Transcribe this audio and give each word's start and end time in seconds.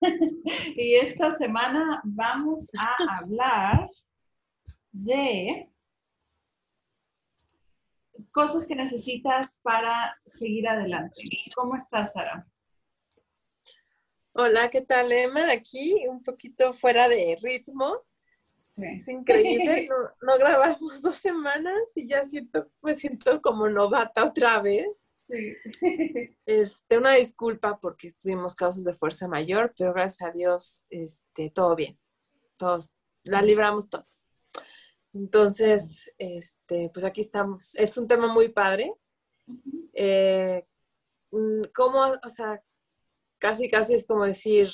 y 0.76 0.94
esta 0.94 1.30
semana 1.30 2.00
vamos 2.04 2.70
a 2.78 3.18
hablar 3.18 3.90
de 4.92 5.70
cosas 8.32 8.66
que 8.66 8.76
necesitas 8.76 9.60
para 9.62 10.16
seguir 10.26 10.68
adelante. 10.68 11.22
¿Cómo 11.54 11.76
estás, 11.76 12.12
Sara? 12.14 12.46
Hola, 14.32 14.68
¿qué 14.70 14.80
tal, 14.80 15.10
Emma? 15.12 15.50
Aquí 15.50 16.06
un 16.08 16.22
poquito 16.22 16.72
fuera 16.72 17.08
de 17.08 17.36
ritmo. 17.42 18.00
Sí. 18.54 18.84
Es 19.00 19.08
increíble, 19.08 19.88
no, 19.88 20.38
grabamos 20.38 21.00
dos 21.00 21.16
semanas 21.16 21.78
y 21.94 22.06
ya 22.06 22.22
siento, 22.24 22.70
me 22.82 22.94
siento 22.94 23.40
como 23.40 23.68
novata 23.68 24.24
otra 24.24 24.60
vez. 24.60 25.09
Sí. 25.30 25.56
Este, 26.46 26.98
una 26.98 27.14
disculpa 27.14 27.78
porque 27.78 28.10
tuvimos 28.10 28.56
causas 28.56 28.84
de 28.84 28.92
fuerza 28.92 29.28
mayor, 29.28 29.72
pero 29.78 29.92
gracias 29.92 30.28
a 30.28 30.32
Dios, 30.32 30.84
este, 30.90 31.50
todo 31.50 31.76
bien. 31.76 31.98
Todos, 32.56 32.92
la 33.24 33.40
libramos 33.40 33.88
todos. 33.88 34.28
Entonces, 35.12 36.10
este, 36.18 36.90
pues 36.92 37.04
aquí 37.04 37.20
estamos. 37.20 37.74
Es 37.76 37.96
un 37.96 38.08
tema 38.08 38.32
muy 38.32 38.48
padre. 38.48 38.92
Eh, 39.92 40.66
mm, 41.30 41.62
¿Cómo, 41.74 42.00
o 42.00 42.28
sea, 42.28 42.62
casi, 43.38 43.70
casi 43.70 43.94
es 43.94 44.06
como 44.06 44.24
decir, 44.24 44.70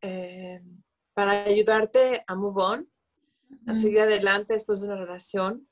eh, 0.00 0.62
para 1.14 1.44
ayudarte 1.44 2.24
a 2.26 2.34
move 2.34 2.62
on, 2.62 2.90
a 3.66 3.74
seguir 3.74 4.00
adelante 4.00 4.52
después 4.52 4.80
de 4.80 4.86
una 4.86 4.96
relación, 4.96 5.66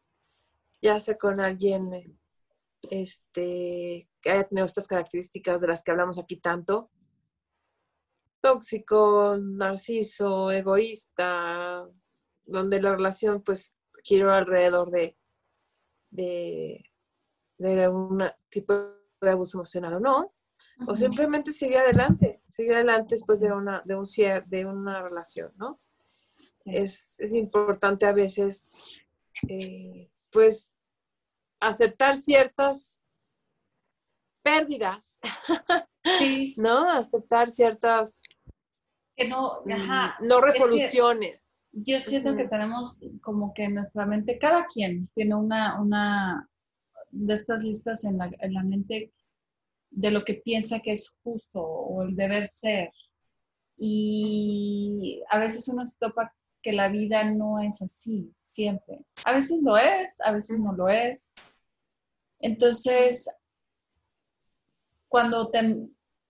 ya 0.80 0.98
sea 0.98 1.16
con 1.16 1.40
alguien 1.40 2.18
este, 2.90 4.08
que 4.20 4.30
haya 4.30 4.44
tenido 4.44 4.66
estas 4.66 4.86
características 4.86 5.60
de 5.60 5.68
las 5.68 5.82
que 5.82 5.90
hablamos 5.90 6.18
aquí 6.18 6.36
tanto, 6.36 6.90
tóxico, 8.40 9.36
narciso, 9.38 10.50
egoísta, 10.50 11.86
donde 12.44 12.80
la 12.80 12.92
relación 12.92 13.42
pues 13.42 13.76
quiero 14.06 14.32
alrededor 14.32 14.90
de, 14.90 15.16
de, 16.10 16.84
de 17.58 17.88
un 17.88 18.22
tipo 18.48 18.74
de 19.20 19.30
abuso 19.30 19.58
emocional 19.58 19.94
o 19.94 20.00
no, 20.00 20.34
o 20.86 20.94
simplemente 20.94 21.52
sigue 21.52 21.78
adelante, 21.78 22.42
sigue 22.48 22.74
adelante 22.74 23.14
después 23.14 23.40
de 23.40 23.52
una, 23.52 23.82
de 23.84 23.96
un 23.96 24.04
de 24.46 24.66
una 24.66 25.02
relación, 25.02 25.52
¿no? 25.56 25.80
Es, 26.66 27.16
importante 27.32 28.06
a 28.06 28.12
veces, 28.12 28.70
eh, 29.48 30.10
pues, 30.30 30.74
aceptar 31.60 32.14
ciertas 32.14 33.06
pérdidas, 34.42 35.20
¿no? 36.56 36.90
Aceptar 36.90 37.48
ciertas 37.48 38.22
que 39.16 39.26
no, 39.28 39.62
mm, 39.64 40.26
no 40.28 40.40
resoluciones 40.40 41.46
yo 41.78 42.00
siento 42.00 42.34
que 42.36 42.48
tenemos 42.48 43.00
como 43.20 43.52
que 43.52 43.64
en 43.64 43.74
nuestra 43.74 44.06
mente, 44.06 44.38
cada 44.38 44.66
quien 44.66 45.08
tiene 45.14 45.34
una, 45.34 45.78
una 45.80 46.48
de 47.10 47.34
estas 47.34 47.64
listas 47.64 48.04
en 48.04 48.16
la, 48.16 48.30
en 48.40 48.54
la 48.54 48.62
mente 48.62 49.12
de 49.90 50.10
lo 50.10 50.24
que 50.24 50.34
piensa 50.34 50.80
que 50.80 50.92
es 50.92 51.12
justo 51.22 51.60
o 51.60 52.02
el 52.02 52.16
deber 52.16 52.46
ser. 52.46 52.90
Y 53.76 55.22
a 55.30 55.38
veces 55.38 55.68
uno 55.68 55.86
se 55.86 55.98
topa 55.98 56.34
que 56.62 56.72
la 56.72 56.88
vida 56.88 57.24
no 57.24 57.60
es 57.60 57.82
así, 57.82 58.32
siempre. 58.40 59.04
A 59.26 59.32
veces 59.32 59.62
lo 59.62 59.76
es, 59.76 60.18
a 60.22 60.32
veces 60.32 60.58
no 60.58 60.72
lo 60.72 60.88
es. 60.88 61.34
Entonces, 62.40 63.40
cuando 65.08 65.50
te 65.50 65.88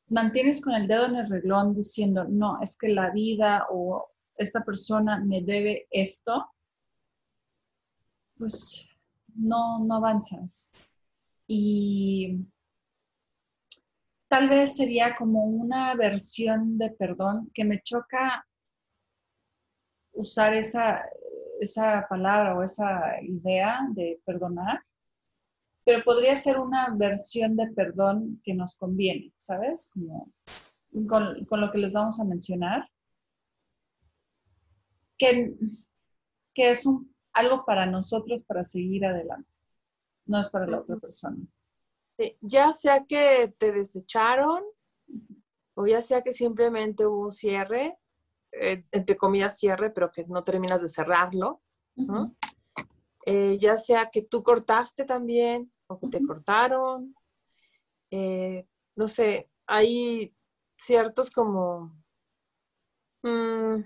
mantienes 0.09 0.62
con 0.62 0.75
el 0.75 0.87
dedo 0.87 1.06
en 1.06 1.17
el 1.17 1.28
reglón 1.28 1.75
diciendo, 1.75 2.25
no, 2.28 2.61
es 2.62 2.77
que 2.77 2.89
la 2.89 3.11
vida 3.11 3.67
o 3.71 4.09
esta 4.37 4.65
persona 4.65 5.19
me 5.25 5.43
debe 5.43 5.87
esto, 5.91 6.47
pues 8.37 8.87
no, 9.34 9.84
no 9.84 9.97
avanzas. 9.97 10.72
Y 11.49 12.47
tal 14.28 14.49
vez 14.49 14.77
sería 14.77 15.17
como 15.17 15.44
una 15.44 15.94
versión 15.94 16.78
de 16.78 16.91
perdón 16.91 17.50
que 17.55 17.65
me 17.65 17.83
choca 17.83 18.47
usar 20.12 20.55
esa, 20.55 21.03
esa 21.61 22.06
palabra 22.09 22.56
o 22.56 22.62
esa 22.62 23.21
idea 23.23 23.81
de 23.91 24.21
perdonar, 24.25 24.83
pero 25.87 26.03
podría 26.03 26.35
ser 26.35 26.59
una 26.59 26.93
versión 26.97 27.55
de 27.55 27.69
perdón 27.69 28.41
que 28.43 28.55
nos 28.55 28.77
conviene, 28.77 29.33
¿sabes? 29.37 29.93
Como 29.95 30.33
con, 31.09 31.45
con 31.45 31.61
lo 31.61 31.71
que 31.71 31.79
les 31.79 31.95
vamos 31.95 32.19
a 32.19 32.25
mencionar 32.25 32.91
que, 35.17 35.57
es 36.57 36.87
un, 36.87 37.15
algo 37.33 37.65
para 37.65 37.87
nosotros 37.87 38.43
para 38.43 38.65
seguir 38.65 39.07
adelante, 39.07 39.49
no 40.27 40.41
es 40.41 40.49
para 40.49 40.67
la 40.67 40.81
otra 40.81 40.97
persona. 40.97 41.39
Sí, 42.19 42.37
ya 42.41 42.73
sea 42.73 43.05
que 43.05 43.55
te 43.57 43.71
desecharon 43.71 44.65
o 45.75 45.87
ya 45.87 46.03
sea 46.03 46.23
que 46.23 46.33
simplemente 46.33 47.07
hubo 47.07 47.27
un 47.27 47.31
cierre, 47.31 47.97
eh, 48.51 48.85
entre 48.91 49.17
comillas 49.17 49.57
cierre, 49.57 49.91
pero 49.91 50.11
que 50.11 50.25
no 50.27 50.43
terminas 50.43 50.83
de 50.83 50.89
cerrarlo, 50.89 51.63
eh, 53.25 53.57
ya 53.59 53.77
sea 53.77 54.11
que 54.11 54.23
tú 54.23 54.43
cortaste 54.43 55.05
también 55.05 55.71
o 55.89 55.99
que 55.99 56.09
te 56.09 56.25
cortaron, 56.27 57.15
eh, 58.11 58.67
no 58.95 59.09
sé, 59.09 59.51
hay 59.67 60.35
ciertos 60.77 61.31
como... 61.31 61.95
Mm, 63.23 63.83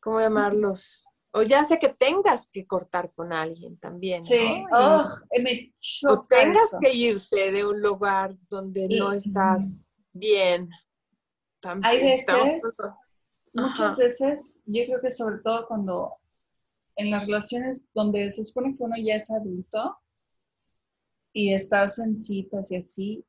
¿cómo 0.00 0.20
llamarlos? 0.20 1.04
O 1.32 1.42
ya 1.42 1.64
sé 1.64 1.78
que 1.78 1.90
tengas 1.90 2.48
que 2.48 2.66
cortar 2.66 3.12
con 3.12 3.32
alguien 3.32 3.78
también. 3.78 4.22
Sí, 4.24 4.64
oh, 4.72 5.04
me 5.42 5.74
o 6.08 6.22
tengas 6.22 6.76
que 6.80 6.92
irte 6.92 7.52
de 7.52 7.66
un 7.66 7.82
lugar 7.82 8.34
donde 8.48 8.88
no 8.88 9.12
estás 9.12 9.96
bien. 10.12 10.70
Hay 11.82 12.04
veces, 12.04 12.62
muchas 13.52 13.98
veces, 13.98 14.62
yo 14.64 14.84
creo 14.86 15.00
que 15.02 15.10
sobre 15.10 15.38
todo 15.42 15.66
cuando 15.66 16.14
en 16.96 17.10
las 17.10 17.26
relaciones 17.26 17.86
donde 17.94 18.30
se 18.30 18.42
supone 18.42 18.76
que 18.76 18.82
uno 18.82 18.96
ya 18.96 19.16
es 19.16 19.30
adulto 19.30 19.98
y 21.32 21.52
estás 21.52 21.98
en 21.98 22.18
citas 22.18 22.72
y 22.72 22.76
así, 22.76 23.24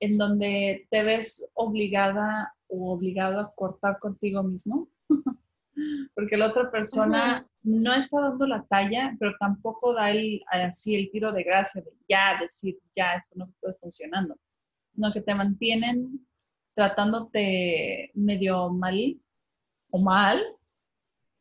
en 0.00 0.18
donde 0.18 0.86
te 0.90 1.02
ves 1.02 1.48
obligada 1.54 2.54
o 2.68 2.92
obligado 2.92 3.40
a 3.40 3.54
cortar 3.54 3.98
contigo 3.98 4.42
mismo. 4.42 4.88
porque 6.14 6.36
la 6.36 6.48
otra 6.48 6.70
persona 6.70 7.42
no 7.62 7.94
está 7.94 8.20
dando 8.20 8.46
la 8.46 8.64
talla, 8.64 9.16
pero 9.18 9.34
tampoco 9.38 9.94
da 9.94 10.10
el, 10.10 10.42
así 10.46 10.96
el 10.96 11.10
tiro 11.10 11.32
de 11.32 11.42
gracia 11.42 11.82
de 11.82 11.92
ya 12.08 12.38
decir, 12.40 12.78
ya, 12.96 13.14
esto 13.14 13.34
no 13.36 13.46
está 13.46 13.74
funcionando, 13.80 14.36
no 14.94 15.12
que 15.12 15.20
te 15.20 15.34
mantienen 15.34 16.26
tratándote 16.74 18.10
medio 18.14 18.70
mal 18.70 19.20
o 19.90 19.98
mal, 19.98 20.42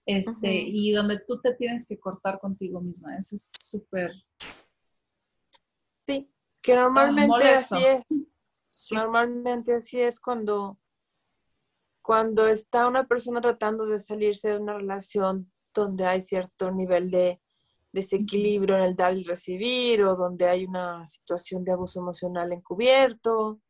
este, 0.06 0.52
y 0.52 0.92
donde 0.92 1.20
tú 1.28 1.40
te 1.40 1.54
tienes 1.54 1.88
que 1.88 2.00
cortar 2.00 2.40
contigo 2.40 2.82
misma. 2.82 3.16
Eso 3.18 3.36
es 3.36 3.52
súper... 3.60 4.12
Sí, 6.10 6.32
que 6.62 6.76
normalmente 6.76 7.50
así 7.50 7.86
es. 7.86 8.06
Normalmente 8.92 9.74
así 9.74 10.02
es 10.02 10.20
cuando 10.20 10.80
cuando 12.02 12.48
está 12.48 12.88
una 12.88 13.06
persona 13.06 13.40
tratando 13.40 13.86
de 13.86 14.00
salirse 14.00 14.50
de 14.50 14.58
una 14.58 14.74
relación 14.74 15.52
donde 15.76 16.06
hay 16.08 16.22
cierto 16.22 16.72
nivel 16.72 17.12
de 17.12 17.40
desequilibrio 17.92 18.78
en 18.78 18.82
el 18.82 18.96
dar 18.96 19.16
y 19.16 19.24
recibir 19.24 20.04
o 20.04 20.16
donde 20.16 20.48
hay 20.48 20.66
una 20.66 21.06
situación 21.06 21.64
de 21.64 21.72
abuso 21.72 22.00
emocional 22.00 22.52
encubierto, 22.52 23.62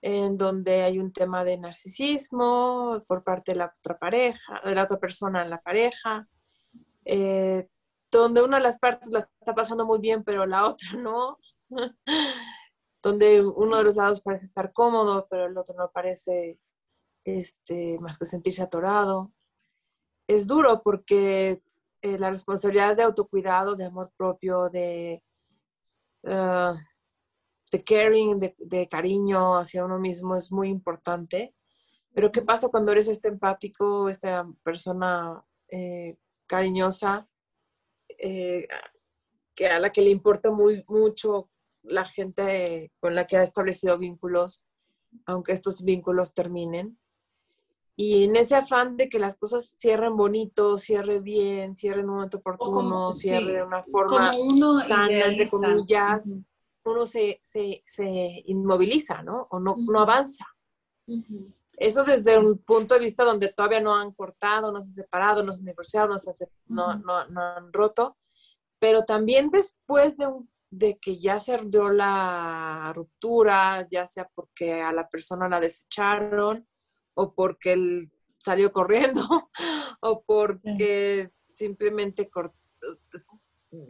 en 0.00 0.36
donde 0.36 0.82
hay 0.82 0.98
un 0.98 1.12
tema 1.12 1.44
de 1.44 1.58
narcisismo 1.58 3.04
por 3.06 3.22
parte 3.22 3.52
de 3.52 3.58
la 3.58 3.74
otra 3.78 3.96
pareja, 3.96 4.60
de 4.64 4.74
la 4.74 4.82
otra 4.82 4.98
persona 4.98 5.42
en 5.42 5.50
la 5.50 5.60
pareja, 5.60 6.26
eh, 7.04 7.68
donde 8.10 8.42
una 8.42 8.56
de 8.56 8.62
las 8.62 8.78
partes 8.78 9.08
la 9.12 9.20
está 9.20 9.54
pasando 9.54 9.84
muy 9.84 10.00
bien 10.00 10.24
pero 10.24 10.46
la 10.46 10.66
otra 10.66 10.92
no. 10.98 11.38
donde 13.02 13.46
uno 13.46 13.76
de 13.76 13.84
los 13.84 13.96
lados 13.96 14.20
parece 14.20 14.46
estar 14.46 14.72
cómodo, 14.72 15.26
pero 15.30 15.46
el 15.46 15.56
otro 15.56 15.74
no 15.76 15.90
parece 15.90 16.58
este, 17.24 17.98
más 18.00 18.18
que 18.18 18.24
sentirse 18.24 18.62
atorado. 18.62 19.32
Es 20.26 20.46
duro 20.46 20.82
porque 20.82 21.62
eh, 22.02 22.18
la 22.18 22.30
responsabilidad 22.30 22.96
de 22.96 23.02
autocuidado, 23.02 23.76
de 23.76 23.84
amor 23.84 24.12
propio, 24.16 24.68
de, 24.68 25.22
ah, 26.24 26.76
de 27.70 27.84
caring, 27.84 28.38
de, 28.38 28.88
cariño 28.88 29.56
hacia 29.56 29.84
uno 29.84 29.98
mismo 29.98 30.36
es 30.36 30.52
muy 30.52 30.68
importante. 30.68 31.54
Pero 32.14 32.32
¿qué 32.32 32.42
pasa 32.42 32.68
cuando 32.68 32.92
eres 32.92 33.08
este 33.08 33.28
empático, 33.28 34.08
esta 34.08 34.46
persona 34.62 35.44
eh, 35.68 36.16
cariñosa, 36.46 37.28
eh, 38.18 38.66
que 39.54 39.68
a 39.68 39.78
la 39.78 39.90
que 39.90 40.02
le 40.02 40.10
importa 40.10 40.50
muy 40.50 40.84
mucho 40.88 41.50
la 41.88 42.04
gente 42.04 42.92
con 43.00 43.14
la 43.14 43.26
que 43.26 43.36
ha 43.36 43.42
establecido 43.42 43.98
vínculos, 43.98 44.62
aunque 45.26 45.52
estos 45.52 45.82
vínculos 45.82 46.34
terminen? 46.34 46.98
Y 47.96 48.24
en 48.24 48.36
ese 48.36 48.54
afán 48.54 48.96
de 48.96 49.08
que 49.08 49.18
las 49.18 49.36
cosas 49.36 49.74
cierren 49.76 50.16
bonito, 50.16 50.78
cierre 50.78 51.18
bien, 51.18 51.74
cierre 51.74 52.00
en 52.00 52.08
un 52.08 52.14
momento 52.14 52.38
oportuno, 52.38 53.12
cierre 53.12 53.54
de 53.54 53.62
una 53.64 53.82
forma 53.82 54.30
sana, 54.86 55.26
entre 55.26 55.48
comillas, 55.48 56.32
uno 56.84 57.06
se, 57.06 57.40
se, 57.42 57.82
se, 57.84 58.44
inmoviliza, 58.46 59.22
¿no? 59.22 59.48
O 59.50 59.58
no, 59.58 59.76
no 59.78 59.98
avanza. 59.98 60.46
Eso 61.76 62.04
desde 62.04 62.38
un 62.38 62.58
punto 62.58 62.94
de 62.94 63.00
vista 63.00 63.24
donde 63.24 63.48
todavía 63.48 63.80
no 63.80 63.96
han 63.96 64.12
cortado, 64.12 64.72
no 64.72 64.80
se 64.80 64.90
han 64.90 64.94
separado, 64.94 65.42
no 65.42 65.52
se 65.52 65.60
han 65.60 65.66
divorciado, 65.66 66.08
no, 66.08 66.18
se 66.18 66.48
no, 66.66 66.94
no, 66.98 67.26
no, 67.28 67.40
han 67.40 67.72
roto, 67.72 68.16
pero 68.78 69.04
también 69.04 69.50
después 69.50 70.16
de, 70.16 70.28
de 70.70 70.98
que 70.98 71.18
ya 71.18 71.40
se 71.40 71.58
dio 71.66 71.90
la 71.90 72.92
ruptura, 72.94 73.86
ya 73.90 74.06
sea 74.06 74.28
porque 74.34 74.82
a 74.82 74.92
la 74.92 75.08
persona 75.08 75.48
la 75.48 75.60
desecharon, 75.60 76.66
o 77.14 77.34
porque 77.34 77.72
él 77.72 78.12
salió 78.38 78.72
corriendo 78.72 79.22
o 80.00 80.22
porque 80.24 81.30
simplemente 81.52 82.30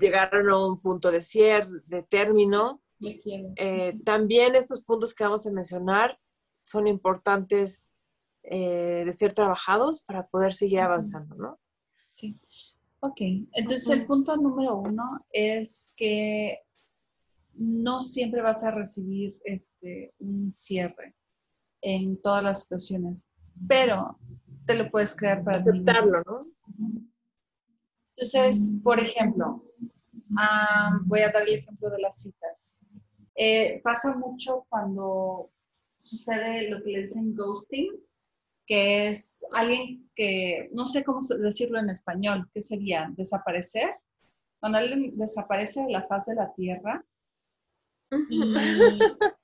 llegaron 0.00 0.50
a 0.50 0.66
un 0.66 0.80
punto 0.80 1.10
de 1.10 1.20
cierre, 1.20 1.68
de 1.86 2.02
término. 2.02 2.80
Eh, 3.00 3.96
también 4.04 4.56
estos 4.56 4.82
puntos 4.82 5.14
que 5.14 5.24
vamos 5.24 5.46
a 5.46 5.52
mencionar 5.52 6.18
son 6.64 6.86
importantes 6.86 7.94
eh, 8.42 9.02
de 9.04 9.12
ser 9.12 9.34
trabajados 9.34 10.02
para 10.02 10.26
poder 10.26 10.54
seguir 10.54 10.80
avanzando, 10.80 11.36
¿no? 11.36 11.60
Sí. 12.12 12.36
Ok, 13.00 13.20
entonces 13.52 13.88
el 13.90 14.06
punto 14.06 14.36
número 14.36 14.76
uno 14.76 15.24
es 15.30 15.92
que 15.96 16.58
no 17.58 18.02
siempre 18.02 18.40
vas 18.40 18.64
a 18.64 18.70
recibir 18.70 19.36
este, 19.44 20.14
un 20.18 20.52
cierre 20.52 21.14
en 21.80 22.20
todas 22.20 22.42
las 22.42 22.62
situaciones, 22.62 23.28
pero 23.66 24.18
te 24.66 24.74
lo 24.74 24.90
puedes 24.90 25.14
crear 25.16 25.42
para 25.42 25.58
aceptarlo, 25.58 26.22
¿no? 26.26 26.46
Entonces, 28.16 28.80
por 28.82 28.98
ejemplo, 28.98 29.64
voy 31.04 31.20
a 31.20 31.30
dar 31.30 31.42
el 31.42 31.54
ejemplo 31.54 31.90
de 31.90 32.00
las 32.00 32.22
citas. 32.22 32.80
Eh, 33.34 33.80
pasa 33.82 34.16
mucho 34.16 34.66
cuando 34.68 35.50
sucede 36.00 36.68
lo 36.68 36.82
que 36.82 36.90
le 36.90 37.00
dicen 37.02 37.34
ghosting, 37.34 37.92
que 38.66 39.08
es 39.08 39.44
alguien 39.52 40.10
que, 40.14 40.68
no 40.72 40.84
sé 40.84 41.04
cómo 41.04 41.20
decirlo 41.40 41.78
en 41.78 41.90
español, 41.90 42.48
¿qué 42.52 42.60
sería? 42.60 43.10
Desaparecer. 43.16 43.94
Cuando 44.60 44.78
alguien 44.78 45.16
desaparece 45.16 45.84
de 45.84 45.92
la 45.92 46.06
faz 46.06 46.26
de 46.26 46.34
la 46.34 46.52
tierra 46.54 47.04
y 48.30 48.54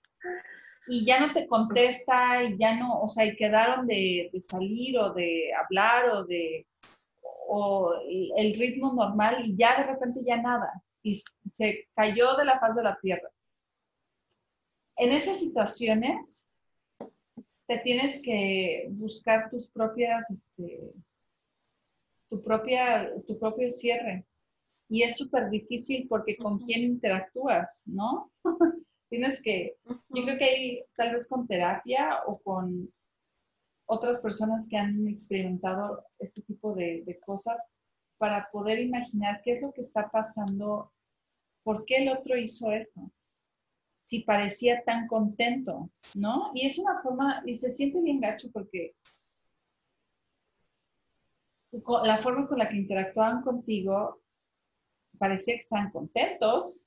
y 0.87 1.05
ya 1.05 1.20
no 1.20 1.32
te 1.32 1.46
contesta 1.46 2.43
y 2.44 2.58
ya 2.58 2.76
no, 2.76 3.00
o 3.00 3.08
sea, 3.08 3.25
y 3.25 3.37
quedaron 3.37 3.87
de, 3.87 4.31
salir 4.40 4.99
o 4.99 5.12
de 5.14 5.52
hablar 5.55 6.11
o 6.11 6.25
de, 6.25 6.66
o 7.49 7.94
el 8.37 8.58
ritmo 8.58 8.93
normal 8.93 9.44
y 9.46 9.56
ya 9.56 9.78
de 9.78 9.84
repente 9.84 10.20
ya 10.25 10.37
nada 10.37 10.82
y 11.02 11.14
se 11.52 11.88
cayó 11.94 12.34
de 12.37 12.44
la 12.44 12.58
faz 12.58 12.76
de 12.76 12.82
la 12.82 12.99
tierra. 13.00 13.31
En 14.96 15.12
esas 15.12 15.38
situaciones 15.38 16.50
te 17.66 17.78
tienes 17.78 18.22
que 18.22 18.87
buscar 18.90 19.50
tus 19.50 19.69
propias, 19.69 20.31
este, 20.31 20.93
tu, 22.28 22.43
propia, 22.43 23.11
tu 23.26 23.38
propio 23.38 23.69
cierre. 23.70 24.25
Y 24.89 25.03
es 25.03 25.17
súper 25.17 25.51
difícil 25.51 26.07
porque 26.09 26.37
con 26.37 26.59
quién 26.59 26.83
interactúas, 26.83 27.85
¿no? 27.87 28.31
Tienes 29.09 29.43
que, 29.43 29.77
yo 29.85 30.25
creo 30.25 30.39
que 30.39 30.45
hay 30.45 30.85
tal 30.97 31.13
vez 31.13 31.29
con 31.29 31.47
terapia 31.47 32.21
o 32.27 32.39
con 32.41 32.93
otras 33.87 34.21
personas 34.21 34.69
que 34.69 34.77
han 34.77 35.07
experimentado 35.09 36.05
este 36.19 36.43
tipo 36.43 36.75
de, 36.75 37.19
cosas 37.25 37.79
para 38.19 38.49
poder 38.51 38.81
imaginar 38.81 39.41
qué 39.43 39.53
es 39.53 39.63
lo 39.63 39.73
que 39.73 39.83
está 39.83 40.11
pasando, 40.11 40.93
por 41.63 41.85
qué 41.85 41.99
el 41.99 42.09
otro 42.09 42.37
hizo 42.37 42.71
esto, 42.73 43.11
si 44.05 44.21
parecía 44.21 44.83
tan 44.85 45.07
contento, 45.07 45.91
¿no? 46.15 46.51
Y 46.55 46.67
es 46.67 46.79
una 46.79 47.01
forma, 47.03 47.43
y 47.47 47.55
se 47.55 47.71
siente 47.71 48.01
bien 48.01 48.21
gacho 48.21 48.49
porque 48.53 48.95
la 52.05 52.19
forma 52.19 52.47
con 52.47 52.59
la 52.59 52.69
que 52.69 52.77
interactuaban 52.77 53.43
contigo 53.43 54.21
parecía 55.19 55.55
que 55.55 55.61
estaban 55.61 55.90
contentos, 55.90 56.87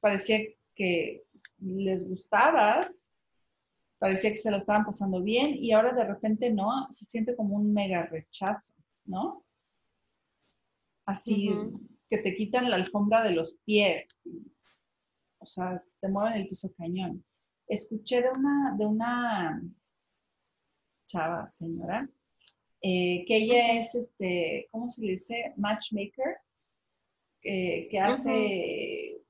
parecía 0.00 0.40
que 0.74 1.24
les 1.58 2.08
gustabas, 2.08 3.10
parecía 3.98 4.30
que 4.30 4.36
se 4.36 4.50
lo 4.50 4.58
estaban 4.58 4.84
pasando 4.84 5.22
bien 5.22 5.54
y 5.54 5.72
ahora 5.72 5.92
de 5.92 6.04
repente 6.04 6.50
no, 6.50 6.86
se 6.90 7.04
siente 7.04 7.36
como 7.36 7.56
un 7.56 7.72
mega 7.72 8.04
rechazo, 8.06 8.74
¿no? 9.04 9.44
Así 11.04 11.50
que 12.08 12.18
te 12.18 12.34
quitan 12.34 12.70
la 12.70 12.76
alfombra 12.76 13.22
de 13.22 13.32
los 13.32 13.58
pies, 13.64 14.28
o 15.38 15.46
sea, 15.46 15.76
te 16.00 16.08
mueven 16.08 16.34
el 16.34 16.48
piso 16.48 16.72
cañón. 16.74 17.24
Escuché 17.66 18.22
de 18.22 18.30
una, 18.36 18.76
de 18.76 18.86
una 18.86 19.62
chava, 21.06 21.48
señora, 21.48 22.08
eh, 22.80 23.24
que 23.26 23.36
ella 23.36 23.78
es, 23.78 23.94
este, 23.94 24.68
¿cómo 24.70 24.88
se 24.88 25.02
le 25.04 25.12
dice? 25.12 25.52
Matchmaker, 25.56 26.38
que 27.42 27.98
hace 28.00 29.22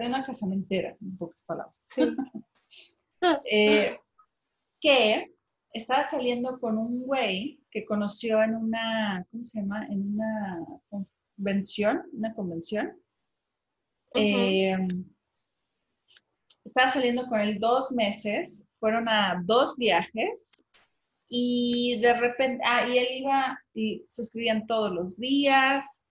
una 0.00 0.24
casamentera, 0.24 0.96
en 1.00 1.16
pocas 1.16 1.44
palabras. 1.44 1.76
Sí. 1.78 2.02
Eh, 3.50 3.98
que 4.80 5.34
estaba 5.72 6.04
saliendo 6.04 6.60
con 6.60 6.78
un 6.78 7.02
güey 7.02 7.60
que 7.68 7.84
conoció 7.84 8.40
en 8.44 8.54
una, 8.54 9.26
¿cómo 9.28 9.42
se 9.42 9.60
llama? 9.60 9.88
En 9.88 10.14
una 10.14 10.64
convención, 11.36 12.04
una 12.12 12.32
convención. 12.32 12.96
Eh, 14.14 14.76
estaba 16.64 16.86
saliendo 16.86 17.26
con 17.26 17.40
él 17.40 17.58
dos 17.58 17.90
meses, 17.90 18.68
fueron 18.78 19.08
a 19.08 19.42
dos 19.44 19.76
viajes 19.76 20.64
y 21.28 21.98
de 22.00 22.14
repente, 22.20 22.62
ah, 22.64 22.86
y 22.88 22.98
él 22.98 23.06
iba, 23.22 23.58
y 23.74 24.04
se 24.06 24.22
escribían 24.22 24.64
todos 24.66 24.92
los 24.92 25.18
días, 25.18 26.06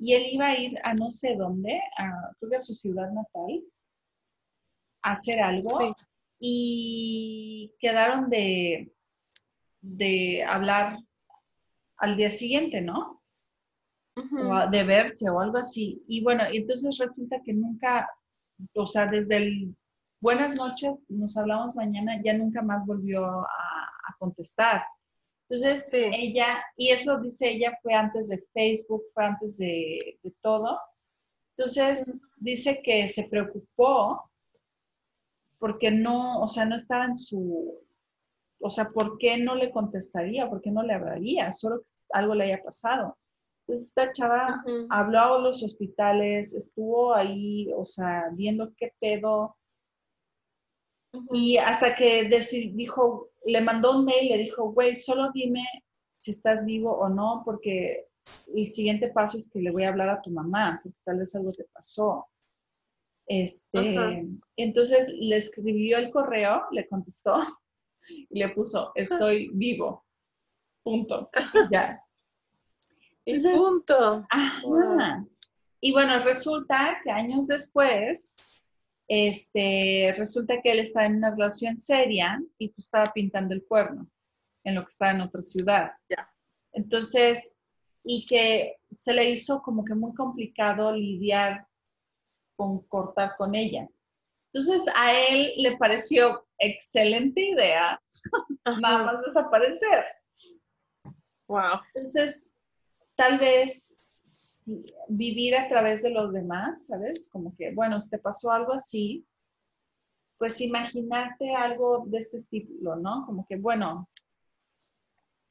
y 0.00 0.14
él 0.14 0.24
iba 0.32 0.46
a 0.46 0.58
ir 0.58 0.78
a 0.82 0.94
no 0.94 1.10
sé 1.10 1.36
dónde, 1.36 1.80
a, 1.98 2.32
creo 2.38 2.50
que 2.50 2.56
a 2.56 2.58
su 2.58 2.74
ciudad 2.74 3.10
natal, 3.12 3.62
a 5.02 5.12
hacer 5.12 5.40
algo 5.40 5.94
y 6.38 7.74
quedaron 7.78 8.30
de, 8.30 8.92
de 9.82 10.42
hablar 10.42 10.98
al 11.98 12.16
día 12.16 12.30
siguiente, 12.30 12.80
¿no? 12.80 13.22
O 14.16 14.70
de 14.70 14.84
verse 14.84 15.30
o 15.30 15.40
algo 15.40 15.58
así. 15.58 16.02
Y 16.06 16.22
bueno, 16.22 16.44
entonces 16.50 16.98
resulta 16.98 17.40
que 17.44 17.52
nunca, 17.52 18.08
o 18.74 18.86
sea, 18.86 19.06
desde 19.06 19.36
el 19.36 19.76
buenas 20.20 20.56
noches, 20.56 21.06
nos 21.08 21.36
hablamos 21.36 21.74
mañana, 21.74 22.20
ya 22.22 22.34
nunca 22.34 22.62
más 22.62 22.86
volvió 22.86 23.24
a, 23.24 23.44
a 23.44 24.16
contestar. 24.18 24.82
Entonces, 25.50 25.90
ella, 25.92 26.62
y 26.76 26.90
eso 26.90 27.18
dice 27.18 27.50
ella, 27.50 27.76
fue 27.82 27.92
antes 27.92 28.28
de 28.28 28.38
Facebook, 28.54 29.02
fue 29.12 29.24
antes 29.24 29.58
de, 29.58 30.20
todo. 30.40 30.78
Entonces, 31.56 32.22
dice 32.36 32.80
que 32.84 33.08
se 33.08 33.28
preocupó 33.28 34.30
porque 35.58 35.90
no, 35.90 36.40
o 36.40 36.46
sea, 36.46 36.64
no 36.66 36.76
estaba 36.76 37.06
en 37.06 37.16
su, 37.16 37.82
o 38.60 38.70
sea, 38.70 38.90
¿por 38.90 39.18
qué 39.18 39.38
no 39.38 39.56
le 39.56 39.72
contestaría? 39.72 40.48
¿Por 40.48 40.62
qué 40.62 40.70
no 40.70 40.84
le 40.84 40.94
hablaría? 40.94 41.50
Solo 41.50 41.80
que 41.80 41.92
algo 42.12 42.36
le 42.36 42.44
haya 42.44 42.62
pasado. 42.62 43.18
Entonces, 43.66 43.88
esta 43.88 44.12
chava 44.12 44.62
habló 44.88 45.18
a 45.18 45.38
los 45.40 45.64
hospitales, 45.64 46.54
estuvo 46.54 47.12
ahí, 47.12 47.68
o 47.74 47.84
sea, 47.84 48.28
viendo 48.34 48.72
qué 48.76 48.92
pedo. 49.00 49.56
Y 51.32 51.56
hasta 51.56 51.96
que 51.96 52.30
dijo, 52.72 53.29
le 53.44 53.60
mandó 53.60 53.98
un 53.98 54.04
mail, 54.04 54.28
le 54.28 54.38
dijo, 54.38 54.72
güey, 54.72 54.94
solo 54.94 55.30
dime 55.32 55.64
si 56.16 56.32
estás 56.32 56.64
vivo 56.66 56.92
o 56.92 57.08
no, 57.08 57.42
porque 57.44 58.06
el 58.54 58.70
siguiente 58.70 59.08
paso 59.08 59.38
es 59.38 59.50
que 59.50 59.60
le 59.60 59.70
voy 59.70 59.84
a 59.84 59.88
hablar 59.88 60.10
a 60.10 60.22
tu 60.22 60.30
mamá, 60.30 60.80
porque 60.82 60.98
tal 61.04 61.18
vez 61.18 61.34
algo 61.34 61.52
te 61.52 61.64
pasó. 61.72 62.26
Este, 63.26 64.26
entonces 64.56 65.14
le 65.16 65.36
escribió 65.36 65.98
el 65.98 66.10
correo, 66.10 66.62
le 66.72 66.88
contestó 66.88 67.36
y 68.08 68.38
le 68.38 68.48
puso, 68.50 68.92
estoy 68.94 69.50
vivo. 69.54 70.04
Punto. 70.82 71.30
Ya. 71.70 72.02
punto. 73.24 74.26
Y 75.80 75.92
bueno, 75.92 76.22
resulta 76.24 76.98
que 77.02 77.10
años 77.10 77.46
después, 77.46 78.59
este, 79.12 80.14
resulta 80.16 80.62
que 80.62 80.70
él 80.70 80.78
estaba 80.78 81.04
en 81.04 81.16
una 81.16 81.32
relación 81.32 81.80
seria 81.80 82.40
y 82.58 82.68
tú 82.68 82.76
estaba 82.78 83.12
pintando 83.12 83.52
el 83.54 83.66
cuerno 83.66 84.08
en 84.62 84.76
lo 84.76 84.82
que 84.82 84.86
estaba 84.86 85.10
en 85.10 85.22
otra 85.22 85.42
ciudad. 85.42 85.90
Ya. 86.08 86.32
Entonces, 86.72 87.56
y 88.04 88.24
que 88.24 88.76
se 88.96 89.12
le 89.12 89.28
hizo 89.28 89.62
como 89.62 89.84
que 89.84 89.96
muy 89.96 90.14
complicado 90.14 90.92
lidiar 90.92 91.66
con 92.56 92.86
cortar 92.86 93.32
con 93.36 93.56
ella. 93.56 93.88
Entonces 94.52 94.86
a 94.94 95.12
él 95.12 95.54
le 95.56 95.76
pareció 95.76 96.46
excelente 96.56 97.40
idea 97.40 98.00
nada 98.80 99.04
más 99.04 99.22
desaparecer. 99.22 100.04
Wow. 101.48 101.80
Entonces, 101.94 102.52
tal 103.16 103.40
vez 103.40 104.09
vivir 105.08 105.56
a 105.56 105.68
través 105.68 106.02
de 106.02 106.10
los 106.10 106.32
demás, 106.32 106.86
¿sabes? 106.86 107.28
Como 107.28 107.54
que, 107.56 107.72
bueno, 107.72 107.98
te 108.10 108.18
pasó 108.18 108.50
algo 108.52 108.72
así, 108.72 109.26
pues 110.38 110.60
imaginarte 110.60 111.54
algo 111.54 112.04
de 112.06 112.18
este 112.18 112.36
estilo, 112.38 112.96
¿no? 112.96 113.26
Como 113.26 113.46
que, 113.46 113.56
bueno, 113.56 114.08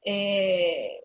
eh, 0.04 1.00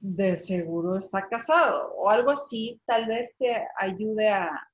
de 0.00 0.36
seguro 0.36 0.96
está 0.96 1.28
casado 1.28 1.92
o 1.94 2.08
algo 2.10 2.30
así, 2.30 2.80
tal 2.86 3.06
vez 3.06 3.36
te 3.38 3.66
ayude 3.78 4.28
a, 4.28 4.68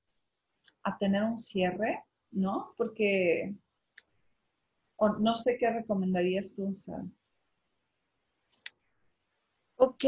tener 0.98 1.22
un 1.22 1.38
cierre, 1.38 2.02
¿no? 2.32 2.74
Porque 2.76 3.54
no 4.98 5.34
sé 5.36 5.56
qué 5.56 5.70
recomendarías 5.70 6.56
tú, 6.56 6.72
o 6.72 6.76
Ok, 9.84 10.04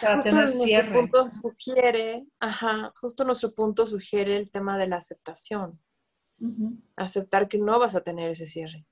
justo 0.00 0.32
nuestro 0.32 0.92
punto 0.92 1.28
sugiere, 1.28 2.26
ajá, 2.40 2.92
justo 3.00 3.24
nuestro 3.24 3.54
punto 3.54 3.86
sugiere 3.86 4.36
el 4.36 4.50
tema 4.50 4.76
de 4.76 4.86
la 4.86 4.96
aceptación. 4.96 5.80
Aceptar 6.94 7.48
que 7.48 7.56
no 7.56 7.78
vas 7.78 7.94
a 7.94 8.02
tener 8.02 8.30
ese 8.30 8.44
cierre. 8.44 8.86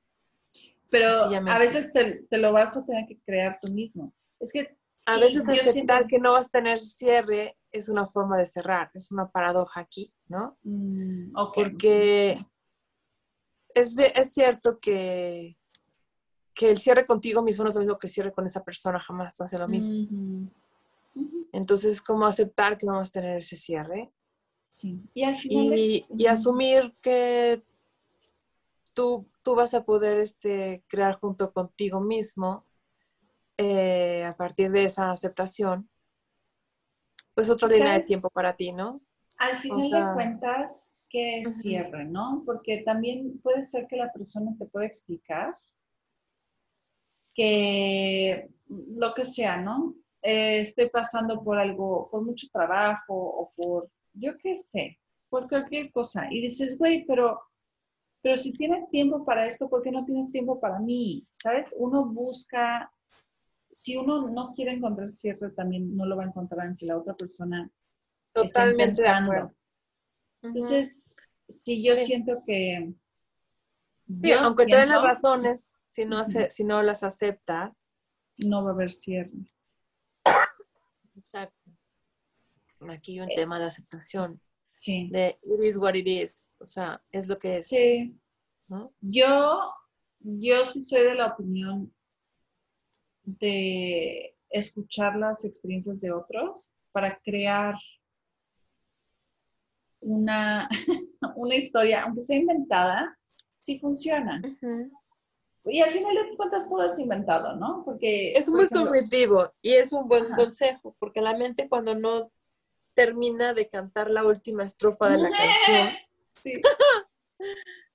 Pero 0.88 1.10
a 1.10 1.58
veces 1.58 1.92
te, 1.92 2.22
te, 2.30 2.38
lo 2.38 2.50
vas 2.50 2.74
a 2.78 2.86
tener 2.86 3.06
que 3.06 3.20
crear 3.20 3.58
tú 3.60 3.74
mismo. 3.74 4.14
Es 4.40 4.54
que 4.54 4.74
a 5.04 5.18
veces 5.18 5.46
aceptar 5.46 6.06
que 6.06 6.18
no 6.18 6.32
vas 6.32 6.46
a 6.46 6.48
tener 6.48 6.80
cierre 6.80 7.58
es 7.70 7.90
una 7.90 8.06
forma 8.06 8.38
de 8.38 8.46
cerrar, 8.46 8.90
es 8.94 9.10
una 9.10 9.30
paradoja 9.30 9.80
aquí, 9.80 10.14
¿no? 10.28 10.56
Mm, 10.62 11.34
Porque 11.54 12.38
es, 13.74 13.94
es, 13.98 14.32
cierto 14.32 14.80
que, 14.80 15.58
que 16.54 16.68
el 16.68 16.78
cierre 16.78 17.06
contigo 17.06 17.42
mismo 17.42 17.64
no 17.64 17.70
es 17.70 17.76
lo 17.76 17.80
mismo 17.80 17.98
que 17.98 18.06
el 18.06 18.12
cierre 18.12 18.32
con 18.32 18.46
esa 18.46 18.62
persona, 18.62 19.00
jamás 19.00 19.40
hace 19.40 19.58
lo 19.58 19.68
mismo. 19.68 20.48
Entonces, 21.52 22.00
¿cómo 22.00 22.26
aceptar 22.26 22.78
que 22.78 22.86
vas 22.86 23.08
a 23.08 23.12
tener 23.12 23.38
ese 23.38 23.56
cierre? 23.56 24.10
Sí. 24.66 25.02
Y, 25.12 25.22
al 25.24 25.36
final 25.36 25.78
y, 25.78 26.26
asumir 26.26 26.94
que 27.02 27.62
tú, 28.94 29.26
tú 29.42 29.54
vas 29.54 29.74
a 29.74 29.84
poder 29.84 30.18
este, 30.18 30.82
crear 30.88 31.18
junto 31.20 31.52
contigo 31.52 32.00
mismo 32.00 32.64
eh, 33.58 34.24
a 34.24 34.34
partir 34.34 34.70
de 34.70 34.84
esa 34.84 35.12
aceptación, 35.12 35.88
pues 37.34 37.50
otra 37.50 37.68
línea 37.68 37.94
de 37.94 38.00
tiempo 38.00 38.30
para 38.30 38.56
ti, 38.56 38.72
¿no? 38.72 39.00
Al 39.38 39.60
final 39.60 39.90
de 39.90 40.14
cuentas, 40.14 40.98
que 41.10 41.42
cierre, 41.44 42.06
¿no? 42.06 42.42
Porque 42.46 42.78
también 42.78 43.38
puede 43.42 43.62
ser 43.62 43.86
que 43.86 43.96
la 43.96 44.10
persona 44.10 44.54
te 44.58 44.64
pueda 44.66 44.86
explicar 44.86 45.54
que 47.34 48.48
lo 48.68 49.14
que 49.14 49.24
sea, 49.24 49.60
¿no? 49.60 49.94
Eh, 50.22 50.60
estoy 50.60 50.88
pasando 50.88 51.42
por 51.42 51.58
algo, 51.58 52.08
por 52.10 52.22
mucho 52.22 52.46
trabajo 52.52 53.14
o 53.14 53.52
por, 53.56 53.90
yo 54.12 54.36
qué 54.38 54.54
sé, 54.54 54.98
por 55.28 55.48
cualquier 55.48 55.90
cosa. 55.90 56.28
Y 56.30 56.42
dices, 56.42 56.78
güey, 56.78 57.04
pero, 57.06 57.40
pero 58.22 58.36
si 58.36 58.52
tienes 58.52 58.88
tiempo 58.90 59.24
para 59.24 59.46
esto, 59.46 59.68
¿por 59.68 59.82
qué 59.82 59.90
no 59.90 60.04
tienes 60.04 60.30
tiempo 60.30 60.60
para 60.60 60.78
mí? 60.78 61.26
¿Sabes? 61.42 61.74
Uno 61.78 62.04
busca 62.06 62.90
si 63.72 63.96
uno 63.96 64.30
no 64.30 64.52
quiere 64.52 64.72
encontrar 64.72 65.08
cierre, 65.08 65.50
también 65.50 65.96
no 65.96 66.04
lo 66.04 66.16
va 66.16 66.24
a 66.24 66.26
encontrar 66.26 66.66
en 66.66 66.76
que 66.76 66.86
la 66.86 66.98
otra 66.98 67.14
persona 67.14 67.70
Totalmente 68.32 69.02
de 69.02 69.08
acuerdo. 69.08 69.54
Entonces, 70.42 71.14
si 71.48 71.84
yo 71.84 71.94
siento 71.96 72.42
que... 72.46 72.94
aunque 74.38 74.66
te 74.66 74.76
den 74.76 74.88
las 74.88 75.02
razones, 75.02 75.80
si 75.92 76.06
no, 76.06 76.24
si 76.24 76.64
no 76.64 76.82
las 76.82 77.02
aceptas... 77.02 77.92
No 78.38 78.64
va 78.64 78.70
a 78.70 78.72
haber 78.72 78.90
cierre. 78.90 79.30
Exacto. 81.14 81.70
Aquí 82.88 83.12
hay 83.12 83.20
un 83.20 83.30
eh, 83.30 83.34
tema 83.36 83.58
de 83.58 83.66
aceptación. 83.66 84.40
Sí. 84.70 85.10
De 85.12 85.38
it 85.42 85.62
is 85.62 85.76
what 85.76 85.92
it 85.94 86.06
is. 86.08 86.56
O 86.60 86.64
sea, 86.64 87.02
es 87.12 87.28
lo 87.28 87.38
que 87.38 87.52
es. 87.52 87.68
Sí. 87.68 88.18
Yo, 89.02 89.60
yo 90.20 90.64
sí 90.64 90.82
soy 90.82 91.02
de 91.02 91.14
la 91.14 91.26
opinión 91.26 91.94
de 93.24 94.34
escuchar 94.48 95.16
las 95.16 95.44
experiencias 95.44 96.00
de 96.00 96.10
otros 96.10 96.72
para 96.90 97.20
crear 97.20 97.74
una, 100.00 100.70
una 101.36 101.54
historia, 101.54 102.04
aunque 102.04 102.22
sea 102.22 102.38
inventada, 102.38 103.18
sí 103.60 103.78
funciona. 103.78 104.40
Y 105.64 105.80
al 105.80 105.92
final 105.92 106.14
de 106.14 106.36
cuentas 106.36 106.68
todo 106.68 106.84
es 106.84 106.98
inventado, 106.98 107.54
¿no? 107.54 107.82
Porque 107.84 108.32
es 108.32 108.50
muy 108.50 108.68
cognitivo 108.68 109.52
y 109.62 109.74
es 109.74 109.92
un 109.92 110.08
buen 110.08 110.34
consejo, 110.34 110.96
porque 110.98 111.20
la 111.20 111.36
mente 111.36 111.68
cuando 111.68 111.94
no 111.94 112.32
termina 112.94 113.54
de 113.54 113.68
cantar 113.68 114.10
la 114.10 114.24
última 114.24 114.64
estrofa 114.64 115.08
de 115.08 115.18
la 115.18 115.30
canción, 115.30 115.96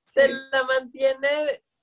se 0.06 0.28
la 0.28 0.64
mantiene 0.64 1.28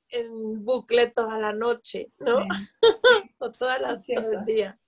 en 0.08 0.64
bucle 0.64 1.08
toda 1.08 1.38
la 1.38 1.52
noche, 1.52 2.08
¿no? 2.20 2.38
o 3.38 3.50
toda 3.52 3.78
la 3.78 3.94
del 3.94 4.44
día. 4.46 4.80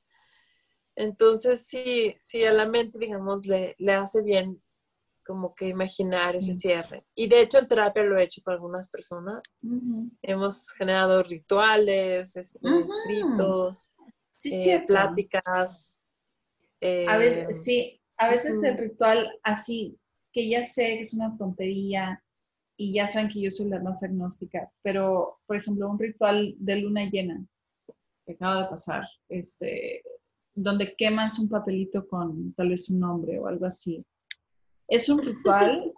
Entonces, 0.94 1.66
sí, 1.66 2.16
sí, 2.20 2.44
a 2.44 2.52
la 2.52 2.66
mente, 2.66 2.98
digamos, 2.98 3.44
le, 3.46 3.74
le 3.78 3.92
hace 3.92 4.22
bien 4.22 4.62
como 5.26 5.54
que 5.54 5.68
imaginar 5.68 6.34
ese 6.34 6.54
cierre. 6.54 7.04
Y 7.14 7.28
de 7.28 7.40
hecho, 7.40 7.58
en 7.58 7.68
terapia 7.68 8.04
lo 8.04 8.16
he 8.16 8.22
hecho 8.22 8.42
con 8.42 8.54
algunas 8.54 8.88
personas. 8.88 9.42
Hemos 10.22 10.70
generado 10.72 11.22
rituales, 11.22 12.36
este, 12.36 12.58
escritos, 12.62 13.96
eh, 14.44 14.84
pláticas. 14.86 16.00
a 16.80 17.16
veces, 17.16 17.48
eh, 17.48 17.52
sí, 17.52 18.02
a 18.16 18.30
veces 18.30 18.62
el 18.62 18.78
ritual 18.78 19.38
así, 19.42 19.98
que 20.32 20.48
ya 20.48 20.62
sé 20.62 20.96
que 20.96 21.00
es 21.00 21.14
una 21.14 21.36
tontería, 21.36 22.22
y 22.76 22.92
ya 22.92 23.06
saben 23.06 23.30
que 23.30 23.40
yo 23.40 23.50
soy 23.50 23.68
la 23.68 23.80
más 23.80 24.02
agnóstica, 24.02 24.70
pero 24.82 25.38
por 25.46 25.56
ejemplo, 25.56 25.88
un 25.88 25.98
ritual 25.98 26.54
de 26.58 26.76
luna 26.76 27.08
llena 27.10 27.44
que 28.24 28.32
acaba 28.32 28.62
de 28.62 28.68
pasar, 28.68 29.04
este, 29.28 30.02
donde 30.54 30.94
quemas 30.94 31.38
un 31.38 31.48
papelito 31.48 32.06
con 32.06 32.52
tal 32.54 32.70
vez 32.70 32.90
un 32.90 33.00
nombre 33.00 33.38
o 33.38 33.46
algo 33.46 33.66
así. 33.66 34.04
Es 34.88 35.08
un 35.08 35.24
ritual 35.24 35.92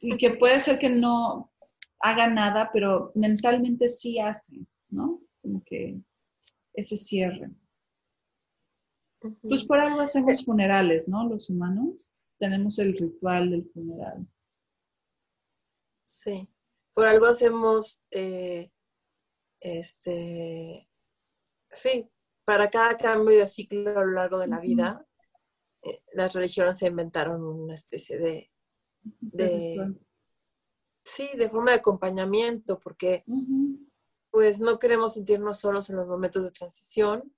y 0.00 0.16
que 0.16 0.30
puede 0.30 0.60
ser 0.60 0.78
que 0.78 0.88
no 0.88 1.52
haga 2.00 2.28
nada, 2.28 2.70
pero 2.72 3.12
mentalmente 3.14 3.88
sí 3.88 4.18
hace, 4.18 4.66
¿no? 4.88 5.20
Como 5.42 5.62
que 5.64 6.00
ese 6.72 6.96
cierre. 6.96 7.50
Pues 9.42 9.64
por 9.64 9.78
algo 9.78 10.00
hacemos 10.00 10.44
funerales, 10.44 11.08
¿no? 11.08 11.28
Los 11.28 11.50
humanos 11.50 12.14
tenemos 12.38 12.78
el 12.78 12.96
ritual 12.96 13.50
del 13.50 13.70
funeral. 13.70 14.26
Sí, 16.02 16.48
por 16.94 17.06
algo 17.06 17.26
hacemos, 17.26 18.02
eh, 18.10 18.70
este, 19.60 20.88
sí, 21.70 22.08
para 22.44 22.70
cada 22.70 22.96
cambio 22.96 23.38
de 23.38 23.46
ciclo 23.46 23.90
a 23.90 24.04
lo 24.04 24.12
largo 24.12 24.38
de 24.38 24.48
la 24.48 24.58
vida, 24.58 25.06
eh, 25.82 26.02
las 26.12 26.34
religiones 26.34 26.78
se 26.78 26.88
inventaron 26.88 27.42
una 27.42 27.74
especie 27.74 28.18
de, 28.18 28.50
de 29.20 29.94
sí, 31.02 31.28
de 31.36 31.48
forma 31.48 31.72
de 31.72 31.78
acompañamiento, 31.78 32.78
porque 32.78 33.24
pues 34.30 34.60
no 34.60 34.78
queremos 34.78 35.14
sentirnos 35.14 35.58
solos 35.58 35.90
en 35.90 35.96
los 35.96 36.06
momentos 36.06 36.44
de 36.44 36.52
transición 36.52 37.34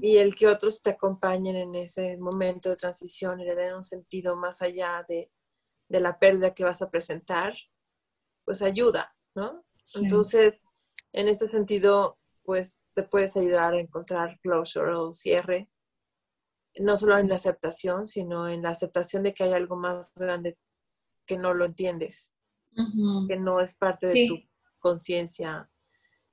y 0.00 0.16
el 0.16 0.34
que 0.34 0.46
otros 0.46 0.80
te 0.80 0.90
acompañen 0.90 1.56
en 1.56 1.74
ese 1.74 2.16
momento 2.16 2.70
de 2.70 2.76
transición 2.76 3.40
y 3.40 3.44
le 3.44 3.54
den 3.54 3.74
un 3.74 3.84
sentido 3.84 4.34
más 4.34 4.62
allá 4.62 5.04
de, 5.06 5.30
de 5.88 6.00
la 6.00 6.18
pérdida 6.18 6.54
que 6.54 6.64
vas 6.64 6.80
a 6.80 6.90
presentar, 6.90 7.54
pues 8.44 8.62
ayuda, 8.62 9.12
¿no? 9.34 9.62
Entonces, 10.00 10.64
en 11.12 11.28
este 11.28 11.46
sentido, 11.48 12.18
pues 12.44 12.84
te 12.94 13.02
puedes 13.02 13.36
ayudar 13.36 13.74
a 13.74 13.80
encontrar 13.80 14.38
closure 14.40 14.94
o 14.94 15.12
cierre 15.12 15.68
no 16.78 16.96
solo 16.96 17.18
en 17.18 17.28
la 17.28 17.36
aceptación, 17.36 18.06
sino 18.06 18.48
en 18.48 18.62
la 18.62 18.70
aceptación 18.70 19.22
de 19.22 19.34
que 19.34 19.44
hay 19.44 19.52
algo 19.52 19.76
más 19.76 20.12
grande 20.14 20.58
que 21.26 21.38
no 21.38 21.54
lo 21.54 21.64
entiendes, 21.64 22.34
que 23.28 23.36
no 23.36 23.52
es 23.62 23.74
parte 23.74 24.06
de 24.06 24.26
tu 24.28 24.36
conciencia 24.78 25.70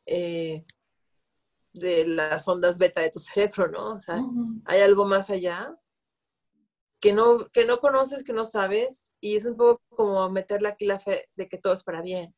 eh, 0.05 0.63
de 1.73 2.05
las 2.07 2.47
ondas 2.47 2.77
beta 2.77 3.01
de 3.01 3.09
tu 3.09 3.19
cerebro, 3.19 3.67
¿no? 3.67 3.93
O 3.93 3.99
sea, 3.99 4.19
hay 4.65 4.81
algo 4.81 5.05
más 5.05 5.29
allá 5.29 5.75
que 6.99 7.13
no, 7.13 7.49
que 7.49 7.65
no 7.65 7.79
conoces, 7.79 8.23
que 8.23 8.33
no 8.33 8.45
sabes, 8.45 9.09
y 9.19 9.35
es 9.35 9.45
un 9.45 9.57
poco 9.57 9.81
como 9.89 10.29
meterle 10.29 10.69
aquí 10.69 10.85
la 10.85 10.99
fe 10.99 11.29
de 11.35 11.49
que 11.49 11.57
todo 11.57 11.73
es 11.73 11.83
para 11.83 12.01
bien. 12.01 12.35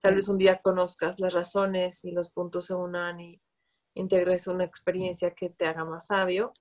Tal 0.00 0.14
vez 0.14 0.28
un 0.28 0.38
día 0.38 0.56
conozcas 0.56 1.20
las 1.20 1.34
razones 1.34 2.04
y 2.04 2.10
los 2.10 2.30
puntos 2.30 2.66
se 2.66 2.74
unan 2.74 3.20
y 3.20 3.40
integres 3.94 4.46
una 4.46 4.64
experiencia 4.64 5.34
que 5.34 5.50
te 5.50 5.66
haga 5.66 5.84
más 5.84 6.06
sabio. 6.06 6.52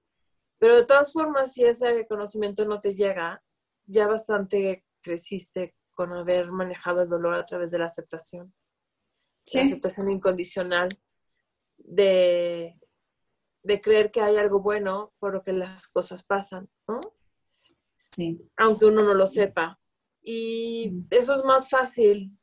Pero 0.59 0.75
de 0.75 0.85
todas 0.85 1.13
formas, 1.13 1.53
si 1.53 1.63
ese 1.63 2.05
conocimiento 2.07 2.65
no 2.65 2.81
te 2.81 2.93
llega, 2.93 3.41
ya 3.85 4.07
bastante 4.07 4.85
creciste 5.01 5.75
con 5.91 6.13
haber 6.13 6.51
manejado 6.51 7.01
el 7.01 7.09
dolor 7.09 7.33
a 7.33 7.45
través 7.45 7.71
de 7.71 7.79
la 7.79 7.85
aceptación. 7.85 8.53
La 9.53 9.63
aceptación 9.63 10.11
incondicional 10.11 10.89
de, 11.77 12.79
de 13.63 13.81
creer 13.81 14.11
que 14.11 14.21
hay 14.21 14.35
algo 14.35 14.61
bueno 14.61 15.13
por 15.17 15.33
lo 15.33 15.43
que 15.43 15.53
las 15.53 15.87
cosas 15.87 16.23
pasan, 16.23 16.69
¿no? 16.87 16.99
Sí. 18.11 18.39
Aunque 18.57 18.85
uno 18.85 19.01
no 19.01 19.13
lo 19.13 19.27
sepa. 19.27 19.79
Y 20.21 20.91
eso 21.09 21.33
es 21.33 21.43
más 21.43 21.69
fácil 21.69 22.37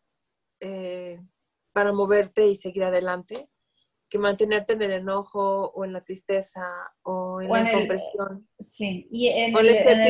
eh, 0.61 1.21
para 1.73 1.93
moverte 1.93 2.47
y 2.47 2.57
seguir 2.57 2.85
adelante 2.85 3.51
que 4.09 4.19
mantenerte 4.19 4.75
en 4.75 4.83
el 4.83 4.93
enojo 4.93 5.71
o 5.71 5.85
en 5.85 5.93
la 5.93 6.01
tristeza 6.01 6.63
o 7.03 7.41
en 7.41 7.51
la 7.51 7.73
compresión. 7.73 8.49
Sí, 8.59 9.09
y 9.11 9.29
en 9.29 9.57
el, 9.57 9.69
estar, 9.69 9.93
en, 9.93 10.01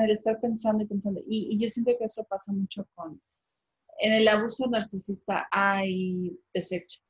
el, 0.00 0.10
estar, 0.10 0.40
pensando 0.40 0.84
y 0.84 0.86
pensando. 0.86 1.20
Y, 1.26 1.58
yo 1.58 1.68
siento 1.68 1.92
que 1.98 2.04
eso 2.04 2.24
pasa 2.24 2.52
mucho 2.52 2.86
con... 2.94 3.20
En 3.98 4.12
el 4.12 4.28
abuso 4.28 4.66
narcisista 4.68 5.48
hay 5.50 6.38
desecho. 6.54 7.00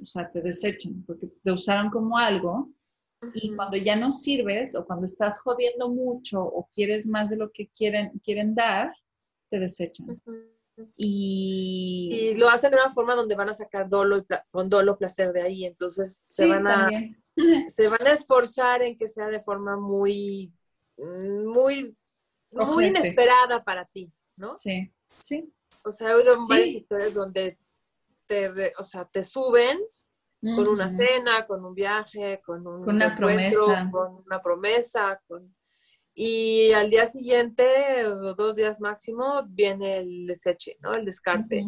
O 0.00 0.04
sea, 0.04 0.30
te 0.30 0.40
desechan 0.40 1.04
porque 1.06 1.28
te 1.42 1.52
usaron 1.52 1.90
como 1.90 2.16
algo 2.16 2.70
y 3.34 3.54
cuando 3.54 3.76
ya 3.76 3.96
no 3.96 4.12
sirves 4.12 4.74
o 4.74 4.86
cuando 4.86 5.06
estás 5.06 5.40
jodiendo 5.42 5.90
mucho 5.90 6.42
o 6.42 6.68
quieres 6.72 7.06
más 7.06 7.30
de 7.30 7.36
lo 7.36 7.50
que 7.52 7.68
quieren, 7.68 8.18
quieren 8.24 8.54
dar, 8.54 8.94
te 9.50 9.58
desechan. 9.58 10.20
Y... 10.96 12.34
lo 12.36 12.48
hacen 12.48 12.70
de 12.70 12.76
una 12.76 12.90
forma 12.90 13.14
donde 13.14 13.34
van 13.34 13.48
a 13.48 13.54
sacar 13.54 13.88
dolo 13.88 14.18
y 14.18 14.24
con 14.50 14.68
dolo 14.68 14.96
placer 14.96 15.32
de 15.32 15.42
ahí. 15.42 15.64
Entonces 15.64 16.16
se, 16.16 16.46
van 16.46 16.66
a, 16.66 16.88
se 17.68 17.88
van 17.88 18.06
a 18.06 18.12
esforzar 18.12 18.82
en 18.82 18.96
que 18.96 19.08
sea 19.08 19.28
de 19.28 19.42
forma 19.42 19.76
muy, 19.76 20.52
muy, 20.96 21.96
muy 22.50 22.86
inesperada 22.86 23.62
para 23.64 23.84
ti, 23.84 24.12
¿no? 24.36 24.56
Sí, 24.58 24.92
sí. 25.18 25.52
O 25.82 25.90
sea, 25.90 26.10
he 26.10 26.14
oído 26.14 26.36
varias 26.48 26.70
historias 26.70 27.14
donde 27.14 27.58
te, 28.26 28.72
o 28.78 28.84
sea, 28.84 29.04
te 29.06 29.24
suben 29.24 29.78
con 30.40 30.68
una 30.68 30.88
cena, 30.88 31.46
con 31.46 31.64
un 31.64 31.74
viaje, 31.74 32.40
con 32.44 32.66
un 32.66 32.84
con 32.84 32.96
una 32.96 33.14
promesa. 33.14 33.88
con 33.90 34.22
una 34.26 34.42
promesa, 34.42 35.20
con 35.28 35.54
y 36.14 36.72
al 36.72 36.90
día 36.90 37.06
siguiente, 37.06 37.64
dos 38.36 38.56
días 38.56 38.80
máximo, 38.80 39.44
viene 39.48 39.98
el 39.98 40.26
deseche, 40.26 40.76
¿no? 40.80 40.92
El 40.92 41.04
descarte. 41.04 41.66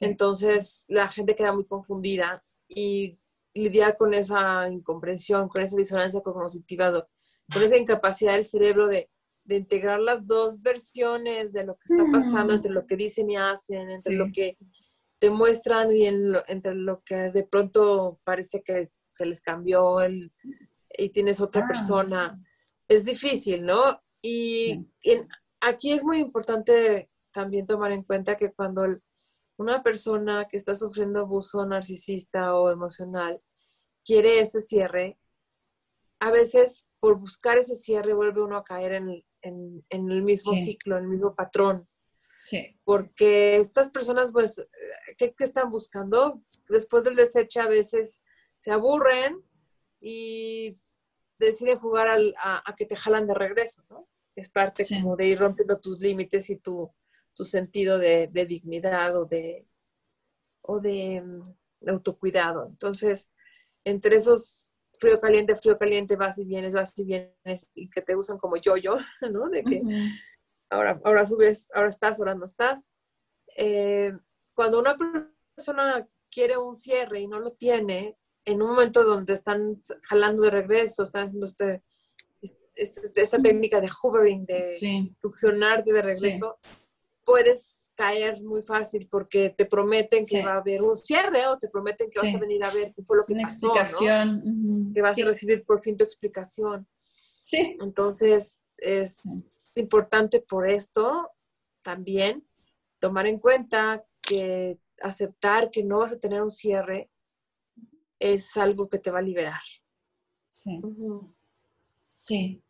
Entonces 0.00 0.84
la 0.88 1.08
gente 1.08 1.36
queda 1.36 1.52
muy 1.52 1.66
confundida 1.66 2.44
y 2.68 3.18
lidiar 3.54 3.96
con 3.96 4.14
esa 4.14 4.68
incomprensión, 4.68 5.48
con 5.48 5.62
esa 5.62 5.76
disonancia 5.76 6.20
cognitiva, 6.20 7.06
con 7.52 7.62
esa 7.62 7.76
incapacidad 7.76 8.32
del 8.32 8.44
cerebro 8.44 8.88
de, 8.88 9.10
de 9.44 9.56
integrar 9.56 10.00
las 10.00 10.26
dos 10.26 10.62
versiones 10.62 11.52
de 11.52 11.64
lo 11.64 11.74
que 11.74 11.92
está 11.92 12.04
pasando 12.10 12.54
entre 12.54 12.72
lo 12.72 12.86
que 12.86 12.96
dicen 12.96 13.30
y 13.30 13.36
hacen, 13.36 13.82
entre 13.88 14.14
lo 14.14 14.26
que 14.32 14.56
te 15.18 15.30
muestran 15.30 15.92
y 15.92 16.06
entre 16.06 16.74
lo 16.74 17.02
que 17.04 17.30
de 17.30 17.44
pronto 17.44 18.20
parece 18.24 18.62
que 18.62 18.90
se 19.08 19.26
les 19.26 19.40
cambió 19.40 20.00
el, 20.00 20.32
y 20.90 21.10
tienes 21.10 21.40
otra 21.40 21.62
ah. 21.64 21.68
persona 21.68 22.42
es 22.94 23.04
difícil, 23.04 23.64
¿no? 23.64 24.02
Y 24.20 24.86
aquí 25.60 25.92
es 25.92 26.04
muy 26.04 26.18
importante 26.18 27.10
también 27.32 27.66
tomar 27.66 27.92
en 27.92 28.04
cuenta 28.04 28.36
que 28.36 28.52
cuando 28.52 28.84
una 29.56 29.82
persona 29.82 30.46
que 30.48 30.56
está 30.56 30.74
sufriendo 30.74 31.20
abuso 31.20 31.64
narcisista 31.66 32.54
o 32.54 32.70
emocional 32.70 33.40
quiere 34.04 34.40
ese 34.40 34.60
cierre, 34.60 35.18
a 36.20 36.30
veces 36.30 36.88
por 37.00 37.18
buscar 37.18 37.58
ese 37.58 37.74
cierre 37.74 38.14
vuelve 38.14 38.42
uno 38.42 38.56
a 38.56 38.64
caer 38.64 38.92
en, 38.92 39.24
el 39.40 40.22
mismo 40.22 40.52
ciclo, 40.52 40.96
en 40.96 41.04
el 41.04 41.10
mismo 41.10 41.34
patrón. 41.34 41.88
Sí. 42.38 42.78
Porque 42.84 43.56
estas 43.56 43.90
personas, 43.90 44.32
pues, 44.32 44.64
¿qué, 45.16 45.32
¿qué, 45.34 45.44
están 45.44 45.70
buscando? 45.70 46.42
Después 46.68 47.04
del 47.04 47.16
desecho 47.16 47.62
a 47.62 47.68
veces 47.68 48.20
se 48.58 48.70
aburren 48.70 49.42
y 50.00 50.78
deciden 51.46 51.78
jugar 51.78 52.08
a, 52.08 52.74
que 52.76 52.86
te 52.86 52.96
jalan 52.96 53.26
de 53.26 53.34
regreso, 53.34 53.84
¿no? 53.90 54.08
Es 54.34 54.48
parte 54.48 54.84
como 54.88 55.16
de 55.16 55.26
ir 55.26 55.38
rompiendo 55.38 55.78
tus 55.78 55.98
límites 55.98 56.48
y 56.50 56.56
tu, 56.56 56.92
sentido 57.42 57.98
de, 57.98 58.28
dignidad 58.28 59.16
o 59.16 59.26
de, 59.26 59.66
o 60.62 60.80
de, 60.80 61.20
mm, 61.20 61.88
autocuidado. 61.88 62.66
Entonces, 62.66 63.30
entre 63.84 64.16
esos 64.16 64.76
frío 64.98 65.20
caliente, 65.20 65.56
frío 65.56 65.76
caliente, 65.76 66.16
vas 66.16 66.38
y 66.38 66.44
vienes, 66.44 66.74
vas 66.74 66.96
y 66.98 67.04
vienes, 67.04 67.70
y 67.74 67.90
que 67.90 68.02
te 68.02 68.14
usan 68.14 68.38
como 68.38 68.56
yo-yo, 68.56 68.96
¿no? 69.32 69.48
De 69.48 69.64
que 69.64 69.82
ahora, 70.70 71.00
ahora 71.04 71.26
subes, 71.26 71.68
ahora 71.74 71.88
estás, 71.88 72.20
ahora 72.20 72.34
no 72.34 72.44
estás. 72.44 72.90
Eh, 73.56 74.12
cuando 74.54 74.78
una 74.78 74.96
persona 74.96 76.08
quiere 76.30 76.56
un 76.56 76.76
cierre 76.76 77.20
y 77.20 77.28
no 77.28 77.40
lo 77.40 77.52
tiene, 77.52 78.16
en 78.44 78.62
un 78.62 78.70
momento 78.70 79.04
donde 79.04 79.34
están 79.34 79.78
jalando 80.02 80.42
de 80.42 80.50
regreso, 80.50 81.02
están 81.02 81.24
haciendo 81.24 81.46
este, 81.46 81.82
este 82.74 83.12
esta 83.14 83.40
técnica 83.40 83.80
de 83.80 83.90
hovering, 84.02 84.46
de 84.46 84.62
sí. 84.62 85.14
de 85.22 86.02
regreso, 86.02 86.58
puedes 87.24 87.90
caer 87.94 88.42
muy 88.42 88.62
fácil 88.62 89.06
porque 89.10 89.50
te 89.50 89.66
prometen 89.66 90.24
que 90.26 90.42
va 90.44 90.54
a 90.54 90.58
haber 90.58 90.82
un 90.82 90.96
cierre 90.96 91.46
o 91.46 91.58
te 91.58 91.68
prometen 91.68 92.10
que 92.10 92.20
vas 92.20 92.34
a 92.34 92.38
venir 92.38 92.64
a 92.64 92.70
ver 92.70 92.92
qué 92.94 93.02
fue 93.04 93.16
lo 93.16 93.24
que 93.24 93.34
Una 93.34 93.42
pasó, 93.44 93.66
explicación. 93.66 94.92
que 94.94 95.02
vas 95.02 95.18
a 95.18 95.24
recibir 95.24 95.64
por 95.64 95.80
fin 95.80 95.96
tu 95.96 96.04
explicación. 96.04 96.88
Sí. 97.42 97.76
Entonces, 97.80 98.64
es 98.78 99.18
importante 99.76 100.40
por 100.40 100.66
esto 100.66 101.30
también 101.82 102.44
tomar 102.98 103.26
en 103.26 103.38
cuenta 103.38 104.04
que 104.20 104.78
aceptar 105.00 105.70
que 105.70 105.84
no 105.84 105.98
vas 105.98 106.12
a 106.12 106.20
tener 106.20 106.42
un 106.42 106.50
cierre 106.50 107.10
es 108.22 108.56
algo 108.56 108.88
que 108.88 109.00
te 109.00 109.10
va 109.10 109.18
a 109.18 109.22
liberar. 109.22 109.60
Sí. 110.48 110.80
Sí. 112.06 112.62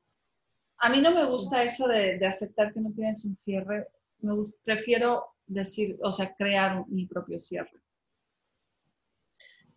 A 0.78 0.88
mí 0.88 1.00
no 1.02 1.10
me 1.10 1.26
gusta 1.26 1.62
eso 1.62 1.86
de, 1.86 2.24
aceptar 2.26 2.72
que 2.72 2.80
no 2.80 2.90
tienes 2.92 3.24
un 3.26 3.34
cierre. 3.34 3.88
Me 4.20 4.34
prefiero 4.64 5.26
decir, 5.46 5.98
o 6.02 6.10
sea, 6.10 6.34
crear 6.34 6.86
mi 6.88 7.06
propio 7.06 7.38
cierre. 7.38 7.82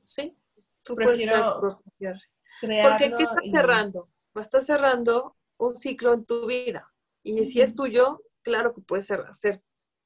Sí, 0.01 0.38
tú 0.81 0.95
puedes 0.95 1.19
crear 1.19 1.55
tu 1.55 1.59
propio 1.59 1.85
cierre. 1.97 2.21
Porque 2.61 3.13
¿qué 3.13 3.23
estás 3.23 3.51
cerrando? 3.51 4.09
Estás 4.35 4.65
cerrando 4.65 5.35
un 5.57 5.75
ciclo 5.75 6.13
en 6.13 6.25
tu 6.25 6.47
vida. 6.47 6.93
Y 7.21 7.43
si 7.43 7.59
es 7.59 7.75
tuyo, 7.75 8.21
claro 8.43 8.73
que 8.73 8.81
puedes 8.81 9.11
hacer 9.11 9.57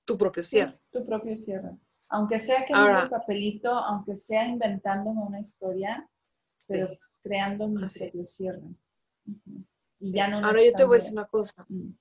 tu 0.06 0.18
propio 0.18 0.42
cierre. 0.42 0.80
tu 0.92 1.06
propio 1.06 1.36
cierre. 1.36 1.78
Aunque 2.10 2.40
sea 2.40 2.66
que 2.66 2.74
un 2.74 3.10
papelito, 3.10 3.70
aunque 3.70 4.16
sea 4.16 4.46
inventándome 4.46 5.22
una 5.22 5.40
historia, 5.40 6.10
pero 6.68 6.90
creando 7.22 7.68
mi 7.68 7.86
propio 7.88 8.26
cierre. 8.26 8.64
Y 10.00 10.12
ya 10.14 10.28
no 10.28 10.46
Ahora 10.46 10.64
yo 10.64 10.74
te 10.74 10.84
voy 10.84 10.96
a 10.96 11.00
decir 11.00 11.14
una 11.14 11.28
cosa. 11.28 11.66
Mm. 11.68 11.92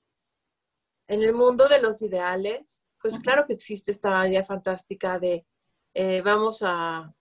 En 1.09 1.23
el 1.23 1.35
mundo 1.35 1.68
de 1.68 1.81
los 1.81 2.01
ideales, 2.03 2.87
pues 3.01 3.18
claro 3.18 3.47
que 3.47 3.55
existe 3.55 3.90
esta 3.90 4.27
idea 4.27 4.44
fantástica 4.44 5.18
de 5.18 5.47
eh, 5.94 6.23
vamos 6.23 6.62
a, 6.62 7.14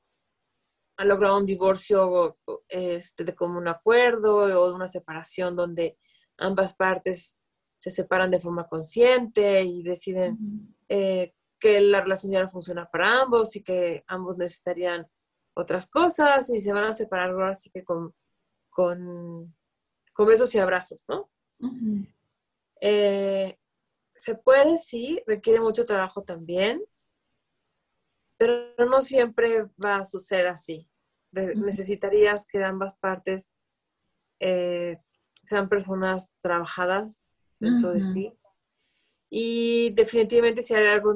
a, 0.97 1.05
lograr 1.05 1.31
un 1.31 1.45
divorcio 1.45 2.37
este, 2.67 3.23
de 3.23 3.35
común 3.35 3.67
acuerdo 3.67 4.61
o 4.61 4.75
una 4.75 4.87
separación 4.87 5.55
donde 5.55 5.97
ambas 6.37 6.75
partes 6.75 7.37
se 7.77 7.89
separan 7.89 8.29
de 8.29 8.41
forma 8.41 8.67
consciente 8.67 9.63
y 9.63 9.83
deciden 9.83 10.75
que 11.59 11.81
la 11.81 12.01
relación 12.01 12.31
ya 12.31 12.43
no 12.43 12.49
funciona 12.49 12.89
para 12.89 13.21
ambos 13.21 13.55
y 13.55 13.63
que 13.63 14.03
ambos 14.07 14.37
necesitarían 14.37 15.07
otras 15.53 15.87
cosas 15.89 16.49
y 16.51 16.59
se 16.59 16.71
van 16.71 16.85
a 16.85 16.93
separar 16.93 17.31
ahora 17.31 17.53
sí 17.53 17.69
que 17.69 17.83
con, 17.83 18.13
con, 18.69 19.55
besos 20.19 20.53
y 20.53 20.59
abrazos, 20.59 21.03
¿no? 21.07 21.29
Eh, 22.79 23.57
se 24.13 24.35
puede, 24.35 24.77
sí, 24.77 25.21
requiere 25.25 25.59
mucho 25.59 25.85
trabajo 25.85 26.23
también, 26.23 26.83
pero 28.37 28.75
no 28.85 29.01
siempre 29.01 29.65
va 29.83 29.97
a 29.97 30.05
suceder 30.05 30.47
así. 30.47 30.87
Necesitarías 31.31 32.45
que 32.45 32.63
ambas 32.63 32.97
partes 32.97 33.51
eh, 34.39 34.99
sean 35.41 35.69
personas 35.69 36.31
trabajadas 36.39 37.27
dentro 37.59 37.91
de 37.91 38.01
sí. 38.01 38.37
Y 39.29 39.91
definitivamente 39.91 40.61
si 40.61 40.73
hay 40.73 40.87
algo 40.87 41.13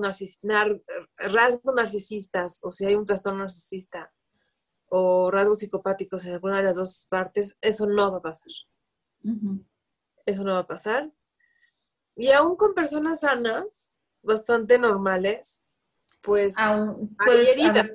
rasgos 1.18 1.76
narcisistas 1.76 2.60
o 2.62 2.72
si 2.72 2.86
hay 2.86 2.96
un 2.96 3.06
trastorno 3.06 3.40
narcisista 3.40 4.14
o 4.90 5.32
rasgos 5.32 5.60
psicopáticos 5.60 6.26
en 6.26 6.34
alguna 6.34 6.58
de 6.58 6.64
las 6.64 6.76
dos 6.76 7.08
partes, 7.10 7.58
eso 7.62 7.86
no 7.86 8.12
va 8.12 8.18
a 8.18 8.22
pasar. 8.22 8.52
Eso 10.26 10.44
no 10.44 10.54
va 10.54 10.60
a 10.60 10.68
pasar. 10.68 11.10
Y 12.16 12.32
aún 12.32 12.58
con 12.58 12.74
personas 12.74 13.22
sanas, 13.22 13.98
bastante 14.22 14.78
normales, 14.78 15.64
pues 16.22 16.58
aún 16.58 17.16
hay 17.20 17.46
heridas. 17.48 17.92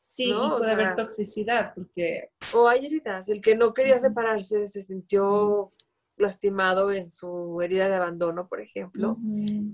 Sí, 0.00 0.32
puede 0.32 0.70
haber 0.70 0.96
toxicidad, 0.96 1.74
porque... 1.74 2.30
O 2.54 2.68
hay 2.68 2.86
heridas. 2.86 3.28
El 3.28 3.40
que 3.42 3.54
no 3.54 3.74
quería 3.74 3.98
separarse 3.98 4.66
se 4.66 4.80
sintió 4.80 5.72
lastimado 6.20 6.92
en 6.92 7.08
su 7.08 7.60
herida 7.62 7.88
de 7.88 7.96
abandono, 7.96 8.48
por 8.48 8.60
ejemplo. 8.60 9.16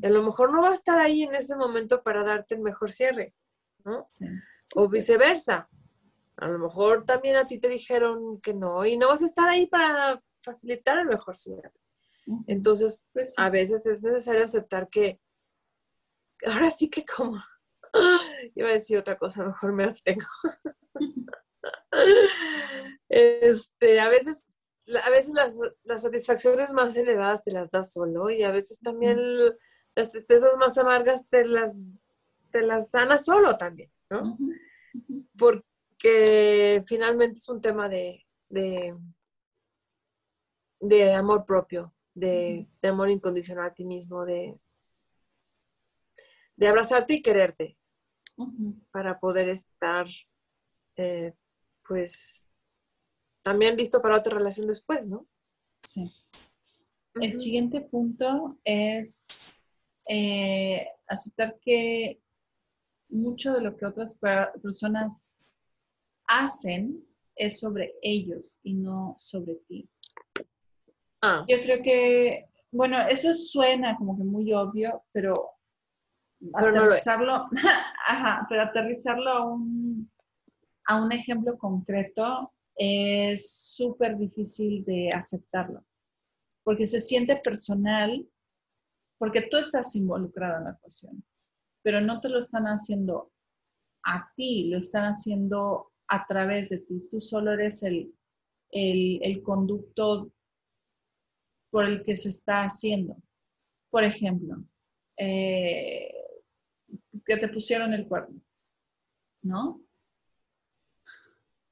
a 0.02 0.08
lo 0.08 0.22
mejor 0.22 0.52
no 0.52 0.62
va 0.62 0.70
a 0.70 0.74
estar 0.74 0.98
ahí 0.98 1.22
en 1.22 1.34
ese 1.34 1.56
momento 1.56 2.02
para 2.02 2.24
darte 2.24 2.54
el 2.54 2.60
mejor 2.60 2.90
cierre, 2.90 3.34
¿no? 3.84 4.06
o 4.74 4.88
viceversa. 4.88 5.68
A 6.36 6.48
lo 6.48 6.58
mejor 6.58 7.04
también 7.04 7.36
a 7.36 7.46
ti 7.46 7.58
te 7.58 7.68
dijeron 7.68 8.40
que 8.40 8.52
no 8.52 8.84
y 8.84 8.96
no 8.96 9.08
vas 9.08 9.22
a 9.22 9.26
estar 9.26 9.48
ahí 9.48 9.66
para 9.66 10.22
facilitar 10.40 10.98
el 10.98 11.06
mejor 11.06 11.34
cierre. 11.34 11.72
Entonces, 12.46 13.02
pues 13.12 13.38
a 13.38 13.50
veces 13.50 13.86
es 13.86 14.02
necesario 14.02 14.44
aceptar 14.44 14.88
que 14.88 15.20
ahora 16.44 16.70
sí 16.70 16.90
que 16.90 17.04
como 17.04 17.42
iba 18.54 18.68
a 18.68 18.72
decir 18.72 18.98
otra 18.98 19.16
cosa, 19.16 19.44
mejor 19.44 19.72
me 19.72 19.84
abstengo. 19.84 20.26
este, 23.08 24.00
a 24.00 24.08
veces 24.08 24.44
a 25.04 25.10
veces 25.10 25.34
las, 25.34 25.58
las, 25.84 26.02
satisfacciones 26.02 26.72
más 26.72 26.96
elevadas 26.96 27.42
te 27.42 27.52
las 27.52 27.70
das 27.70 27.92
solo 27.92 28.30
y 28.30 28.42
a 28.42 28.50
veces 28.50 28.78
también 28.78 29.18
las 29.94 30.10
tristezas 30.10 30.56
más 30.58 30.78
amargas 30.78 31.28
te 31.28 31.44
las, 31.46 31.76
te 32.50 32.62
las 32.62 32.90
sanas 32.90 33.24
solo 33.24 33.56
también, 33.56 33.90
¿no? 34.10 34.38
Porque 35.36 36.82
finalmente 36.86 37.38
es 37.38 37.48
un 37.48 37.60
tema 37.60 37.88
de, 37.88 38.24
de, 38.48 38.94
amor 41.14 41.44
propio, 41.44 41.92
de, 42.14 42.68
amor 42.82 43.10
incondicional 43.10 43.66
a 43.66 43.74
ti 43.74 43.84
mismo, 43.84 44.24
de, 44.24 44.58
de 46.56 46.68
abrazarte 46.68 47.14
y 47.14 47.22
quererte 47.22 47.76
para 48.92 49.18
poder 49.18 49.48
estar, 49.48 50.06
eh, 50.96 51.32
pues, 51.86 52.45
también 53.46 53.76
listo 53.76 54.02
para 54.02 54.16
otra 54.16 54.34
relación 54.34 54.66
después, 54.66 55.06
¿no? 55.06 55.24
Sí. 55.84 56.12
El 57.14 57.32
siguiente 57.32 57.80
punto 57.80 58.58
es 58.64 59.46
eh, 60.08 60.88
aceptar 61.06 61.56
que 61.60 62.20
mucho 63.08 63.52
de 63.52 63.60
lo 63.60 63.76
que 63.76 63.86
otras 63.86 64.18
personas 64.60 65.44
hacen 66.26 67.06
es 67.36 67.60
sobre 67.60 67.94
ellos 68.02 68.58
y 68.64 68.74
no 68.74 69.14
sobre 69.16 69.54
ti. 69.68 69.88
Ah. 71.22 71.44
Yo 71.46 71.56
creo 71.58 71.80
que, 71.84 72.48
bueno, 72.72 72.98
eso 73.06 73.32
suena 73.32 73.96
como 73.96 74.18
que 74.18 74.24
muy 74.24 74.52
obvio, 74.52 75.04
pero, 75.12 75.52
aterrizarlo, 76.52 77.46
ajá, 78.08 78.44
pero 78.48 78.62
aterrizarlo 78.62 79.30
a 79.30 79.48
un, 79.52 80.10
a 80.88 81.00
un 81.00 81.12
ejemplo 81.12 81.56
concreto 81.56 82.52
es 82.76 83.74
súper 83.74 84.16
difícil 84.18 84.84
de 84.84 85.08
aceptarlo, 85.14 85.84
porque 86.64 86.86
se 86.86 87.00
siente 87.00 87.36
personal, 87.36 88.28
porque 89.18 89.42
tú 89.42 89.56
estás 89.56 89.96
involucrado 89.96 90.58
en 90.58 90.64
la 90.64 90.70
ecuación, 90.72 91.24
pero 91.82 92.00
no 92.00 92.20
te 92.20 92.28
lo 92.28 92.38
están 92.38 92.64
haciendo 92.64 93.32
a 94.04 94.32
ti, 94.36 94.68
lo 94.68 94.78
están 94.78 95.04
haciendo 95.04 95.92
a 96.08 96.26
través 96.26 96.68
de 96.68 96.78
ti. 96.78 97.08
Tú 97.10 97.20
solo 97.20 97.52
eres 97.52 97.82
el, 97.82 98.14
el, 98.70 99.42
conducto 99.42 100.32
por 101.70 101.86
el 101.86 102.04
que 102.04 102.14
se 102.14 102.28
está 102.28 102.62
haciendo. 102.62 103.16
Por 103.90 104.04
ejemplo, 104.04 104.62
eh, 105.16 106.12
que 107.24 107.36
te 107.36 107.48
pusieron 107.48 107.92
el 107.92 108.06
cuerno, 108.06 108.40
¿no? 109.42 109.85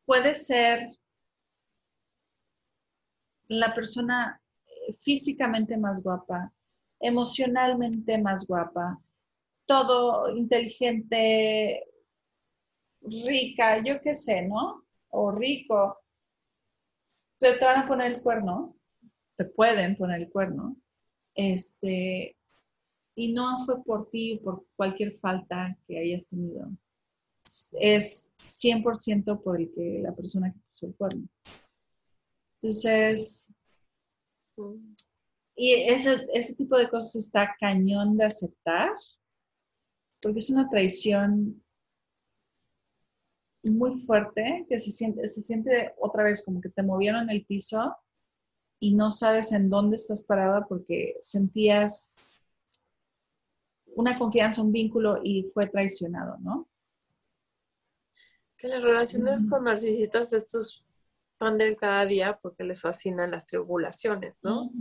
Puede 0.04 0.34
ser 0.34 0.90
la 3.48 3.74
persona 3.74 4.40
eh, 4.66 4.92
físicamente 4.92 5.76
más 5.76 6.02
guapa, 6.02 6.52
emocionalmente 7.00 8.18
más 8.18 8.46
guapa, 8.46 9.00
todo 9.66 10.34
inteligente, 10.36 11.84
rica, 13.02 13.82
yo 13.82 14.00
qué 14.00 14.14
sé, 14.14 14.42
¿no? 14.42 14.84
O 15.10 15.30
rico, 15.30 15.98
pero 17.38 17.58
te 17.58 17.64
van 17.64 17.82
a 17.82 17.88
poner 17.88 18.12
el 18.12 18.22
cuerno, 18.22 18.76
te 19.36 19.44
pueden 19.44 19.96
poner 19.96 20.22
el 20.22 20.30
cuerno, 20.30 20.76
este, 21.34 22.36
y 23.14 23.32
no 23.32 23.58
fue 23.64 23.82
por 23.84 24.10
ti, 24.10 24.40
por 24.42 24.64
cualquier 24.76 25.12
falta 25.16 25.76
que 25.86 25.98
hayas 25.98 26.30
tenido 26.30 26.70
es 27.78 28.30
100% 28.54 29.42
por 29.42 29.60
el 29.60 29.72
que 29.72 30.00
la 30.02 30.14
persona 30.14 30.52
que 30.52 30.58
puso 30.60 30.86
el 30.86 30.94
cuerno. 30.94 31.28
Entonces, 32.60 33.52
y 35.56 35.72
ese, 35.72 36.26
ese 36.32 36.54
tipo 36.54 36.76
de 36.76 36.88
cosas 36.88 37.16
está 37.16 37.54
cañón 37.58 38.16
de 38.16 38.24
aceptar, 38.24 38.90
porque 40.20 40.38
es 40.38 40.50
una 40.50 40.68
traición 40.68 41.62
muy 43.64 43.92
fuerte 43.92 44.66
que 44.68 44.78
se 44.78 44.90
siente, 44.90 45.26
se 45.28 45.42
siente 45.42 45.94
otra 45.98 46.24
vez 46.24 46.44
como 46.44 46.60
que 46.60 46.68
te 46.68 46.82
movieron 46.82 47.30
el 47.30 47.44
piso 47.46 47.96
y 48.78 48.94
no 48.94 49.10
sabes 49.10 49.52
en 49.52 49.70
dónde 49.70 49.96
estás 49.96 50.24
parada 50.24 50.66
porque 50.66 51.16
sentías 51.22 52.36
una 53.94 54.18
confianza, 54.18 54.62
un 54.62 54.72
vínculo 54.72 55.20
y 55.22 55.44
fue 55.44 55.66
traicionado, 55.66 56.36
¿no? 56.40 56.68
Que 58.64 58.70
las 58.70 58.82
relaciones 58.82 59.44
con 59.46 59.64
narcisistas, 59.64 60.32
estos 60.32 60.86
van 61.38 61.58
del 61.58 61.76
cada 61.76 62.06
día 62.06 62.38
porque 62.40 62.64
les 62.64 62.80
fascinan 62.80 63.30
las 63.30 63.44
triangulaciones, 63.44 64.42
¿no? 64.42 64.72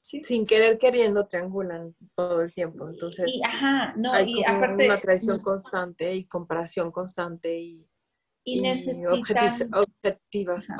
Sin 0.00 0.46
querer 0.46 0.78
queriendo 0.78 1.26
triangulan 1.26 1.94
todo 2.14 2.40
el 2.40 2.50
tiempo. 2.50 2.88
Entonces, 2.88 3.30
y, 3.34 3.42
ajá, 3.44 3.94
no, 3.98 4.14
hay 4.14 4.32
y 4.32 4.44
aparte, 4.46 4.86
una 4.86 4.98
traición 4.98 5.40
constante 5.40 6.14
y 6.14 6.24
comparación 6.24 6.90
constante 6.90 7.60
y, 7.60 7.86
y, 8.44 8.62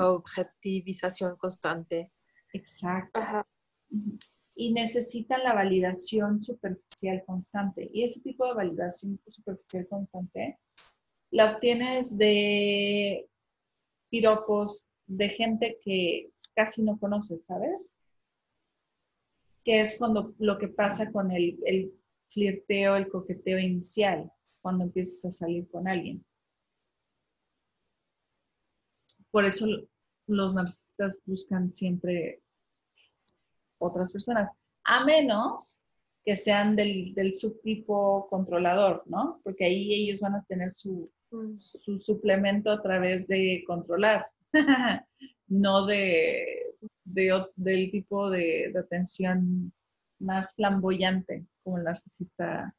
objetivización 0.00 1.36
constante. 1.36 2.14
Exacto. 2.54 3.20
Y 4.54 4.72
necesitan 4.72 5.44
la 5.44 5.52
validación 5.52 6.42
superficial 6.42 7.22
constante. 7.26 7.90
Y 7.92 8.04
ese 8.04 8.22
tipo 8.22 8.46
de 8.46 8.54
validación 8.54 9.20
superficial 9.28 9.86
constante 9.86 10.58
la 11.30 11.52
obtienes 11.52 12.18
de 12.18 13.28
piropos 14.08 14.88
de 15.06 15.28
gente 15.28 15.78
que 15.82 16.30
casi 16.54 16.82
no 16.82 16.98
conoces, 16.98 17.44
¿sabes? 17.44 17.96
Que 19.64 19.80
es 19.80 19.98
cuando 19.98 20.34
lo 20.38 20.58
que 20.58 20.68
pasa 20.68 21.12
con 21.12 21.30
el, 21.30 21.58
el 21.64 21.92
flirteo, 22.28 22.96
el 22.96 23.08
coqueteo 23.08 23.58
inicial, 23.58 24.30
cuando 24.60 24.84
empiezas 24.84 25.24
a 25.24 25.30
salir 25.30 25.68
con 25.68 25.88
alguien. 25.88 26.24
Por 29.30 29.44
eso 29.44 29.66
los 30.26 30.54
narcisistas 30.54 31.20
buscan 31.24 31.72
siempre 31.72 32.42
otras 33.78 34.10
personas, 34.10 34.50
a 34.84 35.04
menos 35.04 35.84
que 36.24 36.36
sean 36.36 36.76
del, 36.76 37.14
del 37.14 37.32
subtipo 37.32 38.26
controlador, 38.28 39.04
¿no? 39.06 39.40
Porque 39.42 39.64
ahí 39.64 39.94
ellos 39.94 40.20
van 40.20 40.34
a 40.34 40.44
tener 40.44 40.70
su, 40.70 41.10
su 41.56 41.98
suplemento 41.98 42.70
a 42.70 42.82
través 42.82 43.28
de 43.28 43.64
controlar, 43.66 44.26
no 45.48 45.86
de, 45.86 46.74
del 47.04 47.90
tipo 47.90 48.30
de, 48.30 48.72
atención 48.78 49.72
más 50.18 50.54
flamboyante 50.54 51.46
como 51.62 51.78
el 51.78 51.84
narcisista 51.84 52.74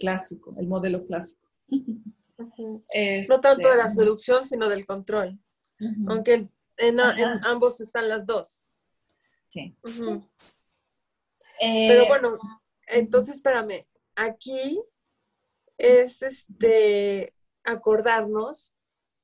clásico, 0.00 0.54
el 0.58 0.66
modelo 0.66 1.06
clásico. 1.06 1.48
no 2.38 3.40
tanto 3.40 3.68
de 3.68 3.76
la 3.76 3.86
este, 3.86 4.02
seducción, 4.02 4.44
sino 4.44 4.68
del 4.68 4.86
control. 4.86 5.38
Aunque 6.08 6.48
en, 6.78 7.00
ambos 7.44 7.80
están 7.80 8.08
las 8.08 8.26
dos. 8.26 8.66
Sí. 9.48 9.76
Pero 9.82 10.22
eh, 11.60 12.08
bueno, 12.08 12.36
entonces 12.88 13.36
espérame, 13.36 13.86
aquí 14.14 14.80
es 15.76 16.22
este 16.22 17.32
acordarnos 17.72 18.74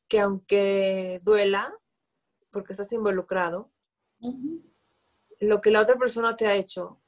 que 0.08 0.20
aunque 0.20 1.20
duela, 1.22 1.76
porque 2.50 2.72
estás 2.72 2.92
involucrado, 2.92 3.72
lo 5.40 5.60
que 5.60 5.70
la 5.70 5.80
otra 5.80 5.96
persona 5.96 6.36
te 6.36 6.46
ha 6.46 6.54
hecho, 6.54 7.00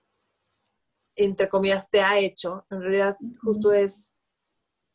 entre 1.15 1.49
comillas, 1.49 1.89
te 1.91 2.01
ha 2.01 2.19
hecho, 2.19 2.67
en 2.71 2.81
realidad 2.81 3.17
justo 3.43 3.73
es 3.73 4.15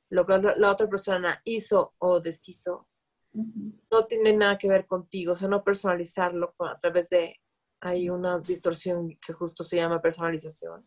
lo 0.10 0.26
que 0.26 0.38
la 0.56 0.72
otra 0.72 0.88
persona 0.90 1.42
hizo 1.46 1.94
o 1.98 2.20
deshizo, 2.20 2.88
no 3.34 4.06
tiene 4.08 4.34
nada 4.34 4.58
que 4.58 4.68
ver 4.68 4.86
contigo, 4.86 5.34
o 5.34 5.36
sea, 5.36 5.48
no 5.48 5.64
personalizarlo 5.64 6.54
a 6.60 6.78
través 6.78 7.10
de, 7.10 7.40
hay 7.80 8.10
una 8.10 8.40
distorsión 8.40 9.18
que 9.26 9.34
justo 9.34 9.64
se 9.64 9.78
llama 9.78 10.02
personalización. 10.02 10.86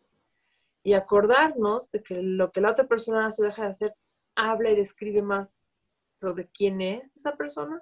Y 0.83 0.93
acordarnos 0.93 1.89
de 1.89 2.03
que 2.03 2.21
lo 2.21 2.51
que 2.51 2.61
la 2.61 2.71
otra 2.71 2.87
persona 2.87 3.25
hace 3.25 3.43
deja 3.43 3.63
de 3.63 3.69
hacer, 3.69 3.95
habla 4.35 4.71
y 4.71 4.75
describe 4.75 5.21
más 5.21 5.55
sobre 6.15 6.47
quién 6.49 6.81
es 6.81 7.15
esa 7.15 7.35
persona 7.35 7.81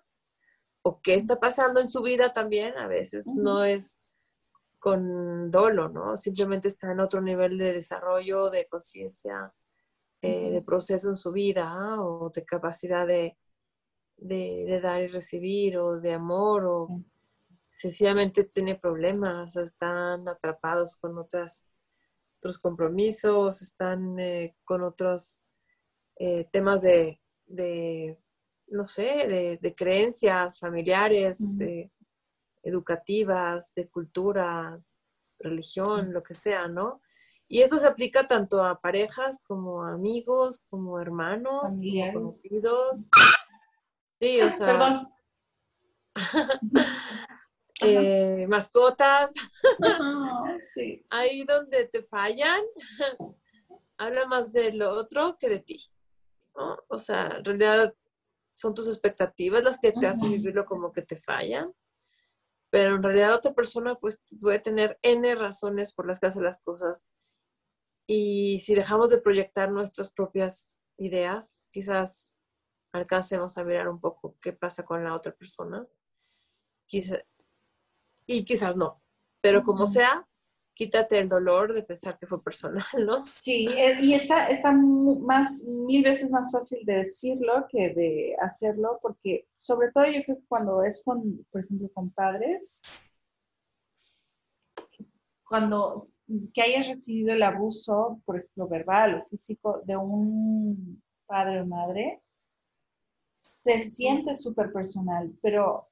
o 0.82 1.02
qué 1.02 1.16
está 1.16 1.40
pasando 1.40 1.80
en 1.80 1.90
su 1.90 2.02
vida 2.02 2.34
también. 2.34 2.78
A 2.78 2.88
veces 2.88 3.28
no 3.28 3.64
es 3.64 4.00
con 4.80 5.50
dolo, 5.50 5.90
¿no? 5.90 6.18
Simplemente 6.18 6.68
está 6.68 6.92
en 6.92 7.00
otro 7.00 7.22
nivel 7.22 7.58
de 7.58 7.74
desarrollo, 7.74 8.50
de 8.50 8.68
conciencia, 8.68 9.54
eh, 10.22 10.52
de 10.52 10.62
proceso 10.62 11.10
en 11.10 11.16
su 11.16 11.32
vida 11.32 12.02
o 12.02 12.30
de 12.30 12.44
capacidad 12.44 13.08
de, 13.08 13.38
de, 14.18 14.80
dar 14.82 15.02
y 15.02 15.08
recibir 15.08 15.78
o 15.78 16.00
de 16.00 16.14
amor 16.14 16.66
o 16.66 16.88
sencillamente 17.70 18.44
tiene 18.44 18.76
problemas 18.76 19.56
o 19.58 19.62
están 19.62 20.28
atrapados 20.28 20.96
con 20.98 21.18
otras, 21.18 21.68
otros 22.38 22.60
compromisos, 22.60 23.62
están 23.62 24.20
eh, 24.20 24.56
con 24.64 24.84
otros 24.84 25.43
eh, 26.18 26.48
temas 26.52 26.82
de, 26.82 27.22
de, 27.46 28.18
no 28.68 28.88
sé, 28.88 29.58
de, 29.62 29.76
creencias 29.76 30.60
familiares, 30.60 31.40
educativas, 32.64 33.74
de 33.76 33.88
cultura, 33.90 34.82
religión, 35.40 36.14
lo 36.14 36.24
que 36.24 36.34
sea, 36.34 36.68
¿no? 36.68 37.02
Y 37.48 37.62
eso 37.62 37.78
se 37.78 37.88
aplica 37.88 38.28
tanto 38.28 38.64
a 38.64 38.80
parejas 38.80 39.40
como 39.44 39.84
a 39.84 39.94
amigos, 39.94 40.64
como 40.70 41.00
hermanos, 41.00 41.76
como 41.76 42.14
conocidos. 42.14 43.08
Sí, 44.20 44.42
o 44.42 44.52
sea. 44.52 44.68
Perdón. 44.68 45.08
Eh, 47.86 48.48
mascotas. 48.48 49.34
sí. 50.60 51.06
Ahí 51.10 51.44
donde 51.44 51.86
te 51.86 52.02
fallan, 52.02 52.62
habla 53.98 54.26
más 54.26 54.54
de 54.54 54.72
lo 54.72 54.92
otro 54.92 55.38
que 55.38 55.50
de 55.50 55.60
ti. 55.60 55.80
O 56.88 56.98
sea, 56.98 57.28
en 57.38 57.46
realidad 57.46 57.94
son 58.52 58.74
tus 58.74 58.88
expectativas 58.88 59.64
las 59.64 59.80
que 59.80 59.92
te 59.92 60.08
hacen 60.08 60.32
vivirlo 60.32 60.66
como 60.66 60.92
que 60.92 61.02
te 61.02 61.18
fallan 61.18 61.74
pero 62.74 62.96
en 62.96 63.04
realidad 63.04 63.36
otra 63.36 63.54
persona 63.54 63.94
pues 64.00 64.24
puede 64.42 64.58
tener 64.58 64.98
N 65.04 65.36
razones 65.36 65.94
por 65.94 66.08
las 66.08 66.20
que 66.20 66.26
hace 66.26 66.42
las 66.42 66.60
cosas. 66.60 67.06
Y 68.08 68.62
si 68.66 68.74
dejamos 68.74 69.10
de 69.10 69.22
proyectar 69.22 69.72
nuestras 69.72 70.12
propias 70.12 70.82
ideas, 70.98 71.68
quizás 71.70 72.36
alcancemos 72.92 73.60
a 73.60 73.64
mirar 73.64 73.90
un 73.90 74.00
poco 74.00 74.38
qué 74.42 74.54
pasa 74.54 74.84
con 74.84 75.04
la 75.04 75.14
otra 75.14 75.36
persona. 75.36 75.86
y 78.26 78.44
quizás 78.44 78.76
no. 78.76 79.04
Pero 79.40 79.62
como 79.62 79.86
sea, 79.86 80.28
quítate 80.74 81.20
el 81.20 81.30
dolor 81.30 81.74
de 81.74 81.84
pensar 81.84 82.18
que 82.18 82.28
fue 82.28 82.44
personal, 82.44 82.86
¿no? 83.06 83.26
Sí, 83.28 83.68
eh, 83.68 83.98
y 84.02 84.14
está, 84.14 84.48
está 84.48 84.72
más, 84.72 85.64
mil 85.68 86.04
veces 86.04 86.32
más 86.32 86.52
fácil 86.52 86.86
de 86.86 87.04
decirlo 87.04 87.68
que 87.70 87.94
de 87.94 88.36
hacerlo, 88.42 89.00
porque 89.02 89.48
sobre 89.58 89.92
todo 89.92 90.06
yo 90.06 90.24
creo 90.24 90.38
que 90.38 90.48
cuando 90.48 90.84
es 90.84 91.04
con, 91.04 91.46
por 91.52 91.64
ejemplo, 91.64 91.90
con 91.94 92.10
padres, 92.12 92.82
cuando 95.48 96.10
que 96.54 96.62
hayas 96.62 96.88
recibido 96.88 97.34
el 97.34 97.44
abuso, 97.44 98.22
por 98.26 98.38
ejemplo, 98.38 98.68
verbal 98.68 99.16
o 99.16 99.26
físico 99.28 99.82
de 99.86 99.98
un 99.98 101.02
padre 101.26 101.62
o 101.62 101.66
madre, 101.66 102.22
se 103.42 103.82
siente 103.82 104.36
súper 104.36 104.72
personal, 104.72 105.32
pero 105.42 105.90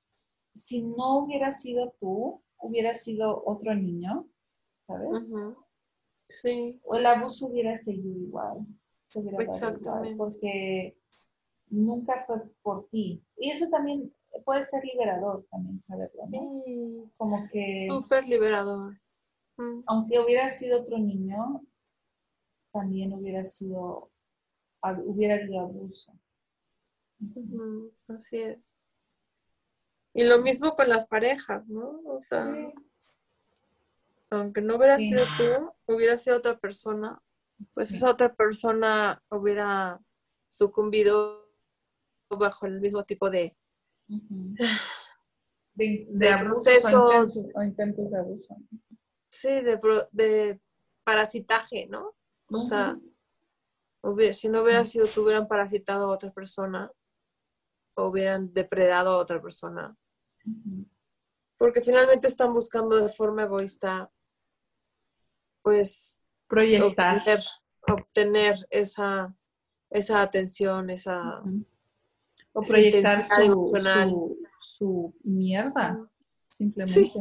si 0.53 0.81
no 0.81 1.19
hubiera 1.19 1.51
sido 1.51 1.93
tú, 1.99 2.41
hubiera 2.57 2.93
sido 2.93 3.43
otro 3.45 3.75
niño, 3.75 4.27
¿sabes? 4.91 5.35
Sí. 6.27 6.79
O 6.83 6.95
el 6.95 7.05
abuso 7.05 7.47
hubiera 7.47 7.75
seguido 7.75 8.19
igual. 8.19 8.65
Exactamente. 9.39 10.15
porque 10.15 10.97
nunca 11.67 12.23
fue 12.25 12.41
por 12.61 12.87
ti. 12.89 13.23
Y 13.37 13.51
eso 13.51 13.69
también 13.69 14.13
puede 14.45 14.63
ser 14.63 14.83
liberador 14.85 15.45
también 15.51 15.79
saberlo, 15.79 16.23
¿no? 16.27 17.11
Como 17.17 17.47
que... 17.51 17.87
Súper 17.89 18.25
liberador. 18.27 18.99
Aunque 19.85 20.19
hubiera 20.19 20.49
sido 20.49 20.81
otro 20.81 20.97
niño, 20.97 21.61
también 22.71 23.13
hubiera 23.13 23.45
sido, 23.45 24.09
hubiera 25.05 25.35
habido 25.35 25.59
abuso. 25.59 26.13
Así 28.07 28.37
es. 28.37 28.79
Y 30.13 30.23
lo 30.23 30.41
mismo 30.41 30.75
con 30.75 30.89
las 30.89 31.07
parejas, 31.07 31.69
¿no? 31.69 32.01
O 32.05 32.21
sea, 32.21 32.51
aunque 34.31 34.61
no 34.61 34.77
hubiera 34.77 34.97
sido 34.97 35.23
tú, 35.37 35.73
hubiera 35.93 36.17
sido 36.17 36.37
otra 36.37 36.57
persona, 36.57 37.21
pues 37.73 37.91
esa 37.91 38.09
otra 38.09 38.33
persona 38.33 39.21
hubiera 39.29 39.99
sucumbido 40.47 41.49
bajo 42.29 42.65
el 42.65 42.79
mismo 42.79 43.03
tipo 43.03 43.29
de, 43.29 43.55
de, 45.75 46.29
abuso 46.29 46.69
o, 47.53 47.63
intentos, 47.63 48.11
de 48.11 48.17
abuso. 48.17 48.55
Sí, 49.29 49.49
de, 49.49 49.79
de 50.11 50.61
parasitaje, 51.03 51.87
¿no? 51.87 52.15
O 52.49 52.59
sea, 52.59 52.97
si 54.31 54.49
no 54.49 54.59
hubiera 54.59 54.85
sido 54.85 55.07
tú, 55.07 55.23
hubieran 55.23 55.47
parasitado 55.47 56.05
a 56.05 56.13
otra 56.13 56.31
persona 56.31 56.91
o 57.95 58.07
hubieran 58.07 58.53
depredado 58.53 59.11
a 59.11 59.17
otra 59.17 59.41
persona. 59.41 59.95
Porque 61.57 61.81
finalmente 61.81 62.27
están 62.27 62.53
buscando 62.53 62.95
de 62.95 63.09
forma 63.09 63.43
egoísta 63.43 64.09
pues 65.61 66.19
proyectar, 66.47 67.21
obtener, 67.87 68.55
esa, 68.69 69.35
esa 69.89 70.21
atención, 70.21 70.89
esa... 70.89 71.41
O 72.53 72.61
proyectar 72.61 73.23
su, 73.23 74.37
su, 74.59 75.15
mierda, 75.23 75.97
simplemente. 76.49 77.13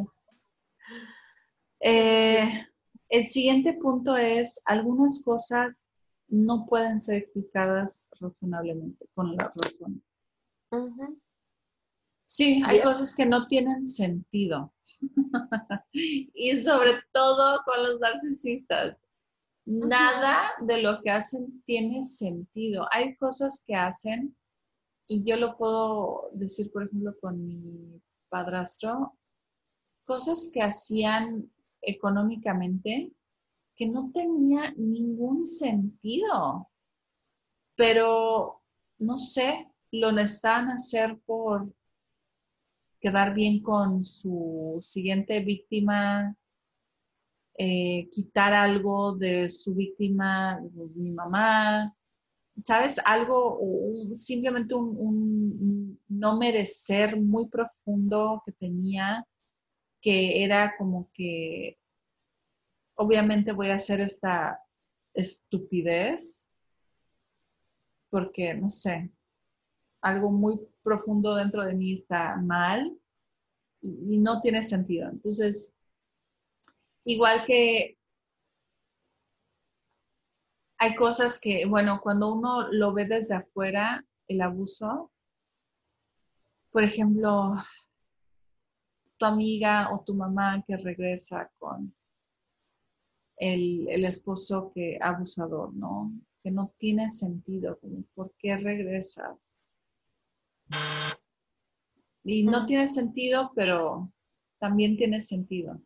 Eh, 1.79 2.67
el 3.09 3.27
siguiente 3.27 3.75
punto 3.75 4.17
es, 4.17 4.63
algunas 4.67 5.23
cosas 5.23 5.89
no 6.29 6.67
pueden 6.67 7.01
ser 7.01 7.17
explicadas 7.17 8.11
razonablemente, 8.21 9.07
con 9.15 9.37
la 9.37 9.53
razón. 9.55 10.03
Sí, 12.27 12.63
hay 12.65 12.81
cosas 12.81 13.15
que 13.15 13.27
no 13.27 13.49
tienen 13.49 13.85
sentido. 13.85 14.73
y 15.93 16.57
sobre 16.57 17.01
todo 17.13 17.63
con 17.65 17.83
los 17.83 18.01
narcisistas. 18.01 18.97
Nada 19.67 20.53
de 20.61 20.83
lo 20.83 21.01
que 21.03 21.11
hacen 21.11 21.63
tiene 21.65 22.03
sentido. 22.03 22.87
Hay 22.93 23.17
cosas 23.17 23.63
que 23.67 23.75
hacen, 23.75 24.37
y 25.07 25.25
yo 25.25 25.37
lo 25.37 25.57
puedo 25.57 26.31
decir, 26.33 26.71
por 26.73 26.85
ejemplo, 26.85 27.15
con 27.21 27.45
mi 27.45 28.01
padrastro, 28.29 29.17
cosas 30.07 30.51
que 30.53 30.63
hacían 30.63 31.51
económicamente 31.83 33.13
que 33.77 33.87
no 33.87 34.11
tenía 34.13 34.73
ningún 34.73 35.47
sentido. 35.47 36.69
Pero, 37.77 38.63
no 38.99 39.19
sé, 39.19 39.73
lo 39.91 40.13
necesitan 40.13 40.69
hacer 40.69 41.19
por 41.25 41.73
quedar 43.01 43.35
bien 43.35 43.63
con 43.63 44.05
su 44.05 44.79
siguiente 44.81 45.41
víctima, 45.41 46.37
eh, 47.57 48.09
quitar 48.11 48.53
algo 48.53 49.17
de 49.17 49.51
su 49.51 49.75
víctima, 49.75 50.61
mi 50.95 51.11
mamá, 51.11 51.95
¿sabes? 52.63 52.99
Algo, 53.05 53.61
simplemente 54.15 54.75
un, 54.75 55.99
no 56.09 56.39
merecer 56.39 57.21
muy 57.21 57.49
profundo 57.49 58.43
que 58.45 58.53
tenía, 58.53 59.27
que 60.01 60.45
era 60.45 60.75
como 60.79 61.11
que, 61.13 61.79
obviamente 62.95 63.53
voy 63.53 63.69
a 63.69 63.75
hacer 63.75 64.01
esta 64.01 64.61
estupidez, 65.15 66.51
porque, 68.11 68.55
no 68.55 68.71
sé, 68.71 69.11
algo 70.01 70.31
muy 70.31 70.59
profundo 70.83 71.35
dentro 71.35 71.65
de 71.65 71.75
mí 71.75 71.93
está 71.93 72.37
mal 72.37 72.97
y, 73.83 74.19
no 74.19 74.41
tiene 74.41 74.63
sentido. 74.63 75.09
Entonces, 75.09 75.75
igual 77.05 77.45
que 77.47 77.99
hay 80.79 80.95
cosas 80.95 81.41
que, 81.41 81.67
bueno, 81.67 82.01
cuando 82.03 82.33
uno 82.33 82.69
lo 82.71 82.93
ve 82.93 83.07
desde 83.07 83.37
afuera, 83.37 84.05
el 84.29 84.41
abuso, 84.41 85.11
por 86.71 86.83
ejemplo, 86.85 87.55
tu 89.19 89.27
amiga 89.27 89.93
o 89.93 90.03
tu 90.05 90.15
mamá 90.15 90.63
que 90.67 90.77
regresa 90.77 91.51
con 91.59 91.95
el, 93.37 93.89
el 93.89 94.05
esposo 94.05 94.73
que 94.75 94.99
abusador, 95.01 95.75
¿no? 95.75 96.13
Que 96.43 96.51
no 96.51 96.73
tiene 96.79 97.11
sentido, 97.11 97.79
¿por 98.15 98.33
qué 98.39 98.57
regresas? 98.57 99.60
Y 102.25 102.45
no 102.45 102.67
tiene 102.67 102.87
sentido, 102.87 103.53
pero 103.55 104.13
también 104.59 104.97
tiene 104.97 105.21
sentido. 105.21 105.81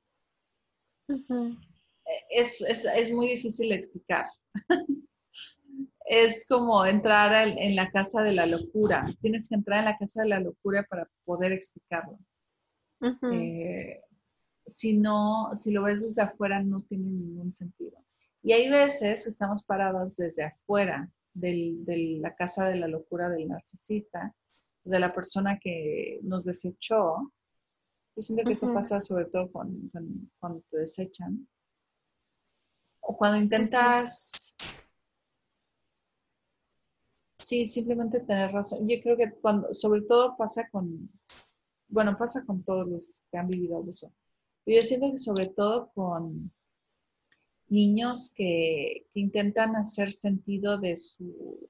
es, 2.31 2.61
es, 2.63 2.85
es, 2.85 3.13
muy 3.13 3.29
difícil 3.29 3.73
explicar. 3.73 4.27
es 6.05 6.47
como 6.49 6.85
entrar 6.85 7.33
en 7.59 7.77
la 7.77 7.91
casa 7.91 8.23
de 8.23 8.33
la 8.33 8.47
locura. 8.47 9.05
Tienes 9.21 9.49
que 9.49 9.55
entrar 9.55 9.81
en 9.81 9.87
la 9.87 9.99
casa 9.99 10.23
de 10.23 10.29
la 10.29 10.41
locura 10.41 10.87
para 10.89 11.09
poder 11.25 11.53
explicarlo. 11.53 12.19
Eh, 13.33 14.01
si 14.67 14.97
no, 14.97 15.51
si 15.55 15.73
lo 15.73 15.83
ves 15.83 16.01
desde 16.01 16.23
afuera, 16.23 16.63
no 16.63 16.81
tiene 16.81 17.07
ningún 17.11 17.53
sentido. 17.53 17.99
Y 18.43 18.53
hay 18.53 18.71
veces 18.71 19.27
estamos 19.27 19.65
parados 19.65 20.17
desde 20.17 20.45
afuera 20.45 21.11
de 21.33 22.19
la 22.21 22.35
casa 22.35 22.69
de 22.69 22.77
la 22.77 22.89
locura 22.89 23.29
del 23.29 23.49
narcisista, 23.49 24.35
de 24.85 25.01
la 25.01 25.13
persona 25.13 25.59
que 25.59 26.21
nos 26.23 26.45
desechó. 26.45 27.33
Yo 28.17 28.23
siento 28.23 28.45
que 28.45 28.53
eso 28.53 28.73
pasa 28.73 29.01
sobre 29.01 29.25
todo 29.27 29.51
cuando 29.51 30.63
te 30.71 30.79
desechan. 30.79 31.49
O 33.01 33.17
cuando 33.17 33.39
intentas 33.39 34.57
Sí, 37.45 37.67
simplemente 37.67 38.21
tener 38.21 38.53
razón. 38.53 38.89
Yo 38.89 38.97
creo 39.03 39.19
que 39.19 39.31
cuando, 39.31 39.75
sobre 39.75 40.01
todo 40.01 40.35
pasa 40.35 40.67
con, 40.71 41.11
bueno, 41.89 42.17
pasa 42.17 42.43
con 42.47 42.63
todos 42.65 42.89
los 42.89 43.21
que 43.31 43.37
han 43.37 43.49
vivido 43.49 43.77
abuso. 43.77 44.11
Yo 44.65 44.81
siento 44.81 45.13
que 45.13 45.19
sobre 45.19 45.49
todo 45.49 45.91
con 45.95 46.51
niños 47.69 48.33
que, 48.35 49.07
intentan 49.13 49.77
hacer 49.77 50.15
sentido 50.15 50.79
de 50.79 50.97
su, 50.97 51.69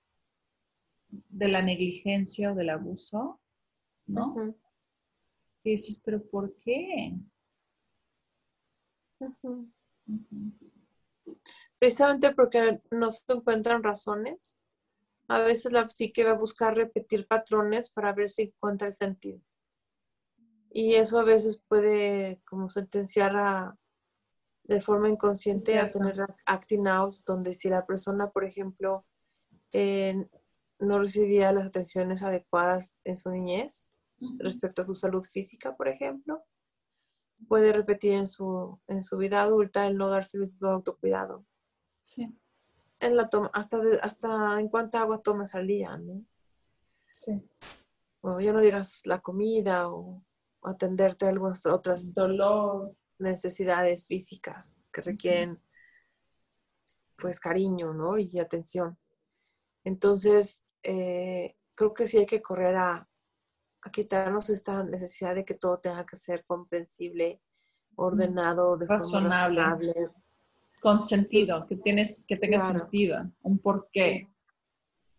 de 1.28 1.48
la 1.48 1.62
negligencia 1.62 2.52
o 2.52 2.54
del 2.54 2.70
abuso, 2.70 3.40
¿no? 4.06 4.54
Y 5.62 5.70
dices, 5.70 6.00
pero 6.04 6.22
¿por 6.22 6.56
qué? 6.56 7.14
Precisamente 11.78 12.34
porque 12.34 12.80
no 12.90 13.12
se 13.12 13.22
encuentran 13.28 13.82
razones 13.82 14.60
a 15.28 15.38
veces 15.40 15.72
la 15.72 15.88
psique 15.88 16.24
va 16.24 16.32
a 16.32 16.38
buscar 16.38 16.74
repetir 16.74 17.26
patrones 17.26 17.90
para 17.90 18.12
ver 18.12 18.30
si 18.30 18.42
encuentra 18.42 18.88
el 18.88 18.94
sentido. 18.94 19.40
Y 20.70 20.94
eso 20.94 21.18
a 21.18 21.24
veces 21.24 21.62
puede 21.68 22.40
como 22.44 22.68
sentenciar 22.68 23.36
a, 23.36 23.78
de 24.64 24.80
forma 24.80 25.08
inconsciente 25.08 25.78
a 25.78 25.90
tener 25.90 26.26
acting 26.46 26.86
outs, 26.88 27.24
donde 27.24 27.52
si 27.52 27.68
la 27.68 27.86
persona, 27.86 28.30
por 28.30 28.44
ejemplo, 28.44 29.06
no 30.78 30.98
recibía 30.98 31.52
las 31.52 31.66
atenciones 31.66 32.22
adecuadas 32.22 32.92
en 33.04 33.16
su 33.16 33.30
niñez 33.30 33.90
respecto 34.38 34.82
a 34.82 34.84
su 34.84 34.94
salud 34.94 35.22
física, 35.22 35.76
por 35.76 35.88
ejemplo, 35.88 36.42
puede 37.48 37.72
repetir 37.72 38.12
en 38.12 38.26
su, 38.26 38.80
en 38.86 39.02
su 39.02 39.16
vida 39.16 39.42
adulta 39.42 39.86
el 39.86 39.96
no 39.96 40.08
darse 40.08 40.38
el 40.38 40.52
autocuidado. 40.62 41.44
Sí 42.00 42.34
en 43.04 43.16
la 43.16 43.28
toma, 43.28 43.50
hasta, 43.52 43.78
hasta 44.02 44.60
en 44.60 44.68
cuánta 44.68 45.00
agua 45.00 45.22
tomas 45.22 45.54
al 45.54 45.66
día, 45.66 45.96
¿no? 45.96 46.24
Sí. 47.12 47.42
Bueno, 48.22 48.40
ya 48.40 48.52
no 48.52 48.60
digas 48.60 49.02
la 49.04 49.20
comida 49.20 49.88
o 49.90 50.22
atenderte 50.62 51.26
a 51.26 51.28
algunas 51.28 51.66
otras 51.66 52.14
dolor, 52.14 52.96
necesidades 53.18 54.06
físicas 54.06 54.74
que 54.90 55.02
requieren 55.02 55.60
pues 57.18 57.38
cariño, 57.38 57.92
¿no? 57.92 58.18
Y 58.18 58.38
atención. 58.38 58.98
Entonces, 59.84 60.63
eh, 60.84 61.56
creo 61.74 61.94
que 61.94 62.06
sí 62.06 62.18
hay 62.18 62.26
que 62.26 62.42
correr 62.42 62.76
a, 62.76 63.08
a, 63.82 63.90
quitarnos 63.90 64.50
esta 64.50 64.82
necesidad 64.84 65.34
de 65.34 65.44
que 65.44 65.54
todo 65.54 65.78
tenga 65.78 66.04
que 66.06 66.16
ser 66.16 66.44
comprensible, 66.44 67.40
ordenado, 67.96 68.76
de 68.76 68.86
razonable. 68.86 69.34
forma 69.34 69.48
razonable, 69.48 70.10
con 70.80 71.02
sentido, 71.02 71.66
que 71.66 71.76
tienes, 71.76 72.26
que 72.28 72.36
tenga 72.36 72.60
sentido, 72.60 73.32
un 73.40 73.58
porqué. 73.58 74.28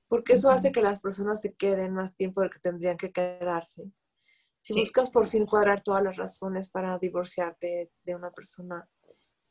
Porque 0.07 0.33
eso 0.33 0.51
hace 0.51 0.71
que 0.71 0.81
las 0.81 0.99
personas 0.99 1.41
se 1.41 1.55
queden 1.55 1.93
más 1.93 2.13
tiempo 2.13 2.41
del 2.41 2.51
que 2.51 2.59
tendrían 2.59 2.97
que 2.97 3.11
quedarse. 3.11 3.91
Si 4.59 4.79
buscas 4.79 5.09
por 5.09 5.25
fin 5.25 5.47
cuadrar 5.47 5.81
todas 5.81 6.03
las 6.03 6.17
razones 6.17 6.69
para 6.69 6.97
divorciarte 6.99 7.91
de 8.03 8.15
una 8.15 8.31
persona 8.31 8.87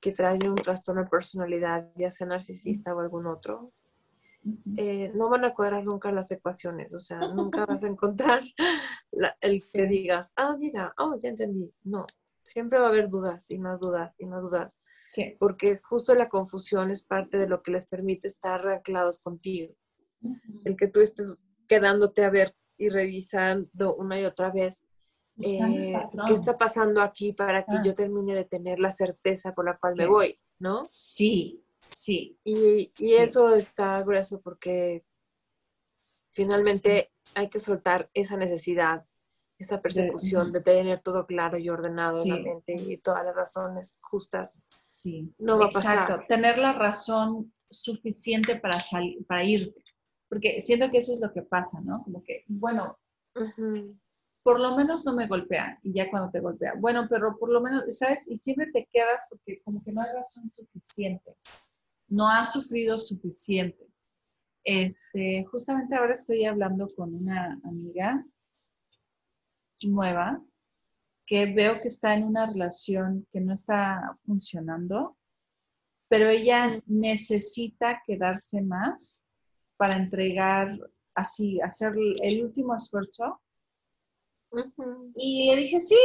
que 0.00 0.12
trae 0.12 0.38
un 0.48 0.54
trastorno 0.54 1.02
de 1.02 1.10
personalidad, 1.10 1.90
ya 1.96 2.10
sea 2.10 2.28
narcisista 2.28 2.94
o 2.94 3.00
algún 3.00 3.26
otro, 3.26 3.72
eh, 4.76 5.10
no 5.14 5.28
van 5.28 5.44
a 5.44 5.54
cuadrar 5.54 5.84
nunca 5.84 6.12
las 6.12 6.30
ecuaciones. 6.30 6.92
O 6.94 7.00
sea, 7.00 7.18
nunca 7.34 7.64
vas 7.66 7.84
a 7.84 7.88
encontrar 7.88 8.42
el 9.40 9.62
que 9.72 9.86
digas, 9.86 10.32
ah, 10.36 10.56
mira, 10.58 10.94
oh, 10.98 11.16
ya 11.16 11.30
entendí. 11.30 11.72
No, 11.82 12.06
siempre 12.42 12.78
va 12.78 12.86
a 12.86 12.88
haber 12.88 13.08
dudas 13.08 13.50
y 13.50 13.58
más 13.58 13.80
dudas 13.80 14.14
y 14.18 14.26
más 14.26 14.42
dudas. 14.42 14.72
Sí. 15.08 15.36
Porque 15.38 15.76
justo 15.78 16.14
la 16.14 16.28
confusión 16.28 16.90
es 16.90 17.02
parte 17.02 17.38
de 17.38 17.48
lo 17.48 17.62
que 17.62 17.70
les 17.70 17.86
permite 17.86 18.26
estar 18.26 18.66
anclados 18.66 19.20
contigo. 19.20 19.74
El 20.64 20.76
que 20.76 20.88
tú 20.88 21.00
estés 21.00 21.46
quedándote 21.68 22.24
a 22.24 22.30
ver 22.30 22.54
y 22.78 22.88
revisando 22.88 23.94
una 23.96 24.18
y 24.18 24.24
otra 24.24 24.50
vez 24.50 24.84
eh, 25.40 25.94
qué 26.26 26.32
está 26.32 26.56
pasando 26.56 27.00
aquí 27.00 27.32
para 27.32 27.64
que 27.64 27.76
ah. 27.76 27.82
yo 27.84 27.94
termine 27.94 28.34
de 28.34 28.44
tener 28.44 28.78
la 28.78 28.92
certeza 28.92 29.52
por 29.52 29.64
la 29.64 29.76
cual 29.76 29.94
me 29.98 30.06
voy, 30.06 30.40
¿no? 30.58 30.82
Sí, 30.84 31.63
sí. 31.94 32.38
Y, 32.44 32.92
eso 32.98 33.54
está 33.54 34.02
grueso 34.02 34.40
porque 34.40 35.04
finalmente 36.30 37.12
hay 37.34 37.48
que 37.48 37.60
soltar 37.60 38.10
esa 38.14 38.36
necesidad 38.36 39.06
esa 39.56 39.80
persecución 39.80 40.52
de, 40.52 40.60
tener 40.60 41.00
todo 41.00 41.26
claro 41.26 41.58
y 41.58 41.68
ordenado 41.68 42.22
en 42.22 42.30
la 42.30 42.36
mente 42.40 42.74
y 42.74 42.96
todas 42.98 43.24
las 43.24 43.36
razones 43.36 43.96
justas. 44.00 44.92
Sí, 44.94 45.32
no 45.38 45.58
va 45.58 45.66
a 45.66 45.70
pasar. 45.70 46.26
Tener 46.26 46.58
la 46.58 46.72
razón 46.72 47.52
suficiente 47.70 48.56
para 48.56 48.80
salir, 48.80 49.24
para 49.26 49.44
irte. 49.44 49.80
Porque 50.28 50.60
siento 50.60 50.90
que 50.90 50.98
eso 50.98 51.12
es 51.12 51.20
lo 51.20 51.32
que 51.32 51.42
pasa, 51.42 51.80
¿no? 51.82 52.02
Como 52.02 52.22
que, 52.24 52.44
bueno, 52.48 52.98
por 54.42 54.58
lo 54.60 54.76
menos 54.76 55.04
no 55.04 55.14
me 55.14 55.28
golpea. 55.28 55.78
Y 55.82 55.92
ya 55.92 56.10
cuando 56.10 56.30
te 56.30 56.40
golpea, 56.40 56.74
bueno, 56.78 57.06
pero 57.08 57.36
por 57.38 57.50
lo 57.50 57.60
menos, 57.60 57.84
¿sabes? 57.96 58.28
Y 58.28 58.38
siempre 58.38 58.70
te 58.72 58.88
quedas 58.90 59.28
porque 59.30 59.62
como 59.62 59.82
que 59.82 59.92
no 59.92 60.02
hay 60.02 60.12
razón 60.12 60.50
suficiente. 60.50 61.36
No 62.08 62.28
has 62.28 62.52
sufrido 62.52 62.98
suficiente. 62.98 63.84
Este, 64.62 65.44
justamente 65.50 65.94
ahora 65.94 66.14
estoy 66.14 66.44
hablando 66.44 66.86
con 66.96 67.14
una 67.14 67.60
amiga 67.64 68.24
nueva 69.82 70.42
que 71.26 71.52
veo 71.52 71.80
que 71.80 71.88
está 71.88 72.14
en 72.14 72.24
una 72.24 72.46
relación 72.46 73.26
que 73.32 73.40
no 73.40 73.52
está 73.52 74.18
funcionando, 74.24 75.16
pero 76.08 76.28
ella 76.28 76.80
necesita 76.86 78.02
quedarse 78.06 78.62
más 78.62 79.24
para 79.76 79.96
entregar 79.96 80.78
así, 81.14 81.60
hacer 81.60 81.94
el 82.22 82.44
último 82.44 82.74
esfuerzo. 82.74 83.40
Y 85.14 85.50
le 85.50 85.56
dije, 85.56 85.80
sí, 85.80 85.98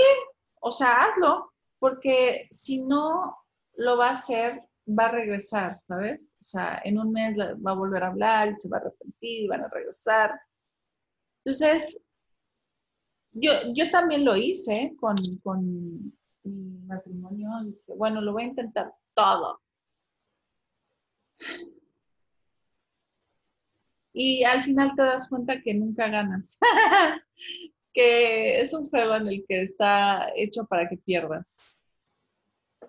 o 0.62 0.71
sea, 0.71 1.03
hazlo, 1.03 1.53
porque 1.77 2.47
si 2.51 2.85
no 2.85 3.38
lo 3.75 3.97
va 3.97 4.09
a 4.09 4.13
hacer, 4.13 4.68
va 4.97 5.06
a 5.06 5.12
regresar, 5.12 5.80
¿sabes? 5.88 6.36
O 6.41 6.43
sea, 6.43 6.82
en 6.84 6.97
un 6.97 7.12
mes 7.12 7.38
va 7.38 7.71
a 7.71 7.75
volver 7.75 8.04
a 8.04 8.08
hablar, 8.08 8.54
se 8.58 8.69
va 8.69 8.78
a 8.78 8.82
arrepentir, 8.82 9.49
van 9.49 9.63
a 9.63 9.69
regresar. 9.69 10.32
Entonces, 11.43 12.02
yo, 13.31 13.52
yo 13.73 13.90
también 13.90 14.25
lo 14.25 14.35
hice 14.35 14.96
con, 15.00 15.15
mi 16.44 16.79
matrimonio. 16.87 17.50
Dije, 17.63 17.94
bueno, 17.96 18.21
lo 18.21 18.33
voy 18.33 18.44
a 18.44 18.48
intentar 18.48 18.94
todo. 19.13 19.62
Y 24.13 24.44
al 24.44 24.63
final 24.63 24.94
te 24.96 25.04
das 25.04 25.29
cuenta 25.29 25.62
que 25.62 25.73
nunca 25.73 26.08
ganas. 26.10 26.60
que 27.94 28.60
es 28.60 28.73
un 28.73 28.90
juego 28.90 29.15
en 29.15 29.27
el 29.27 29.46
que 29.48 29.62
está 29.62 30.29
hecho 30.35 30.65
para 30.65 30.90
que 30.90 30.98
pierdas. 30.98 31.60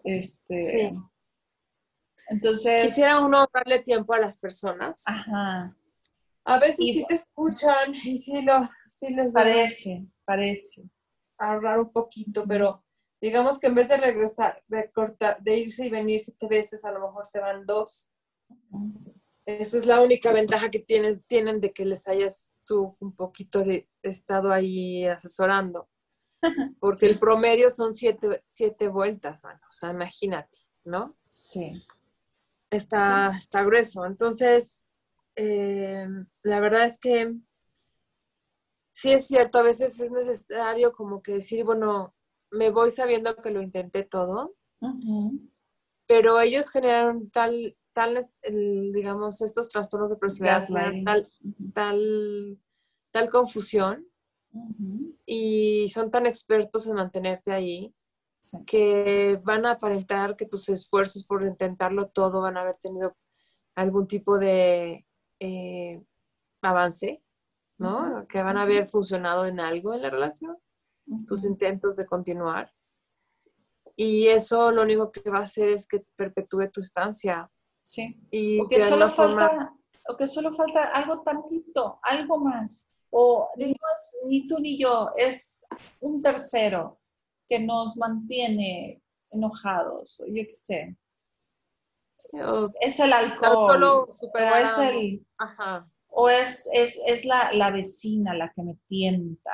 Este, 0.05 0.63
sí. 0.63 0.91
Entonces. 2.31 2.87
Quisiera 2.87 3.21
uno 3.25 3.47
darle 3.53 3.81
tiempo 3.83 4.15
a 4.15 4.21
las 4.21 4.39
personas. 4.39 5.03
Ajá. 5.07 5.77
A 6.45 6.59
veces 6.59 6.77
sí 6.79 7.05
te 7.07 7.17
escuchan 7.17 7.93
y 8.05 8.17
sí, 8.17 8.41
lo, 8.41 8.67
sí 8.87 9.11
les 9.11 9.35
parece 9.35 10.09
parece. 10.31 10.89
Ahorrar 11.39 11.81
un 11.81 11.91
poquito, 11.91 12.47
pero 12.47 12.85
digamos 13.21 13.59
que 13.59 13.67
en 13.67 13.75
vez 13.75 13.89
de 13.89 13.97
regresar, 13.97 14.63
de, 14.69 14.89
cortar, 14.93 15.43
de 15.43 15.59
irse 15.59 15.87
y 15.87 15.91
venir 15.91 16.21
siete 16.21 16.47
veces, 16.47 16.85
a 16.85 16.93
lo 16.93 17.01
mejor 17.01 17.27
se 17.27 17.41
van 17.41 17.67
dos. 17.67 18.13
Esa 19.45 19.77
es 19.77 19.87
la 19.87 20.01
única 20.01 20.31
ventaja 20.31 20.71
que 20.71 20.79
tienen 20.79 21.61
de 21.61 21.73
que 21.73 21.85
les 21.85 22.07
hayas 22.07 22.55
tú 22.65 22.97
un 23.01 23.13
poquito 23.17 23.65
de, 23.65 23.89
estado 24.03 24.53
ahí 24.53 25.05
asesorando. 25.05 25.89
Porque 26.79 27.07
el 27.07 27.19
promedio 27.19 27.71
son 27.71 27.97
siete, 27.97 28.89
vueltas, 28.89 29.43
bueno, 29.43 29.61
o 29.69 29.73
sea, 29.73 29.91
imagínate, 29.91 30.59
¿no? 30.85 31.17
Sí. 31.29 31.85
Está, 32.71 33.33
está 33.37 33.63
grueso. 33.65 34.05
Entonces, 34.07 34.93
eh, 35.37 36.07
la 36.43 36.61
verdad 36.61 36.85
es 36.85 36.99
que 36.99 37.35
sí 38.93 39.13
es 39.13 39.27
cierto, 39.27 39.59
a 39.59 39.63
veces 39.63 39.99
es 40.01 40.11
necesario 40.11 40.93
como 40.93 41.23
que 41.23 41.33
decir, 41.33 41.65
bueno, 41.65 42.15
me 42.51 42.71
voy 42.71 42.91
sabiendo 42.91 43.35
que 43.37 43.51
lo 43.51 43.63
intenté 43.63 44.05
todo, 44.05 44.55
pero 46.07 46.41
ellos 46.41 46.71
generan 46.71 47.31
tal, 47.31 47.77
tal, 47.93 48.29
digamos, 48.93 49.41
estos 49.41 49.69
trastornos 49.69 50.11
de 50.11 50.17
personalidad, 50.17 50.93
tal, 51.05 51.29
tal, 51.73 52.59
tal 53.11 53.31
confusión 53.31 54.07
y 55.25 55.89
son 55.89 56.11
tan 56.11 56.27
expertos 56.27 56.87
en 56.87 56.95
mantenerte 56.95 57.53
ahí 57.53 57.95
que 58.67 59.41
van 59.45 59.67
a 59.67 59.73
aparentar 59.73 60.37
que 60.37 60.47
tus 60.47 60.69
esfuerzos 60.69 61.25
por 61.25 61.43
intentarlo 61.43 62.09
todo 62.09 62.41
van 62.41 62.57
a 62.57 62.63
haber 62.63 62.77
tenido 62.77 63.17
algún 63.75 64.07
tipo 64.07 64.39
de 64.39 65.07
eh, 65.39 66.03
avance, 66.63 67.23
¿no? 67.79 68.27
Que 68.29 68.43
van 68.43 68.57
a 68.57 68.63
haber 68.63 68.89
funcionado 68.89 69.45
en 69.47 69.61
algo 69.61 69.95
en 69.95 70.03
la 70.03 70.11
relación, 70.11 70.57
tus 71.27 71.45
intentos 71.45 71.97
de 71.97 72.07
continuar. 72.07 72.73
Y 73.97 74.29
eso 74.29 74.71
lo 74.71 74.83
único 74.83 75.13
que 75.13 75.29
va 75.29 75.41
a 75.41 75.43
hacer 75.43 75.69
es 75.69 75.87
que 75.87 76.05
perpetúe 76.17 76.71
tu 76.73 76.81
estancia. 76.81 77.51
Sí. 77.83 78.19
Y 78.31 78.61
o 78.61 78.69
que, 78.69 78.81
solo 78.81 79.11
falta, 79.11 79.75
o 80.09 80.17
que 80.17 80.27
solo 80.27 80.53
falta 80.53 80.85
algo 80.85 81.23
tantito, 81.23 81.99
algo 82.03 82.39
más. 82.39 82.91
O 83.11 83.49
ni 84.27 84.47
tú 84.47 84.59
ni 84.61 84.81
yo, 84.81 85.11
es 85.17 85.67
un 86.01 86.23
tercero 86.23 87.00
que 87.51 87.59
nos 87.59 87.97
mantiene 87.97 89.03
enojados, 89.31 90.21
o 90.21 90.27
yo 90.27 90.45
qué 90.47 90.55
sé. 90.55 90.97
es 92.81 93.01
el 93.01 93.13
alcohol, 93.13 93.83
o 93.83 94.07
es 94.09 94.79
el... 94.79 95.21
O 96.13 96.29
es, 96.29 96.69
es, 96.73 97.25
la, 97.25 97.53
la, 97.53 97.71
vecina 97.71 98.35
la 98.35 98.53
que 98.53 98.63
me 98.65 98.77
tienta 98.89 99.53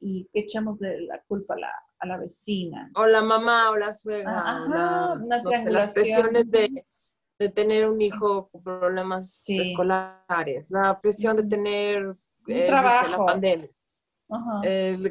y 0.00 0.26
echamos 0.32 0.80
la 0.80 1.22
culpa 1.28 1.54
a 1.54 1.58
la, 1.58 1.72
a 1.98 2.06
la 2.06 2.16
vecina. 2.16 2.90
O 2.94 3.04
la 3.04 3.22
mamá 3.22 3.70
o 3.70 3.76
la 3.76 3.92
suegra. 3.92 4.66
las 5.66 5.92
presiones 5.92 6.50
de, 6.50 6.84
de, 7.38 7.48
tener 7.50 7.86
un 7.86 8.00
hijo 8.00 8.48
con 8.48 8.62
problemas 8.62 9.44
escolares, 9.46 10.70
la 10.70 10.98
presión 10.98 11.36
de 11.36 11.42
tener 11.44 12.16
eh, 12.48 12.70
la 12.70 13.18
pandemia, 13.26 13.68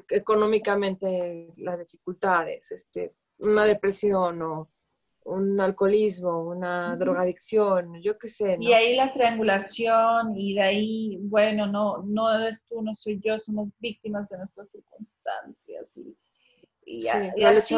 económicamente 0.10 1.50
las 1.58 1.80
dificultades, 1.80 2.72
este, 2.72 3.16
una 3.40 3.66
depresión 3.66 4.42
o 4.42 4.70
un 5.30 5.60
alcoholismo, 5.60 6.44
una 6.44 6.96
drogadicción, 6.96 8.02
yo 8.02 8.18
qué 8.18 8.28
sé. 8.28 8.58
Y 8.60 8.74
ahí 8.74 8.96
la 8.96 9.14
triangulación 9.14 10.36
y 10.36 10.56
de 10.56 10.62
ahí, 10.62 11.20
bueno, 11.22 11.68
no, 11.68 12.04
no 12.04 12.34
eres 12.34 12.66
tú, 12.68 12.82
no 12.82 12.96
soy 12.96 13.20
yo, 13.24 13.38
somos 13.38 13.70
víctimas 13.80 14.30
de 14.30 14.40
nuestras 14.40 14.72
circunstancias 14.72 15.98
y, 15.98 16.18
y, 16.86 17.02
ya, 17.02 17.32
y 17.36 17.44
así, 17.44 17.76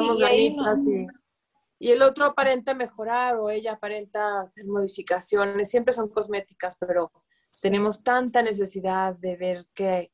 y, 1.80 1.92
el 1.92 2.02
otro 2.04 2.26
aparenta 2.26 2.74
mejorar 2.74 3.36
o 3.38 3.50
ella 3.50 3.74
aparenta 3.74 4.42
hacer 4.42 4.66
modificaciones, 4.66 5.70
siempre 5.70 5.94
son 5.94 6.10
cosméticas, 6.10 6.78
pero 6.78 7.12
tenemos 7.60 8.04
tanta 8.04 8.42
necesidad 8.42 9.16
de 9.16 9.36
ver 9.36 9.66
que 9.74 10.12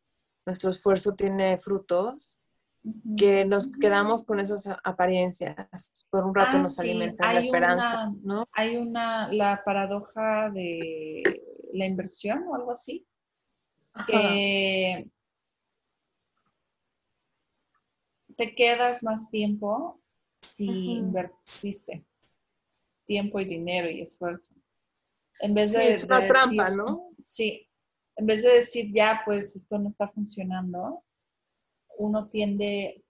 nuestro 0.48 0.72
esfuerzo 0.72 1.14
tiene 1.14 1.58
frutos 1.58 2.40
que 3.18 3.44
nos 3.44 3.70
quedamos 3.70 4.24
con 4.24 4.40
esas 4.40 4.68
apariencias. 4.84 6.06
Por 6.10 6.24
un 6.24 6.34
rato 6.34 6.56
ah, 6.56 6.60
nos 6.62 6.80
alimentan 6.80 7.36
la 7.36 7.42
esperanza, 7.42 8.14
¿no? 8.24 8.48
Hay 8.54 8.78
una, 8.78 9.32
la 9.34 9.62
paradoja 9.66 10.50
de 10.50 11.22
la 11.74 11.86
inversión 11.86 12.46
o 12.48 12.56
algo 12.56 12.72
así, 12.72 13.06
que 14.08 15.12
te 18.38 18.56
quedas 18.56 19.04
más 19.04 19.30
tiempo 19.30 20.00
si 20.42 20.94
invertiste 20.94 22.06
tiempo 23.04 23.40
y 23.40 23.46
dinero 23.46 23.90
y 23.90 24.02
esfuerzo. 24.02 24.54
En 25.40 25.54
vez 25.54 25.74
de, 25.74 25.94
es 25.94 26.06
una 26.06 26.26
trampa, 26.26 26.70
¿no? 26.70 27.10
Sí, 27.26 27.67
en 28.18 28.26
vez 28.26 28.44
de 28.44 28.50
decir 28.50 28.92
ya, 28.92 29.22
pues 29.24 29.56
esto 29.56 29.78
no 29.78 29.90
está 29.90 30.08
funcionando, 30.10 31.04
uno 31.98 32.28
tiende 32.28 33.04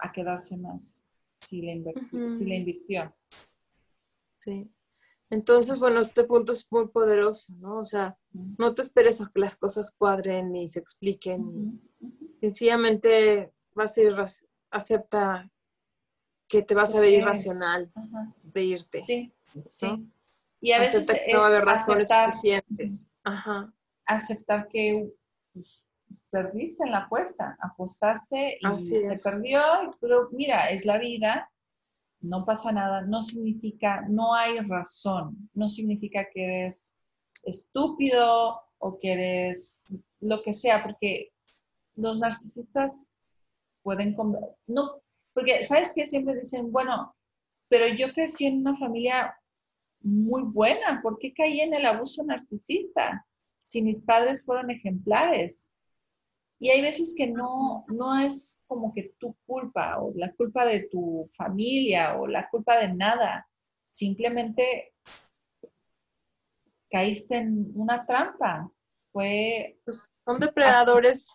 a 0.00 0.10
quedarse 0.10 0.56
más 0.56 1.00
si 1.40 1.62
le, 1.62 2.56
invirtió. 2.56 3.14
Sí. 4.38 4.70
Entonces, 5.30 5.78
bueno, 5.78 6.00
este 6.00 6.24
punto 6.24 6.52
es 6.52 6.66
muy 6.70 6.88
poderoso, 6.88 7.52
¿no? 7.58 7.78
O 7.80 7.84
sea, 7.84 8.18
no 8.32 8.74
te 8.74 8.82
esperes 8.82 9.20
a 9.20 9.30
que 9.32 9.40
las 9.40 9.56
cosas 9.56 9.92
cuadren 9.92 10.56
y 10.56 10.68
se 10.68 10.78
expliquen. 10.78 11.80
Sencillamente 12.40 13.52
vas 13.74 13.96
a 13.98 14.00
ir, 14.00 14.16
acepta 14.70 15.50
que 16.48 16.62
te 16.62 16.74
vas 16.74 16.94
a 16.94 17.00
ver 17.00 17.10
irracional 17.10 17.92
de 18.42 18.64
irte. 18.64 19.02
Sí, 19.02 19.32
sí. 19.66 20.10
Y 20.60 20.72
a 20.72 20.80
veces 20.80 21.06
que 21.06 21.32
no 21.34 21.40
va 21.40 21.44
a 21.44 21.48
haber 21.48 21.64
razones 21.64 22.08
suficientes. 22.08 23.12
Aceptar 24.08 24.68
que 24.68 25.08
pues, 25.52 25.84
perdiste 26.30 26.84
en 26.84 26.92
la 26.92 27.04
apuesta, 27.04 27.56
apostaste 27.60 28.58
y 28.60 28.78
se 28.78 29.18
perdió, 29.22 29.60
pero 30.00 30.28
mira, 30.32 30.70
es 30.70 30.84
la 30.84 30.98
vida, 30.98 31.50
no 32.20 32.44
pasa 32.44 32.72
nada, 32.72 33.02
no 33.02 33.22
significa, 33.22 34.04
no 34.08 34.34
hay 34.34 34.58
razón, 34.60 35.50
no 35.54 35.68
significa 35.68 36.26
que 36.32 36.44
eres 36.44 36.92
estúpido 37.44 38.60
o 38.78 38.98
que 38.98 39.12
eres 39.12 39.92
lo 40.20 40.42
que 40.42 40.52
sea, 40.52 40.82
porque 40.82 41.30
los 41.94 42.18
narcisistas 42.18 43.10
pueden, 43.82 44.16
no, 44.66 45.00
porque 45.32 45.62
sabes 45.62 45.94
que 45.94 46.06
siempre 46.06 46.38
dicen, 46.38 46.72
bueno, 46.72 47.14
pero 47.68 47.86
yo 47.86 48.12
crecí 48.12 48.46
en 48.46 48.60
una 48.60 48.76
familia 48.76 49.34
muy 50.00 50.42
buena, 50.42 51.00
¿por 51.02 51.18
qué 51.18 51.32
caí 51.32 51.60
en 51.60 51.74
el 51.74 51.86
abuso 51.86 52.24
narcisista? 52.24 53.24
Si 53.62 53.82
mis 53.82 54.02
padres 54.02 54.44
fueron 54.44 54.70
ejemplares. 54.70 55.70
Y 56.60 56.70
hay 56.70 56.82
veces 56.82 57.14
que 57.16 57.28
no, 57.28 57.84
no 57.94 58.18
es 58.18 58.62
como 58.66 58.92
que 58.92 59.14
tu 59.18 59.36
culpa 59.46 60.00
o 60.00 60.12
la 60.16 60.32
culpa 60.34 60.64
de 60.64 60.88
tu 60.90 61.30
familia 61.34 62.18
o 62.18 62.26
la 62.26 62.48
culpa 62.50 62.78
de 62.78 62.92
nada. 62.92 63.48
Simplemente 63.90 64.92
caíste 66.90 67.36
en 67.36 67.70
una 67.74 68.04
trampa. 68.06 68.70
Fue... 69.12 69.78
Pues, 69.84 70.10
son 70.24 70.40
depredadores 70.40 71.28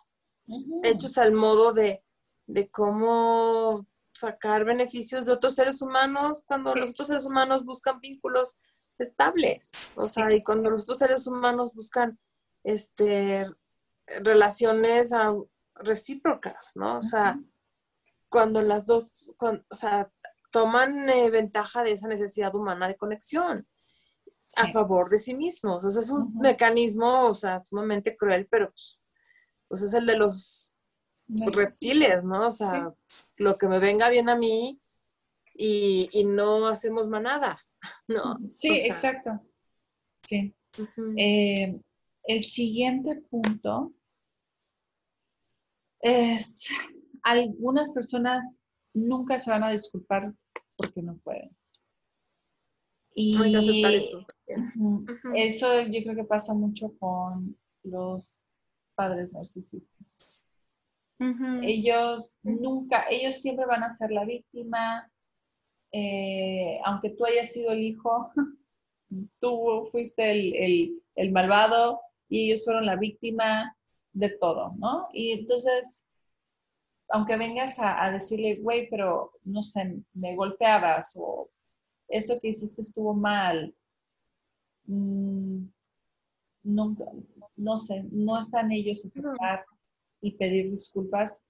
hechos 0.82 1.16
al 1.16 1.32
modo 1.32 1.72
de, 1.72 2.02
de 2.46 2.68
cómo 2.68 3.86
sacar 4.12 4.64
beneficios 4.64 5.24
de 5.24 5.32
otros 5.32 5.54
seres 5.54 5.82
humanos 5.82 6.42
cuando 6.46 6.74
los 6.74 6.92
otros 6.92 7.08
seres 7.08 7.26
humanos 7.26 7.64
buscan 7.64 7.98
vínculos 8.00 8.60
estables. 8.98 9.72
O 9.96 10.06
sea, 10.06 10.32
y 10.32 10.42
cuando 10.42 10.70
los 10.70 10.84
otros 10.84 10.98
seres 10.98 11.26
humanos 11.26 11.72
buscan 11.74 12.18
este 12.62 13.46
relaciones 14.20 15.10
recíprocas, 15.74 16.76
¿no? 16.76 16.98
O 16.98 17.02
sea, 17.02 17.38
cuando 18.28 18.62
las 18.62 18.84
dos, 18.84 19.12
o 19.38 19.74
sea, 19.74 20.10
toman 20.50 21.08
eh, 21.08 21.30
ventaja 21.30 21.82
de 21.82 21.92
esa 21.92 22.06
necesidad 22.06 22.54
humana 22.54 22.86
de 22.86 22.96
conexión 22.96 23.66
a 24.56 24.70
favor 24.70 25.10
de 25.10 25.18
sí 25.18 25.34
mismos. 25.34 25.84
O 25.84 25.90
sea, 25.90 26.00
es 26.00 26.10
un 26.10 26.36
mecanismo, 26.38 27.28
o 27.28 27.34
sea, 27.34 27.58
sumamente 27.58 28.16
cruel, 28.16 28.46
pero 28.46 28.70
pues, 28.70 29.00
pues 29.68 29.82
es 29.82 29.94
el 29.94 30.06
de 30.06 30.16
los 30.16 30.74
reptiles, 31.28 32.22
¿no? 32.24 32.48
O 32.48 32.50
sea, 32.50 32.94
lo 33.36 33.58
que 33.58 33.66
me 33.66 33.78
venga 33.78 34.08
bien 34.10 34.28
a 34.28 34.36
mí 34.36 34.80
y, 35.54 36.24
no 36.26 36.66
hacemos 36.68 37.08
manada, 37.08 37.63
¿no? 38.08 38.38
Sí, 38.48 38.80
exacto. 38.86 39.40
Sí. 40.22 40.54
El 42.26 42.42
siguiente 42.42 43.22
punto 43.30 43.92
es, 46.00 46.68
algunas 47.22 47.92
personas 47.92 48.60
nunca 48.94 49.38
se 49.38 49.50
van 49.50 49.64
a 49.64 49.70
disculpar 49.70 50.32
porque 50.76 51.02
no 51.02 51.16
pueden. 51.18 51.56
Y 53.14 53.36
eso. 53.94 54.26
eso 55.34 55.82
yo 55.82 56.02
creo 56.02 56.16
que 56.16 56.24
pasa 56.24 56.52
mucho 56.54 56.92
con 56.98 57.56
los 57.84 58.44
padres 58.96 59.34
narcisistas. 59.34 60.40
Ellos 61.62 62.36
nunca, 62.42 63.06
ellos 63.08 63.40
siempre 63.40 63.66
van 63.66 63.84
a 63.84 63.90
ser 63.90 64.10
la 64.10 64.24
víctima, 64.24 65.10
eh, 65.96 66.80
aunque 66.84 67.10
tú 67.10 67.24
hayas 67.24 67.52
sido 67.52 67.70
el 67.72 67.82
hijo, 67.82 68.32
tú 69.40 69.84
fuiste 69.90 70.30
el, 70.32 71.00
el 71.14 71.32
malvado, 71.32 72.00
y 72.28 72.46
ellos 72.46 72.64
fueron 72.64 72.86
la 72.86 72.96
víctima 72.96 73.76
de 74.12 74.30
todo, 74.30 74.74
¿no? 74.76 75.08
Y 75.12 75.30
entonces, 75.32 76.04
aunque 77.08 77.36
vengas 77.36 77.78
a, 77.80 78.10
decirle, 78.10 78.56
güey, 78.56 78.88
pero 78.90 79.32
no 79.44 79.62
sé, 79.62 80.00
me 80.14 80.34
golpeabas 80.34 81.16
o 81.16 81.48
eso 82.08 82.40
que 82.40 82.48
hiciste 82.48 82.80
estuvo 82.80 83.14
mal, 83.14 83.72
mm, 84.86 85.64
no, 86.64 86.96
no 87.56 87.78
sé, 87.78 88.04
no 88.10 88.40
están 88.40 88.72
ellos 88.72 89.04
a 89.04 89.08
aceptar 89.08 89.66
y 90.20 90.32
pedir 90.32 90.70
disculpas. 90.70 91.44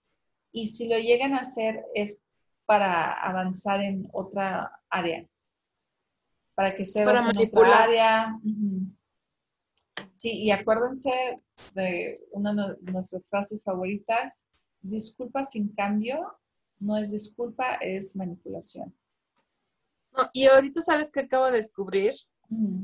Y 0.53 0.66
si 0.66 0.88
lo 0.88 0.99
llegan 0.99 1.32
a 1.34 1.40
hacer 1.40 1.84
es 1.95 2.20
para 2.66 3.12
avanzar 3.12 3.80
en 3.80 4.08
otra 4.12 4.80
área, 4.88 5.26
para 6.54 6.74
que 6.74 6.84
sea 6.84 7.02
en 7.02 7.48
otra 7.48 7.82
área. 7.84 8.40
Sí, 10.16 10.30
y 10.44 10.50
acuérdense 10.50 11.42
de 11.74 12.18
una 12.30 12.76
de 12.80 12.92
nuestras 12.92 13.28
frases 13.28 13.62
favoritas, 13.62 14.48
disculpa 14.80 15.44
sin 15.44 15.68
cambio 15.74 16.38
no 16.84 16.96
es 16.96 17.12
disculpa, 17.12 17.76
es 17.76 18.16
manipulación. 18.16 18.94
y 20.32 20.46
ahorita 20.46 20.82
sabes 20.82 21.10
que 21.10 21.20
acabo 21.20 21.46
de 21.46 21.52
descubrir, 21.52 22.14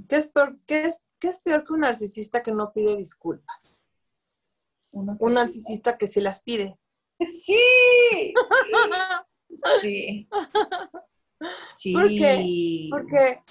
¿Qué, 0.08 0.16
es 0.16 0.26
peor, 0.26 0.58
es, 0.66 1.02
es 1.20 1.40
peor 1.40 1.64
que 1.64 1.74
un 1.74 1.80
narcisista 1.80 2.42
que 2.42 2.50
no 2.50 2.72
pide 2.72 2.96
disculpas? 2.96 3.88
un 4.92 5.34
narcisista 5.34 5.96
que 5.96 6.06
sí 6.06 6.20
las 6.20 6.42
pide. 6.42 6.76
Sí. 7.26 8.34
sí. 9.80 10.28
sí. 11.76 11.92
¿Por 11.92 12.09
qué? 12.09 12.88
Porque, 12.90 13.42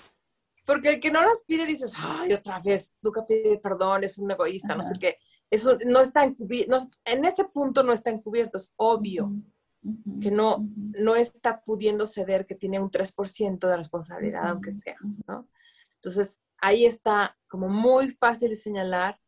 porque 0.65 0.89
el 0.89 0.99
que 0.99 1.11
no 1.11 1.21
las 1.21 1.43
pide 1.45 1.65
dices, 1.65 1.93
ay, 1.97 2.33
otra 2.33 2.59
vez, 2.59 2.93
nunca 3.01 3.25
pide 3.25 3.57
perdón, 3.59 4.03
es 4.03 4.17
un 4.17 4.31
egoísta, 4.31 4.75
no 4.75 4.83
sé 4.83 4.95
qué. 4.99 5.17
Eso 5.49 5.77
no 5.87 6.01
está 6.01 6.23
encubierto, 6.23 6.77
en 7.05 7.25
este 7.25 7.45
punto 7.45 7.83
no 7.83 7.91
está 7.91 8.11
encubierto, 8.11 8.57
es 8.57 8.73
obvio 8.77 9.31
que 10.21 10.29
no, 10.29 10.67
no 10.75 11.15
está 11.15 11.61
pudiendo 11.61 12.05
ceder, 12.05 12.45
que 12.45 12.55
tiene 12.55 12.79
un 12.79 12.91
3% 12.91 13.59
de 13.59 13.77
responsabilidad, 13.77 14.49
aunque 14.49 14.71
sea, 14.71 14.97
¿no? 15.25 15.47
Entonces, 15.95 16.39
ahí 16.57 16.85
está 16.85 17.37
como 17.47 17.69
muy 17.69 18.11
fácil 18.11 18.49
de 18.49 18.55
señalar 18.55 19.19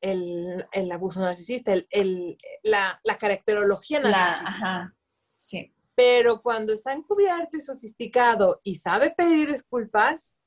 el, 0.00 0.92
abuso 0.92 1.20
narcisista, 1.20 1.72
el, 1.72 2.38
la, 2.62 3.00
la, 3.02 3.18
caracterología 3.18 4.00
narcisista. 4.00 4.48
ajá, 4.48 4.94
sí. 5.38 5.72
Pero 5.94 6.42
cuando 6.42 6.72
está 6.72 6.92
encubierto 6.92 7.56
y 7.56 7.60
sofisticado 7.60 8.60
y 8.62 8.74
sabe 8.74 9.10
pedir 9.16 9.50
disculpas, 9.50 10.38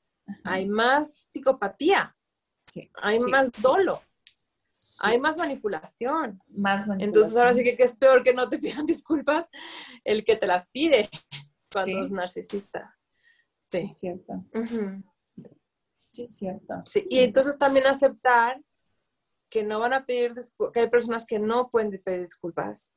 hay 0.44 0.66
más 0.66 1.28
psicopatía, 1.30 2.16
sí, 2.66 2.90
hay 2.94 3.18
más 3.18 3.50
dolo. 3.60 4.00
Hay 5.02 5.20
más 5.20 5.36
manipulación. 5.36 6.42
Más 6.48 6.86
manipulación. 6.88 7.00
Entonces 7.00 7.36
ahora 7.36 7.54
sí 7.54 7.62
que, 7.62 7.76
es 7.82 7.96
peor 7.96 8.24
que 8.24 8.34
no 8.34 8.48
te 8.48 8.58
pidan 8.58 8.86
disculpas 8.86 9.48
el 10.04 10.24
que 10.24 10.36
te 10.36 10.46
las 10.46 10.68
pide 10.68 11.08
cuando 11.72 12.00
es 12.00 12.10
narcisista. 12.10 12.98
Sí. 13.70 13.78
es 13.78 13.98
cierto. 13.98 14.44
Sí, 16.12 16.24
es 16.24 16.36
cierto. 16.36 16.82
Sí. 16.84 17.06
Y 17.08 17.20
entonces 17.20 17.58
también 17.58 17.86
aceptar 17.86 18.60
que 19.48 19.62
no 19.62 19.78
van 19.78 19.92
a 19.92 20.04
pedir 20.04 20.34
disculpas, 20.34 20.72
que 20.72 20.80
hay 20.80 20.90
personas 20.90 21.26
que 21.26 21.38
no 21.38 21.70
pueden 21.70 21.90
pedir 22.02 22.22
disculpas. 22.22 22.92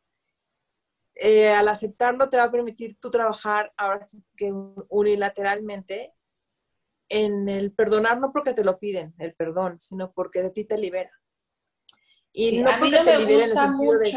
Eh, 1.15 1.49
al 1.49 1.67
aceptarlo 1.69 2.29
te 2.29 2.37
va 2.37 2.43
a 2.43 2.51
permitir 2.51 2.97
tú 2.99 3.09
trabajar 3.09 3.71
ahora 3.77 4.03
sí 4.03 4.23
que 4.35 4.51
unilateralmente 4.89 6.13
en 7.07 7.47
el 7.47 7.71
perdonar, 7.71 8.19
no 8.19 8.33
porque 8.33 8.53
te 8.53 8.65
lo 8.65 8.79
piden, 8.79 9.13
el 9.17 9.33
perdón, 9.33 9.79
sino 9.79 10.11
porque 10.11 10.41
de 10.41 10.49
ti 10.49 10.65
te 10.65 10.77
libera. 10.77 11.11
Y 12.33 12.61
no 12.61 12.71
porque 12.79 12.97
te 12.97 13.17
libera 13.17 13.45
en 13.45 13.51
el 13.51 13.57
sentido 13.57 13.99
de... 13.99 14.11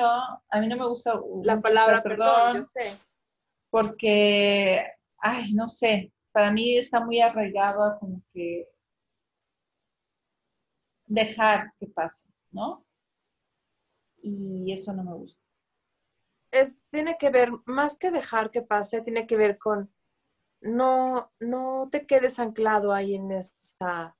A 0.50 0.60
mí 0.60 0.66
no 0.66 0.76
me 0.76 0.88
gusta 0.88 1.20
la 1.44 1.60
palabra 1.60 2.02
perdón, 2.02 2.56
yo 2.56 2.64
sé. 2.64 2.98
Porque, 3.70 4.84
ay, 5.18 5.52
no 5.52 5.68
sé, 5.68 6.12
para 6.32 6.50
mí 6.50 6.78
está 6.78 7.04
muy 7.04 7.20
arraigado 7.20 7.84
a 7.84 7.98
como 7.98 8.22
que 8.32 8.66
dejar 11.06 11.72
que 11.78 11.86
pase, 11.86 12.32
¿no? 12.50 12.84
Y 14.20 14.72
eso 14.72 14.92
no 14.94 15.04
me 15.04 15.14
gusta. 15.14 15.47
Es, 16.50 16.82
tiene 16.90 17.16
que 17.18 17.30
ver, 17.30 17.50
más 17.66 17.96
que 17.96 18.10
dejar 18.10 18.50
que 18.50 18.62
pase, 18.62 19.00
tiene 19.00 19.26
que 19.26 19.36
ver 19.36 19.58
con 19.58 19.92
no, 20.60 21.30
no 21.40 21.88
te 21.90 22.06
quedes 22.06 22.38
anclado 22.38 22.92
ahí 22.92 23.14
en 23.14 23.30
esa, 23.30 24.16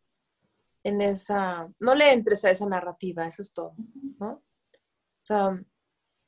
en 0.85 1.01
esa, 1.01 1.72
no 1.81 1.95
le 1.95 2.12
entres 2.12 2.45
a 2.45 2.51
esa 2.51 2.66
narrativa, 2.66 3.26
eso 3.26 3.43
es 3.43 3.53
todo, 3.53 3.74
¿no? 4.20 4.31
O 4.31 5.24
sea, 5.24 5.61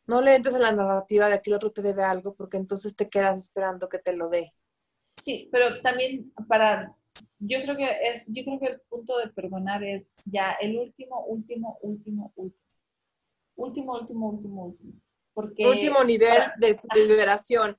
no 0.07 0.21
le 0.21 0.35
entres 0.35 0.55
a 0.55 0.59
la 0.59 0.73
narrativa 0.73 1.29
de 1.29 1.41
que 1.41 1.51
el 1.51 1.57
otro 1.57 1.73
te 1.73 1.83
debe 1.83 2.03
algo 2.03 2.35
porque 2.35 2.57
entonces 2.57 2.97
te 2.97 3.09
quedas 3.09 3.45
esperando 3.45 3.89
que 3.89 3.99
te 3.99 4.13
lo 4.13 4.29
dé. 4.29 4.53
Sí, 5.17 5.49
pero 5.53 5.81
también 5.83 6.33
para 6.49 6.97
yo 7.39 7.61
creo 7.63 7.77
que 7.77 7.89
es, 8.09 8.27
yo 8.33 8.45
creo 8.45 8.59
que 8.61 8.67
el 8.67 8.81
punto 8.89 9.19
de 9.19 9.29
perdonar 9.31 9.83
es 9.85 10.17
ya 10.27 10.53
el 10.61 10.79
último, 10.79 11.25
último, 11.25 11.79
último, 11.83 12.33
último. 12.37 12.61
Último, 13.57 13.93
último, 13.93 14.31
último, 14.31 14.65
último. 14.67 14.93
Porque 15.33 15.67
último 15.67 16.03
nivel 16.05 16.43
de, 16.59 16.79
liberación. 16.95 17.77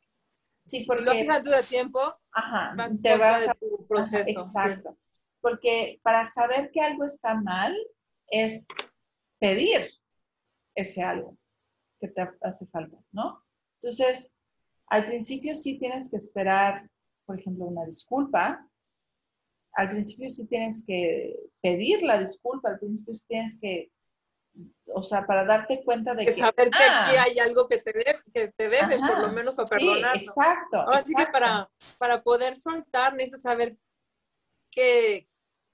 Sí, 0.66 0.86
porque 0.86 1.02
si 1.02 1.06
lo 1.06 1.12
haces 1.12 1.30
antes 1.30 1.56
de 1.56 1.64
tiempo, 1.64 2.00
ajá, 2.32 2.76
te 3.02 3.18
vas 3.18 3.50
a 3.50 3.54
tu 3.56 3.86
proceso. 3.88 4.30
exacto. 4.30 4.98
Porque 5.42 6.00
para 6.04 6.24
saber 6.24 6.70
que 6.72 6.82
algo 6.82 7.06
está 7.06 7.34
mal 7.34 7.76
es 8.28 8.68
pedir 9.40 9.90
ese 10.76 11.04
algo 11.04 11.38
que 12.00 12.08
te 12.08 12.28
hace 12.42 12.68
falta, 12.68 12.98
¿no? 13.12 13.44
Entonces, 13.82 14.36
al 14.88 15.06
principio 15.08 15.56
sí 15.56 15.80
tienes 15.80 16.10
que 16.10 16.18
esperar, 16.18 16.90
por 17.26 17.40
ejemplo, 17.40 17.66
una 17.66 17.86
disculpa, 17.86 18.68
al 19.74 19.90
principio 19.92 20.30
sí 20.30 20.46
tienes 20.48 20.84
que 20.86 21.36
pedir 21.62 22.04
la 22.04 22.20
disculpa, 22.20 22.70
al 22.70 22.80
principio 22.80 23.14
sí 23.14 23.26
tienes 23.28 23.60
que, 23.60 23.92
o 24.94 25.04
sea, 25.04 25.26
para 25.26 25.46
darte 25.46 25.84
cuenta 25.84 26.14
de 26.14 26.26
que... 26.26 26.32
Saber 26.32 26.70
que 26.70 26.84
aquí 26.84 27.16
ah, 27.18 27.24
hay 27.24 27.40
algo 27.40 27.68
que 27.68 27.78
te, 27.78 27.94
que 28.34 28.48
te 28.50 28.70
deben, 28.70 29.02
por 29.02 29.20
lo 29.20 29.32
menos 29.32 29.56
para 29.56 29.68
sí, 29.68 29.90
exacto. 30.16 30.78
Así 30.92 31.14
que 31.16 31.26
para, 31.28 31.70
para 31.98 32.22
poder 32.22 32.56
soltar 32.56 33.14
necesitas 33.14 33.42
saber 33.42 33.78
qué, 34.70 35.28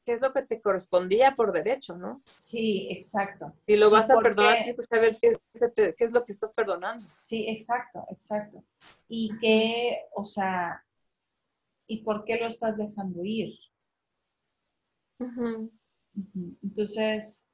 qué 0.06 0.14
es 0.14 0.22
lo 0.22 0.34
que 0.34 0.44
te 0.44 0.62
correspondía 0.62 1.36
por 1.36 1.52
derecho, 1.52 1.98
¿no? 1.98 2.22
Sí, 2.26 2.88
exacto. 2.92 3.54
Si 3.68 3.76
lo 3.76 3.90
vas 3.90 4.10
a 4.10 4.20
perdonar, 4.20 4.58
tienes 4.58 4.76
que 4.76 4.84
saber 4.84 5.18
qué 5.20 5.28
es, 5.30 5.40
qué 5.76 6.06
es 6.06 6.12
lo 6.12 6.24
que 6.24 6.32
estás 6.32 6.54
perdonando. 6.54 7.04
Sí, 7.08 7.46
exacto, 7.50 8.06
exacto. 8.10 8.64
Y 9.08 9.38
que, 9.40 10.06
o 10.14 10.24
sea, 10.24 10.86
¿y 11.88 12.04
por 12.04 12.24
qué 12.24 12.38
lo 12.38 12.48
estás 12.48 12.78
dejando 12.78 13.24
ir? 13.24 13.58
Entonces, 16.64 17.47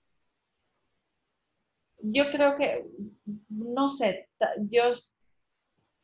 yo 2.04 2.26
creo 2.32 2.58
que, 2.58 2.86
no 3.50 3.88
sé, 3.88 4.30
yo 4.70 4.92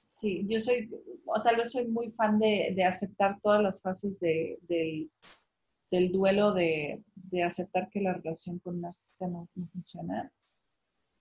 sí, 0.08 0.46
yo 0.48 0.60
soy, 0.60 0.90
o 1.26 1.42
tal 1.42 1.58
vez 1.58 1.72
soy 1.72 1.88
muy 1.88 2.12
fan 2.12 2.40
de, 2.40 2.84
aceptar 2.84 3.40
todas 3.42 3.62
las 3.62 3.82
fases 3.82 4.18
del 4.20 5.10
duelo, 6.12 6.54
de, 6.54 7.04
aceptar 7.46 7.90
que 7.90 8.02
la 8.02 8.14
relación 8.14 8.60
con 8.60 8.78
una 8.78 8.92
no, 9.22 9.48
no 9.56 9.68
funciona. 9.68 10.32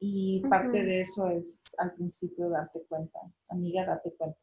Y 0.00 0.40
parte 0.48 0.84
de 0.84 1.00
eso 1.00 1.28
es 1.28 1.74
al 1.78 1.92
principio 1.94 2.48
darte 2.48 2.84
cuenta, 2.88 3.18
amiga, 3.48 3.84
date 3.84 4.14
cuenta. 4.16 4.40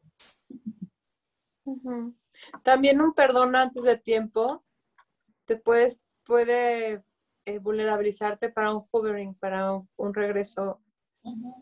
También 2.62 3.00
un 3.00 3.14
perdón 3.14 3.56
antes 3.56 3.82
de 3.82 3.96
tiempo 3.96 4.62
te 5.46 5.56
puedes, 5.56 6.02
puede 6.24 7.02
eh, 7.46 7.60
vulnerabilizarte 7.60 8.48
para 8.48 8.74
un 8.74 8.88
hovering, 8.90 9.36
para 9.36 9.72
un, 9.72 10.14
regreso 10.14 10.82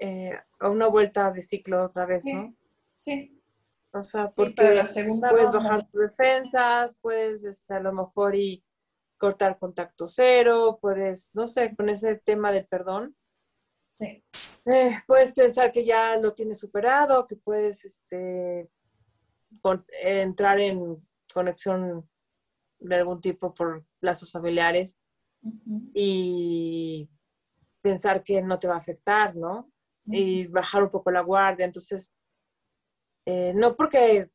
eh, 0.00 0.32
o 0.62 0.70
una 0.70 0.86
vuelta 0.86 1.30
de 1.30 1.42
ciclo 1.42 1.84
otra 1.84 2.06
vez, 2.06 2.24
¿no? 2.24 2.56
Sí. 2.96 3.38
O 3.92 4.02
sea, 4.02 4.26
porque 4.34 4.54
puedes 4.56 5.52
bajar 5.52 5.86
tus 5.86 6.00
defensas, 6.00 6.96
puedes 7.02 7.44
este, 7.44 7.74
a 7.74 7.80
lo 7.80 7.92
mejor 7.92 8.34
y 8.34 8.64
cortar 9.18 9.58
contacto 9.58 10.06
cero, 10.06 10.78
puedes, 10.80 11.28
no 11.34 11.46
sé, 11.46 11.76
con 11.76 11.90
ese 11.90 12.16
tema 12.16 12.50
del 12.50 12.66
perdón. 12.66 13.14
Sí. 13.92 14.24
Eh, 14.64 14.98
puedes 15.06 15.34
pensar 15.34 15.70
que 15.70 15.84
ya 15.84 16.16
lo 16.16 16.32
tienes 16.32 16.60
superado, 16.60 17.26
que 17.26 17.36
puedes 17.36 17.84
este, 17.84 18.70
entrar 20.02 20.60
en 20.60 21.06
conexión 21.34 22.08
de 22.78 22.94
algún 22.96 23.20
tipo 23.20 23.52
por 23.52 23.84
lazos 24.00 24.32
familiares 24.32 24.98
y 25.92 27.08
pensar 27.82 28.22
que 28.22 28.42
no 28.42 28.58
te 28.58 28.68
va 28.68 28.74
a 28.74 28.78
afectar, 28.78 29.36
¿no? 29.36 29.70
Y 30.06 30.46
bajar 30.48 30.82
un 30.82 30.90
poco 30.90 31.10
la 31.10 31.20
guardia. 31.20 31.66
Entonces, 31.66 32.14
eh, 33.26 33.52
no 33.54 33.76
porque 33.76 34.30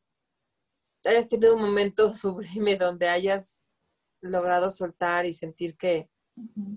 hayas 1.05 1.29
tenido 1.29 1.55
un 1.55 1.61
momento 1.61 2.13
sublime 2.13 2.75
donde 2.75 3.07
hayas 3.07 3.71
logrado 4.21 4.69
soltar 4.71 5.25
y 5.25 5.33
sentir 5.33 5.77
que, 5.77 6.09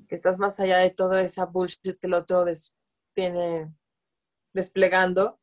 estás 0.09 0.41
más 0.41 0.59
allá 0.59 0.79
de 0.79 0.91
toda 0.91 1.21
esa 1.21 1.47
bullshit 1.47 1.97
que 1.97 2.09
el 2.09 2.15
otro 2.15 2.45
tiene 3.15 3.73
desplegando 4.53 5.39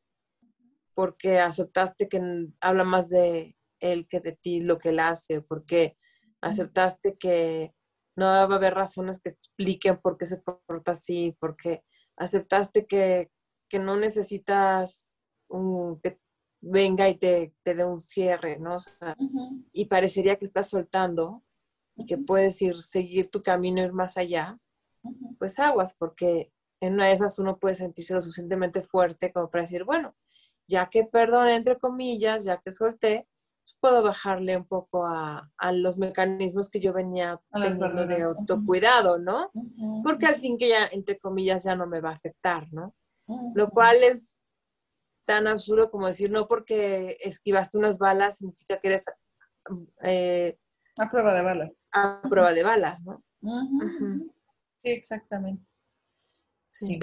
porque 0.94 1.38
aceptaste 1.38 2.06
que 2.06 2.48
habla 2.60 2.84
más 2.84 3.08
de 3.08 3.56
él 3.78 4.06
que 4.06 4.20
de 4.20 4.32
ti 4.32 4.60
lo 4.60 4.76
que 4.76 4.90
él 4.90 4.98
hace, 5.00 5.40
porque 5.40 5.96
aceptaste 6.42 7.16
que 7.16 7.74
no 8.16 8.26
va 8.26 8.40
a 8.40 8.42
haber 8.42 8.74
razones 8.74 9.20
que 9.20 9.30
expliquen 9.30 9.98
por 9.98 10.16
qué 10.16 10.26
se 10.26 10.38
porta 10.38 10.92
así, 10.92 11.36
porque 11.40 11.84
aceptaste 12.16 12.86
que, 12.86 13.30
no 13.78 13.96
necesitas 13.96 15.20
un, 15.48 16.00
que 16.00 16.18
venga 16.60 17.08
y 17.08 17.16
te, 17.16 17.54
te 17.62 17.74
dé 17.74 17.84
un 17.84 18.00
cierre, 18.00 18.58
¿no? 18.58 18.76
Y 19.72 19.86
parecería 19.86 20.36
que 20.36 20.44
estás 20.44 20.68
soltando 20.68 21.42
y 21.96 22.06
que 22.06 22.18
puedes 22.18 22.60
ir, 22.62 22.76
seguir 22.82 23.30
tu 23.30 23.42
camino, 23.42 23.80
ir 23.80 23.92
más 23.92 24.16
allá, 24.16 24.58
pues 25.38 25.58
aguas, 25.58 25.94
porque 25.94 26.52
en 26.80 26.94
una 26.94 27.06
de 27.06 27.12
esas 27.12 27.38
uno 27.38 27.58
puede 27.58 27.74
sentirse 27.74 28.14
lo 28.14 28.20
suficientemente 28.20 28.82
fuerte 28.82 29.32
como 29.32 29.50
para 29.50 29.62
decir, 29.62 29.84
bueno, 29.84 30.14
ya 30.66 30.88
que 30.88 31.04
perdoné, 31.04 31.54
entre 31.56 31.78
comillas, 31.78 32.44
ya 32.44 32.58
que 32.58 32.72
solté, 32.72 33.28
puedo 33.80 34.02
bajarle 34.02 34.56
un 34.56 34.66
poco 34.66 35.06
a, 35.06 35.50
los 35.72 35.98
mecanismos 35.98 36.70
que 36.70 36.80
yo 36.80 36.92
venía 36.92 37.40
teniendo 37.52 38.06
de 38.06 38.22
autocuidado, 38.22 39.18
¿no? 39.18 39.50
Porque 40.02 40.26
al 40.26 40.36
fin 40.36 40.58
que 40.58 40.68
ya, 40.68 40.88
entre 40.92 41.18
comillas, 41.18 41.64
ya 41.64 41.76
no 41.76 41.86
me 41.86 42.00
va 42.00 42.10
a 42.10 42.14
afectar, 42.14 42.72
¿no? 42.72 42.94
Lo 43.54 43.70
cual 43.70 44.02
es 44.02 44.48
tan 45.24 45.46
absurdo 45.46 45.90
como 45.90 46.08
decir, 46.08 46.30
no 46.30 46.48
porque 46.48 47.16
esquivaste 47.20 47.78
unas 47.78 47.98
balas 47.98 48.38
significa 48.38 48.80
que 48.80 48.88
eres... 48.88 49.04
Eh, 50.02 50.58
a 50.98 51.10
prueba 51.10 51.32
de 51.34 51.42
balas. 51.42 51.88
A 51.92 52.20
prueba 52.28 52.52
de 52.52 52.62
balas, 52.62 53.00
¿no? 53.04 53.22
Sí, 54.82 54.90
exactamente. 54.90 55.64
Sí. 56.70 56.98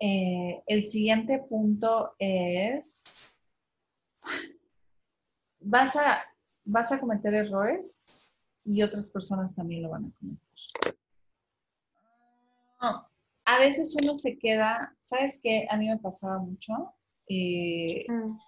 Eh, 0.00 0.62
el 0.66 0.84
siguiente 0.84 1.44
punto 1.48 2.14
es, 2.18 3.30
vas 5.70 5.96
a, 5.96 6.22
vas 6.64 6.92
a 6.92 6.98
cometer 6.98 7.32
errores 7.32 8.26
y 8.64 8.82
otras 8.82 9.10
personas 9.10 9.54
también 9.54 9.82
lo 9.82 9.90
van 9.90 10.06
a 10.06 10.10
cometer. 10.18 10.96
a 13.44 13.58
veces 13.58 13.96
uno 14.02 14.14
se 14.14 14.38
queda, 14.38 14.96
¿sabes 15.00 15.40
qué? 15.42 15.66
A 15.70 15.76
mí 15.76 15.88
me 15.88 15.98
pasaba 15.98 16.38
mucho. 16.38 16.94
Eh, 17.28 18.04
mm. 18.08 18.38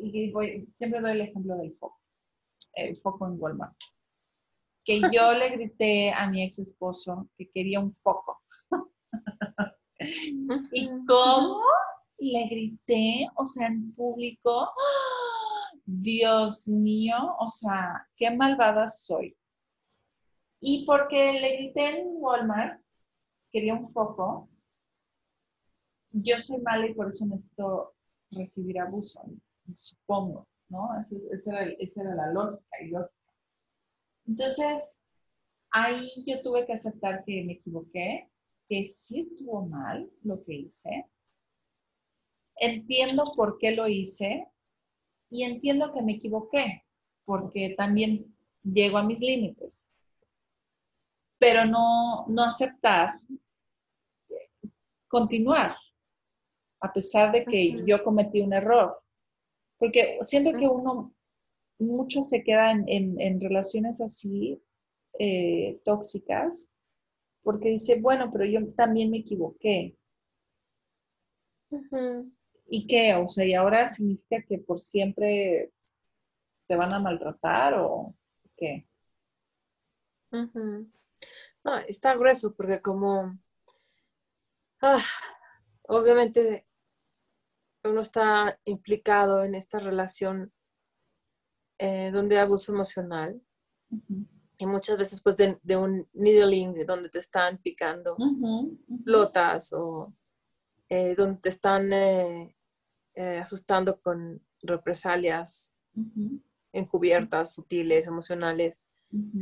Y 0.00 0.32
siempre 0.74 1.00
doy 1.00 1.12
el 1.12 1.20
ejemplo 1.22 1.56
del 1.56 1.74
foco, 1.74 2.00
el 2.72 2.96
foco 2.96 3.26
en 3.26 3.40
Walmart. 3.40 3.76
Que 4.84 5.00
yo 5.12 5.32
le 5.32 5.50
grité 5.50 6.12
a 6.12 6.28
mi 6.28 6.42
ex 6.42 6.58
esposo 6.58 7.28
que 7.36 7.50
quería 7.50 7.80
un 7.80 7.92
foco. 7.92 8.40
¿Y 10.72 10.88
cómo 11.08 11.60
le 12.18 12.46
grité? 12.48 13.26
O 13.36 13.46
sea, 13.46 13.68
en 13.68 13.92
público. 13.94 14.70
Dios 15.90 16.68
mío, 16.68 17.16
o 17.38 17.48
sea, 17.48 18.06
qué 18.14 18.30
malvada 18.30 18.88
soy. 18.88 19.34
Y 20.60 20.84
porque 20.84 21.32
le 21.32 21.56
grité 21.56 22.00
en 22.00 22.08
Walmart, 22.18 22.82
quería 23.50 23.72
un 23.72 23.86
foco, 23.86 24.50
yo 26.10 26.36
soy 26.36 26.60
mala 26.60 26.88
y 26.88 26.94
por 26.94 27.08
eso 27.08 27.24
necesito 27.24 27.94
recibir 28.30 28.78
abuso, 28.80 29.22
supongo, 29.74 30.46
¿no? 30.68 30.90
Esa 30.98 31.62
era, 31.62 32.14
la 32.14 32.32
lógica, 32.34 33.10
Entonces, 34.26 35.00
ahí 35.70 36.10
yo 36.26 36.42
tuve 36.42 36.66
que 36.66 36.74
aceptar 36.74 37.24
que 37.24 37.44
me 37.44 37.54
equivoqué, 37.54 38.30
que 38.68 38.84
sí 38.84 39.20
estuvo 39.20 39.64
mal 39.64 40.10
lo 40.22 40.44
que 40.44 40.54
hice. 40.54 41.06
Entiendo 42.56 43.24
por 43.34 43.56
qué 43.56 43.70
lo 43.70 43.88
hice 43.88 44.46
y 45.30 45.44
entiendo 45.44 45.92
que 45.92 46.02
me 46.02 46.12
equivoqué, 46.12 46.84
porque 47.24 47.74
también 47.76 48.34
llego 48.62 48.98
a 48.98 49.02
mis 49.02 49.20
límites. 49.20 49.90
Pero 51.38 51.64
no, 51.64 52.26
no 52.28 52.44
aceptar 52.44 53.14
continuar, 55.08 55.76
a 56.80 56.92
pesar 56.92 57.32
de 57.32 57.44
que 57.44 57.84
yo 57.86 58.02
cometí 58.02 58.40
un 58.40 58.52
error. 58.52 59.00
Porque 59.78 60.18
siento 60.22 60.52
que 60.58 60.66
uno 60.66 61.14
mucho 61.78 62.22
se 62.22 62.42
queda 62.42 62.72
en, 62.72 63.40
relaciones 63.40 64.00
así 64.00 64.60
eh, 65.18 65.80
tóxicas 65.84 66.68
porque 67.42 67.70
dice, 67.70 68.00
bueno, 68.02 68.30
pero 68.30 68.44
yo 68.44 68.60
también 68.74 69.10
me 69.10 69.18
equivoqué. 69.18 69.96
¿Y 72.68 72.86
qué? 72.86 73.14
O 73.14 73.28
sea, 73.28 73.46
¿y 73.46 73.54
ahora 73.54 73.88
significa 73.88 74.42
que 74.42 74.58
por 74.58 74.78
siempre 74.78 75.72
te 76.66 76.76
van 76.76 76.92
a 76.92 77.00
maltratar 77.00 77.74
o 77.78 78.14
qué? 78.56 78.86
No, 80.30 81.78
está 81.86 82.14
grueso 82.14 82.54
porque 82.54 82.82
como, 82.82 83.38
ah, 84.82 85.02
obviamente 85.82 86.66
uno 87.84 88.00
está 88.02 88.60
implicado 88.64 89.44
en 89.44 89.54
esta 89.54 89.78
relación 89.78 90.52
eh, 91.78 92.10
donde 92.12 92.36
hay 92.36 92.42
abuso 92.42 92.72
emocional 92.72 93.40
y 94.58 94.66
muchas 94.66 94.98
veces 94.98 95.22
pues 95.22 95.36
de, 95.36 95.76
un 95.76 96.06
needling 96.12 96.84
donde 96.86 97.08
te 97.08 97.18
están 97.18 97.58
picando 97.58 98.16
lotas 99.04 99.72
o 99.72 100.12
eh, 100.88 101.14
donde 101.16 101.40
te 101.40 101.48
están 101.48 101.92
eh, 101.92 102.54
eh, 103.18 103.40
asustando 103.42 104.00
con 104.00 104.40
represalias 104.62 105.76
encubiertas, 106.72 107.52
sutiles, 107.52 108.06
emocionales. 108.06 108.80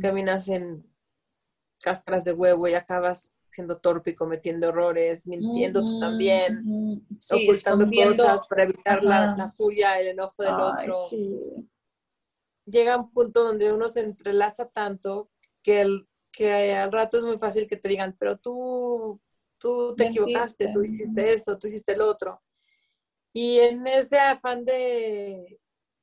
Caminas 0.01 0.47
en 0.47 0.83
castras 1.79 2.23
de 2.23 2.33
huevo 2.33 2.67
y 2.67 2.73
acabas 2.73 3.31
siendo 3.47 3.77
torpe 3.77 4.11
y 4.11 4.15
cometiendo 4.15 4.69
errores, 4.69 5.27
mintiendo 5.27 5.81
tú 5.81 5.99
también, 5.99 7.05
ocultando 7.31 7.85
cosas 7.85 8.47
para 8.47 8.63
evitar 8.63 9.03
la, 9.03 9.35
la, 9.37 9.47
furia, 9.47 9.99
el 9.99 10.07
enojo 10.07 10.41
del 10.41 10.55
otro. 10.55 10.93
llega 12.65 12.97
un 12.97 13.11
punto 13.11 13.43
donde 13.43 13.71
uno 13.71 13.87
se 13.89 14.01
entrelaza 14.01 14.67
tanto 14.69 15.29
que, 15.61 15.81
el, 15.81 16.07
que 16.31 16.73
al 16.75 16.91
rato 16.91 17.17
es 17.17 17.25
muy 17.25 17.37
fácil 17.37 17.67
que 17.67 17.77
te 17.77 17.89
digan, 17.89 18.15
pero 18.17 18.37
tú, 18.37 19.21
tú 19.59 19.93
te 19.95 20.07
equivocaste, 20.07 20.71
tú 20.73 20.81
hiciste 20.81 21.31
esto, 21.31 21.59
tú 21.59 21.67
hiciste 21.67 21.93
el 21.93 22.01
otro. 22.01 22.41
Y 23.33 23.59
en 23.59 23.85
ese 23.87 24.19
afán 24.19 24.65
de, 24.65 25.59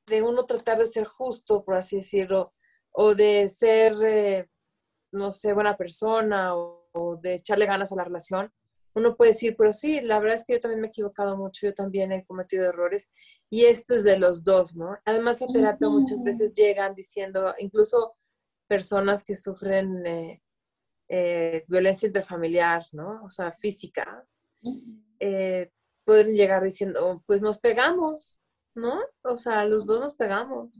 de 0.07 0.21
uno 0.21 0.45
tratar 0.45 0.77
de 0.79 0.87
ser 0.87 1.05
justo, 1.05 1.63
por 1.63 1.75
así 1.75 1.97
decirlo, 1.97 2.53
o 2.91 3.13
de 3.15 3.47
ser, 3.47 3.93
eh, 4.03 4.49
no 5.11 5.31
sé, 5.31 5.53
buena 5.53 5.75
persona, 5.75 6.55
o, 6.55 6.89
o 6.93 7.17
de 7.17 7.35
echarle 7.35 7.65
ganas 7.65 7.91
a 7.91 7.95
la 7.95 8.05
relación, 8.05 8.51
uno 8.95 9.17
puede 9.17 9.31
decir, 9.31 9.55
pero 9.57 9.73
sí, 9.73 9.99
la 9.99 10.19
verdad 10.19 10.37
es 10.37 10.45
que 10.45 10.53
yo 10.53 10.59
también 10.61 10.79
me 10.79 10.87
he 10.87 10.89
equivocado 10.89 11.37
mucho, 11.37 11.67
yo 11.67 11.73
también 11.73 12.13
he 12.13 12.25
cometido 12.25 12.65
errores 12.65 13.11
y 13.49 13.65
esto 13.65 13.93
es 13.93 14.05
de 14.05 14.17
los 14.17 14.43
dos, 14.45 14.75
¿no? 14.75 14.97
Además, 15.03 15.41
a 15.41 15.47
terapia 15.47 15.89
muchas 15.89 16.23
veces 16.23 16.53
llegan 16.53 16.95
diciendo, 16.95 17.53
incluso 17.59 18.15
personas 18.67 19.25
que 19.25 19.35
sufren 19.35 20.05
eh, 20.05 20.41
eh, 21.09 21.65
violencia 21.67 22.07
interfamiliar, 22.07 22.83
¿no? 22.93 23.21
O 23.25 23.29
sea, 23.29 23.51
física, 23.51 24.25
eh, 25.19 25.71
pueden 26.05 26.35
llegar 26.35 26.63
diciendo, 26.63 27.23
pues 27.25 27.41
nos 27.41 27.59
pegamos, 27.59 28.39
¿no? 28.75 28.99
O 29.23 29.37
sea, 29.37 29.65
los 29.65 29.85
dos 29.85 29.99
nos 29.99 30.13
pegamos. 30.13 30.71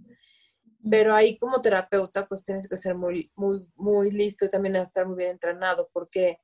Pero 0.90 1.16
ahí 1.16 1.38
como 1.38 1.62
terapeuta, 1.62 2.28
pues 2.28 2.44
tienes 2.44 2.70
que 2.70 2.78
ser 2.78 2.96
muy, 2.96 3.32
muy, 3.36 3.66
muy 3.76 4.12
listo 4.12 4.46
y 4.46 4.50
también 4.50 4.76
estar 4.76 5.08
muy 5.08 5.18
bien 5.18 5.32
entrenado 5.32 5.90
porque 5.92 6.38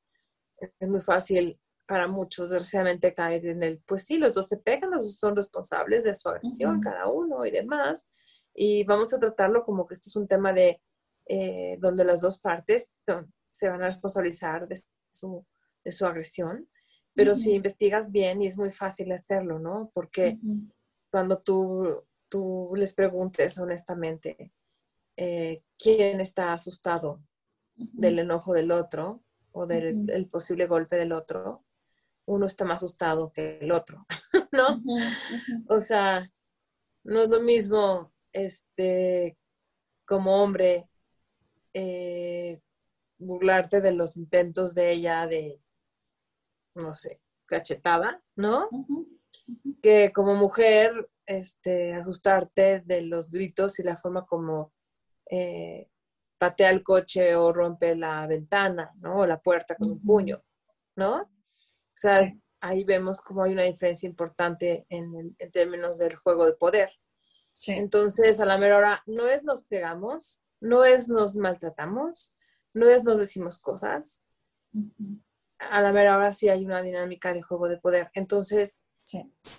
es 0.80 0.90
muy 0.90 1.02
fácil 1.02 1.60
para 1.88 2.08
muchos, 2.08 2.50
desgraciadamente, 2.50 3.14
caer 3.14 3.46
en 3.48 3.64
el, 3.64 3.82
pues 3.86 4.04
sí, 4.04 4.18
los 4.18 4.34
dos 4.34 4.48
se 4.48 4.58
pegan, 4.58 4.92
los 4.92 5.06
dos 5.06 5.18
son 5.18 5.36
responsables 5.36 6.06
de 6.06 6.16
su 6.16 6.30
agresión, 6.30 6.80
cada 6.82 7.12
uno 7.12 7.46
y 7.46 7.52
demás. 7.52 8.08
Y 8.54 8.84
vamos 8.86 9.14
a 9.14 9.20
tratarlo 9.20 9.66
como 9.66 9.86
que 9.86 9.96
esto 9.96 10.10
es 10.10 10.16
un 10.16 10.28
tema 10.28 10.54
de 10.54 10.82
eh, 11.28 11.78
donde 11.80 12.06
las 12.06 12.22
dos 12.22 12.40
partes 12.40 12.92
se 13.50 13.70
van 13.70 13.84
a 13.84 13.88
responsabilizar 13.88 14.68
de 14.68 14.80
su, 15.12 15.46
de 15.84 15.92
su 15.92 16.06
agresión. 16.06 16.70
Pero 17.14 17.36
si 17.36 17.54
investigas 17.54 18.12
bien, 18.12 18.42
y 18.42 18.48
es 18.48 18.58
muy 18.58 18.72
fácil 18.72 19.12
hacerlo, 19.12 19.60
¿no? 19.60 19.92
Porque 19.94 20.40
cuando 21.10 21.40
tú, 21.40 22.04
tú 22.30 22.72
les 22.76 22.94
preguntes 22.94 23.60
honestamente 23.60 24.54
eh, 25.18 25.62
quién 25.78 26.22
está 26.22 26.54
asustado 26.54 27.22
del 27.76 28.20
enojo 28.20 28.54
del 28.54 28.72
otro, 28.72 29.22
o 29.52 29.66
del 29.68 30.28
posible 30.32 30.66
golpe 30.66 30.96
del 30.96 31.12
otro, 31.12 31.64
uno 32.26 32.46
está 32.46 32.66
más 32.66 32.84
asustado 32.84 33.32
que 33.32 33.60
el 33.60 33.72
otro, 33.72 34.06
¿no? 34.52 34.82
O 35.68 35.80
sea, 35.80 36.32
no 37.04 37.22
es 37.22 37.30
lo 37.30 37.42
mismo, 37.42 38.14
este, 38.32 39.38
como 40.06 40.42
hombre, 40.42 40.88
eh, 41.74 42.62
burlarte 43.18 43.82
de 43.82 43.92
los 43.94 44.18
intentos 44.18 44.74
de 44.74 44.92
ella 44.92 45.28
de, 45.28 45.60
no 46.76 46.94
sé, 46.94 47.22
cachetada, 47.46 48.22
¿no? 48.36 48.70
Que 49.82 50.12
como 50.14 50.36
mujer, 50.36 51.10
este, 51.26 51.94
asustarte 51.94 52.82
de 52.86 53.02
los 53.02 53.30
gritos 53.30 53.80
y 53.80 53.84
la 53.84 53.96
forma 53.96 54.26
como 54.26 54.74
eh, 55.30 55.90
patea 56.38 56.72
el 56.72 56.84
coche 56.84 57.36
o 57.36 57.54
rompe 57.54 57.96
la 57.96 58.26
ventana, 58.28 58.92
¿no? 59.00 59.20
O 59.20 59.28
la 59.28 59.40
puerta 59.40 59.76
con 59.76 59.92
un 59.92 60.02
puño, 60.02 60.44
¿no? 60.96 61.22
O 61.22 61.30
sea, 61.94 62.34
ahí 62.62 62.84
vemos 62.84 63.22
cómo 63.22 63.44
hay 63.44 63.54
una 63.54 63.64
diferencia 63.64 64.08
importante 64.08 64.86
en, 64.90 65.36
términos 65.52 65.98
del 65.98 66.16
juego 66.16 66.46
de 66.46 66.54
poder. 66.54 66.90
Entonces, 67.68 68.40
a 68.40 68.46
la 68.46 68.58
mera 68.58 68.78
hora, 68.78 69.04
no 69.06 69.28
es 69.28 69.44
nos 69.44 69.64
pegamos, 69.64 70.42
no 70.62 70.86
es 70.86 71.10
nos 71.10 71.36
maltratamos, 71.36 72.34
no 72.74 72.90
es 72.90 73.04
nos 73.04 73.20
decimos 73.20 73.60
cosas. 73.60 74.24
A 75.70 75.82
la 75.82 75.92
mera 75.92 76.18
hora 76.18 76.32
sí 76.32 76.50
hay 76.50 76.66
una 76.66 76.82
dinámica 76.82 77.34
de 77.34 77.42
juego 77.42 77.68
de 77.68 77.78
poder. 77.78 78.10
Entonces, 78.14 78.80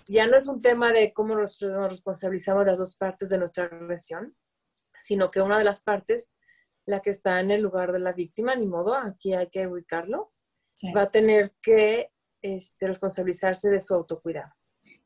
ya 0.07 0.27
no 0.27 0.35
es 0.35 0.47
un 0.47 0.61
tema 0.61 0.91
de 0.91 1.13
cómo 1.13 1.35
nos, 1.35 1.59
responsabilizamos 1.59 2.65
las 2.65 2.79
dos 2.79 2.95
partes 2.95 3.29
de 3.29 3.37
nuestra 3.37 3.65
agresión, 3.65 4.35
sino 4.93 5.31
que 5.31 5.41
una 5.41 5.57
de 5.57 5.63
las 5.63 5.81
partes, 5.81 6.31
la 6.85 7.01
que 7.01 7.09
está 7.09 7.39
en 7.39 7.51
el 7.51 7.61
lugar 7.61 7.91
de 7.91 7.99
la 7.99 8.13
víctima, 8.13 8.55
ni 8.55 8.67
modo, 8.67 8.95
aquí 8.95 9.33
hay 9.33 9.47
que 9.49 9.67
ubicarlo, 9.67 10.31
va 10.95 11.03
a 11.03 11.11
tener 11.11 11.53
que 11.61 12.11
este, 12.41 12.87
responsabilizarse 12.87 13.69
de 13.69 13.79
su 13.79 13.93
autocuidado. 13.93 14.53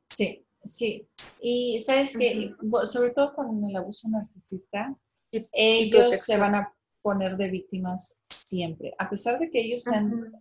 Sí, 0.05 0.45
sí. 0.63 1.07
Y 1.41 1.79
sabes 1.81 2.17
que, 2.17 2.53
sobre 2.85 3.11
todo 3.11 3.35
con 3.35 3.63
el 3.63 3.75
abuso 3.75 4.07
narcisista, 4.09 4.95
ellos 5.31 6.21
se 6.21 6.37
van 6.37 6.55
a 6.55 6.73
poner 7.01 7.37
de 7.37 7.49
víctimas 7.49 8.19
siempre, 8.23 8.93
a 8.97 9.09
pesar 9.09 9.39
de 9.39 9.49
que 9.49 9.61
ellos 9.61 9.83
sean 9.83 10.33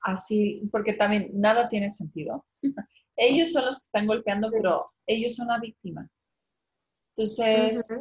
así, 0.00 0.68
porque 0.70 0.94
también 0.94 1.30
nada 1.34 1.68
tiene 1.68 1.90
sentido. 1.90 2.44
ellos 3.16 3.52
son 3.52 3.66
los 3.66 3.78
que 3.80 3.84
están 3.84 4.06
golpeando, 4.06 4.50
pero 4.50 4.92
ellos 5.06 5.34
son 5.34 5.48
la 5.48 5.58
víctima. 5.58 6.08
Entonces, 7.14 7.98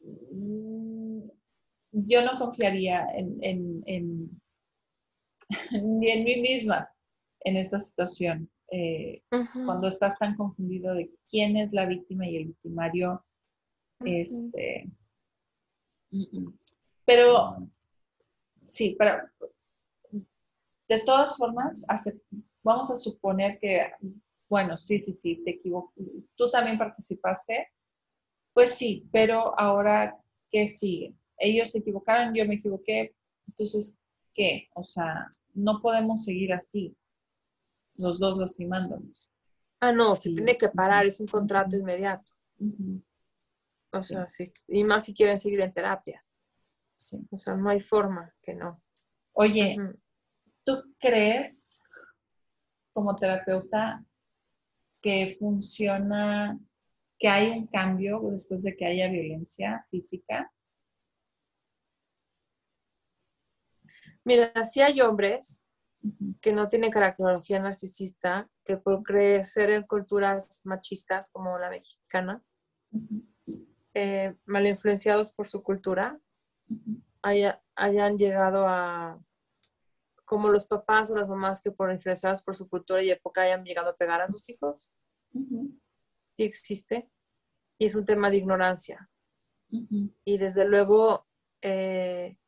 mm, 0.00 1.28
yo 1.92 2.24
no 2.24 2.38
confiaría 2.38 3.06
en, 3.14 3.80
ni 5.72 6.10
en 6.10 6.24
mí 6.24 6.40
misma 6.40 6.88
en 7.40 7.56
esta 7.56 7.78
situación. 7.78 8.50
Eh, 8.72 9.22
cuando 9.66 9.88
estás 9.88 10.16
tan 10.18 10.36
confundido 10.36 10.94
de 10.94 11.10
quién 11.28 11.56
es 11.56 11.72
la 11.72 11.86
víctima 11.86 12.28
y 12.28 12.36
el 12.36 12.44
victimario, 12.46 13.24
este, 14.04 14.88
pero 17.04 17.68
sí, 18.68 18.94
pero 18.96 19.28
de 20.90 21.00
todas 21.04 21.36
formas, 21.36 21.86
vamos 22.64 22.90
a 22.90 22.96
suponer 22.96 23.60
que, 23.60 23.92
bueno, 24.48 24.76
sí, 24.76 24.98
sí, 24.98 25.12
sí, 25.12 25.40
te 25.44 25.52
equivoco, 25.52 25.92
tú 26.34 26.50
también 26.50 26.78
participaste, 26.78 27.68
pues 28.52 28.72
sí, 28.74 29.08
pero 29.12 29.58
ahora, 29.58 30.18
¿qué 30.50 30.66
sigue? 30.66 31.14
Ellos 31.38 31.70
se 31.70 31.78
equivocaron, 31.78 32.34
yo 32.34 32.44
me 32.44 32.56
equivoqué, 32.56 33.14
entonces, 33.46 34.00
¿qué? 34.34 34.68
O 34.74 34.82
sea, 34.82 35.30
no 35.54 35.80
podemos 35.80 36.24
seguir 36.24 36.52
así, 36.52 36.96
los 37.94 38.18
dos 38.18 38.36
lastimándonos. 38.36 39.30
Ah, 39.78 39.92
no, 39.92 40.16
se 40.16 40.34
tiene 40.34 40.58
que 40.58 40.68
parar, 40.70 41.06
es 41.06 41.20
un 41.20 41.28
contrato 41.28 41.76
inmediato. 41.76 42.32
O 43.92 43.98
sea, 44.00 44.26
y 44.66 44.82
más 44.82 45.04
si 45.04 45.14
quieren 45.14 45.38
seguir 45.38 45.60
en 45.60 45.72
terapia. 45.72 46.24
Sí. 46.96 47.24
O 47.30 47.38
sea, 47.38 47.54
no 47.54 47.70
hay 47.70 47.80
forma 47.80 48.34
que 48.42 48.54
no. 48.54 48.82
Oye, 49.32 49.76
¿tú 50.70 50.94
crees 51.00 51.82
como 52.92 53.16
terapeuta 53.16 54.04
que 55.02 55.36
funciona, 55.38 56.58
que 57.18 57.28
hay 57.28 57.50
un 57.50 57.66
cambio 57.66 58.20
después 58.30 58.62
de 58.62 58.76
que 58.76 58.86
haya 58.86 59.08
violencia 59.08 59.84
física? 59.90 60.52
Mira, 64.24 64.64
si 64.64 64.80
hay 64.80 65.00
hombres 65.00 65.64
que 66.40 66.52
no 66.52 66.68
tienen 66.68 66.90
caracterología 66.90 67.60
narcisista, 67.60 68.48
que 68.64 68.76
por 68.76 69.02
crecer 69.02 69.70
en 69.70 69.82
culturas 69.82 70.60
machistas 70.64 71.30
como 71.30 71.58
la 71.58 71.70
mexicana, 71.70 72.42
eh, 73.94 74.34
mal 74.44 74.66
influenciados 74.66 75.32
por 75.32 75.48
su 75.48 75.62
cultura, 75.62 76.18
hayan 77.22 78.18
llegado 78.18 78.68
a, 78.68 79.18
como 80.30 80.48
los 80.48 80.64
papás 80.64 81.10
o 81.10 81.16
las 81.16 81.28
mamás 81.28 81.60
que 81.60 81.72
por 81.72 81.90
influenciados 81.90 82.40
por 82.40 82.54
su 82.54 82.68
cultura 82.68 83.02
y 83.02 83.10
época 83.10 83.42
hayan 83.42 83.64
llegado 83.64 83.90
a 83.90 83.96
pegar 83.96 84.20
a 84.20 84.28
sus 84.28 84.48
hijos. 84.48 84.92
Sí 85.32 86.44
existe. 86.44 87.10
Y 87.78 87.86
es 87.86 87.96
un 87.96 88.04
tema 88.04 88.30
de 88.30 88.36
ignorancia. 88.36 89.10
Y 90.24 90.38
desde 90.38 90.68
luego 90.68 91.26
eh, 91.62 92.38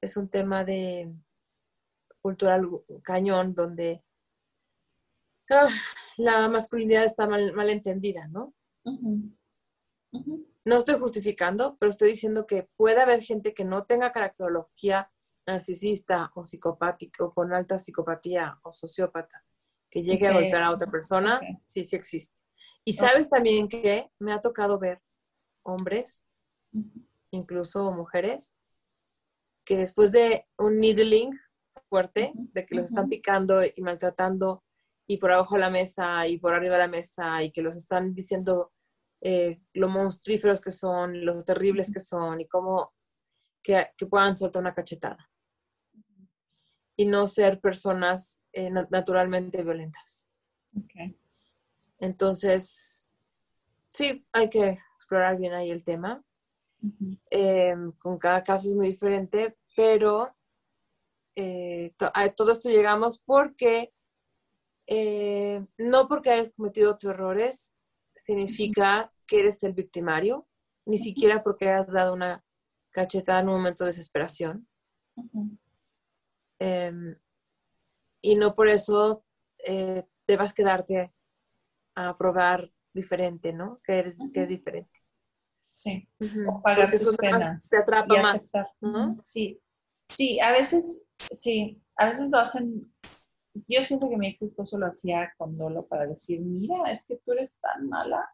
es 0.00 0.16
un 0.16 0.30
tema 0.30 0.64
de 0.64 1.12
cultural 2.22 2.66
cañón 3.02 3.54
donde 3.54 4.02
ah, 5.50 5.68
la 6.16 6.48
masculinidad 6.48 7.04
está 7.04 7.26
mal, 7.26 7.52
mal 7.52 7.68
entendida, 7.68 8.26
¿no? 8.28 8.54
No 10.64 10.78
estoy 10.78 10.98
justificando, 10.98 11.76
pero 11.78 11.90
estoy 11.90 12.08
diciendo 12.08 12.46
que 12.46 12.70
puede 12.74 13.02
haber 13.02 13.20
gente 13.20 13.52
que 13.52 13.66
no 13.66 13.84
tenga 13.84 14.12
caracterología 14.12 15.12
narcisista 15.48 16.30
o 16.34 16.44
psicopático 16.44 17.24
o 17.24 17.34
con 17.34 17.52
alta 17.52 17.78
psicopatía 17.78 18.58
o 18.62 18.70
sociópata 18.70 19.42
que 19.90 20.02
llegue 20.02 20.28
a 20.28 20.34
golpear 20.34 20.62
a 20.62 20.70
otra 20.70 20.90
persona, 20.90 21.40
sí, 21.62 21.82
sí 21.82 21.96
existe. 21.96 22.42
Y 22.84 22.92
sabes 22.92 23.30
también 23.30 23.68
que 23.68 24.10
me 24.18 24.34
ha 24.34 24.40
tocado 24.40 24.78
ver 24.78 25.00
hombres, 25.62 26.26
incluso 27.30 27.90
mujeres, 27.92 28.54
que 29.64 29.78
después 29.78 30.12
de 30.12 30.46
un 30.58 30.78
needling 30.78 31.38
fuerte, 31.88 32.32
de 32.34 32.66
que 32.66 32.74
los 32.74 32.86
están 32.90 33.08
picando 33.08 33.62
y 33.64 33.80
maltratando 33.80 34.62
y 35.06 35.16
por 35.16 35.32
abajo 35.32 35.54
de 35.54 35.62
la 35.62 35.70
mesa 35.70 36.26
y 36.26 36.38
por 36.38 36.52
arriba 36.52 36.74
de 36.74 36.82
la 36.82 36.88
mesa 36.88 37.42
y 37.42 37.50
que 37.50 37.62
los 37.62 37.76
están 37.76 38.14
diciendo 38.14 38.72
eh, 39.22 39.60
lo 39.72 39.88
monstríferos 39.88 40.60
que 40.60 40.70
son, 40.70 41.24
lo 41.24 41.40
terribles 41.40 41.90
que 41.90 42.00
son 42.00 42.42
y 42.42 42.46
cómo 42.46 42.92
que, 43.62 43.86
puedan 44.08 44.36
soltar 44.36 44.60
una 44.60 44.74
cachetada 44.74 45.30
y 46.98 47.06
no 47.06 47.28
ser 47.28 47.60
personas 47.60 48.42
eh, 48.52 48.70
naturalmente 48.70 49.62
violentas. 49.62 50.28
Entonces, 52.00 53.14
sí, 53.88 54.20
hay 54.32 54.50
que 54.50 54.78
explorar 54.96 55.38
bien 55.38 55.52
ahí 55.52 55.70
el 55.70 55.84
tema. 55.84 56.24
Eh, 57.30 57.74
con 58.00 58.18
cada 58.18 58.42
caso 58.42 58.70
es 58.70 58.74
muy 58.74 58.88
diferente, 58.88 59.56
pero 59.76 60.34
a 62.14 62.28
todo 62.30 62.50
esto 62.50 62.68
llegamos 62.68 63.20
porque 63.24 63.92
no 65.78 66.08
porque 66.08 66.30
hayas 66.30 66.52
cometido 66.52 66.98
tus 66.98 67.10
errores 67.10 67.76
significa 68.16 69.12
que 69.24 69.40
eres 69.40 69.62
el 69.62 69.72
victimario, 69.72 70.48
ni 70.84 70.98
siquiera 70.98 71.44
porque 71.44 71.70
has 71.70 71.92
dado 71.92 72.12
una 72.14 72.44
cachetada 72.90 73.40
en 73.40 73.50
un 73.50 73.56
momento 73.56 73.84
de 73.84 73.90
desesperación. 73.90 74.66
Em, 76.58 77.16
y 78.20 78.36
no 78.36 78.54
por 78.54 78.68
eso 78.68 79.24
eh, 79.58 80.04
debas 80.26 80.52
quedarte 80.52 81.12
a 81.94 82.16
probar 82.16 82.72
diferente, 82.92 83.52
¿no? 83.52 83.80
Que, 83.84 84.00
eres, 84.00 84.18
que 84.32 84.42
es 84.42 84.48
diferente. 84.48 85.02
Sí, 85.72 86.08
o 86.48 86.60
pagar 86.60 86.90
tus 86.90 87.16
penas. 87.16 87.68
Te 87.70 87.78
atrapa 87.78 88.20
más, 88.20 88.50
Sí, 89.22 89.60
sí, 90.08 90.40
a 90.40 90.50
veces, 90.50 91.06
sí, 91.32 91.80
a 91.96 92.06
veces 92.06 92.30
lo 92.30 92.38
hacen 92.38 92.92
yo 93.66 93.82
siento 93.82 94.08
que 94.08 94.16
mi 94.16 94.28
ex 94.28 94.42
esposo 94.42 94.78
lo 94.78 94.86
hacía 94.86 95.32
con 95.36 95.56
dolo 95.56 95.86
para 95.86 96.06
decir, 96.06 96.40
mira, 96.40 96.90
es 96.90 97.06
que 97.06 97.16
tú 97.16 97.32
eres 97.32 97.58
tan 97.58 97.88
mala 97.88 98.28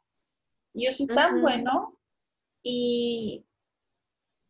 y 0.73 0.87
yo 0.87 0.93
soy 0.93 1.07
tan 1.07 1.41
bueno 1.41 1.99
y 2.63 3.47